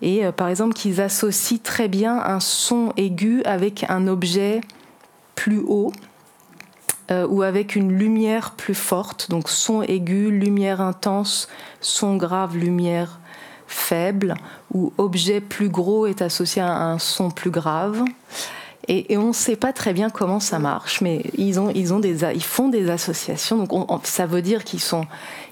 [0.01, 4.59] Et euh, par exemple qu'ils associent très bien un son aigu avec un objet
[5.35, 5.93] plus haut
[7.11, 11.47] euh, ou avec une lumière plus forte, donc son aigu, lumière intense,
[11.79, 13.21] son grave, lumière
[13.67, 14.35] faible,
[14.73, 18.03] ou objet plus gros est associé à un son plus grave.
[18.89, 21.93] Et, et on ne sait pas très bien comment ça marche, mais ils, ont, ils,
[21.93, 25.05] ont des, ils font des associations, donc on- on- ça veut dire qu'ils sont.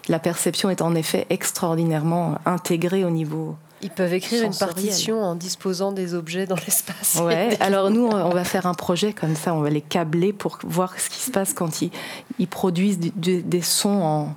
[0.08, 3.56] La perception est en effet extraordinairement intégrée au niveau.
[3.82, 7.20] Ils peuvent écrire une partition en disposant des objets dans l'espace.
[7.22, 7.58] Ouais.
[7.60, 10.94] Alors nous, on va faire un projet comme ça, on va les câbler pour voir
[10.98, 11.92] ce qui se passe quand ils,
[12.40, 14.36] ils produisent du- du- des sons en,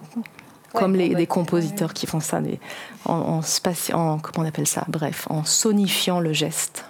[0.78, 2.60] comme les, des compositeurs qui font ça, des-
[3.05, 3.42] en, en
[3.94, 6.84] en- comment on appelle ça Bref, en sonifiant le geste.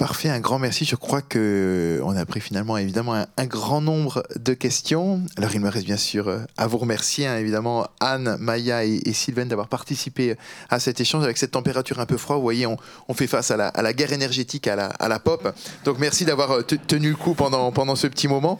[0.00, 0.86] Parfait, un grand merci.
[0.86, 5.20] Je crois que on a pris finalement évidemment un, grand nombre de questions.
[5.36, 9.12] Alors il me reste bien sûr euh, à vous remercier hein, évidemment Anne, Maya et,
[9.12, 10.38] Sylvain d'avoir participé
[10.70, 12.38] à cet échange avec cette température un peu froide.
[12.38, 12.78] Vous voyez, on,
[13.12, 15.54] fait face à la, guerre énergétique, à la, à la pop.
[15.84, 18.58] Donc merci d'avoir euh, te- tenu le coup pendant, pendant ce petit moment.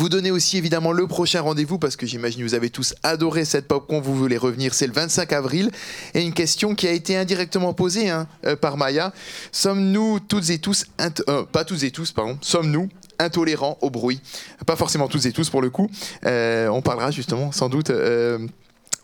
[0.00, 3.44] Vous donnez aussi évidemment le prochain rendez-vous parce que j'imagine que vous avez tous adoré
[3.44, 5.70] cette popcorn, vous voulez revenir, c'est le 25 avril.
[6.14, 9.12] Et une question qui a été indirectement posée hein, euh, par Maya.
[9.52, 10.86] Sommes-nous toutes et tous,
[11.28, 14.22] euh, pas et tous, sommes-nous intolérants au bruit?
[14.64, 15.90] Pas forcément tous et tous pour le coup.
[16.24, 17.92] Euh, on parlera justement sans doute...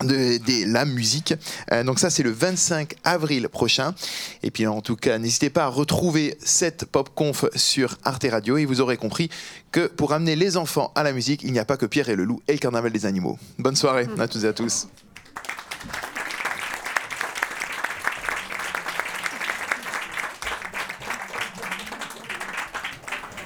[0.01, 1.33] de, de la musique.
[1.71, 3.93] Euh, donc ça, c'est le 25 avril prochain.
[4.43, 8.57] Et puis en tout cas, n'hésitez pas à retrouver cette pop conf sur Arte Radio
[8.57, 9.29] et vous aurez compris
[9.71, 12.15] que pour amener les enfants à la musique, il n'y a pas que Pierre et
[12.15, 13.37] le loup et le carnaval des animaux.
[13.59, 14.87] Bonne soirée à toutes et à tous.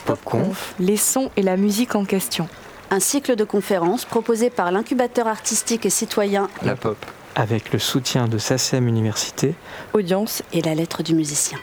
[0.05, 2.49] Popconf, les sons et la musique en question.
[2.93, 6.97] Un cycle de conférences proposé par l'incubateur artistique et citoyen La pop.
[7.35, 9.55] Avec le soutien de SACEM Université.
[9.93, 11.57] Audience et la lettre du musicien.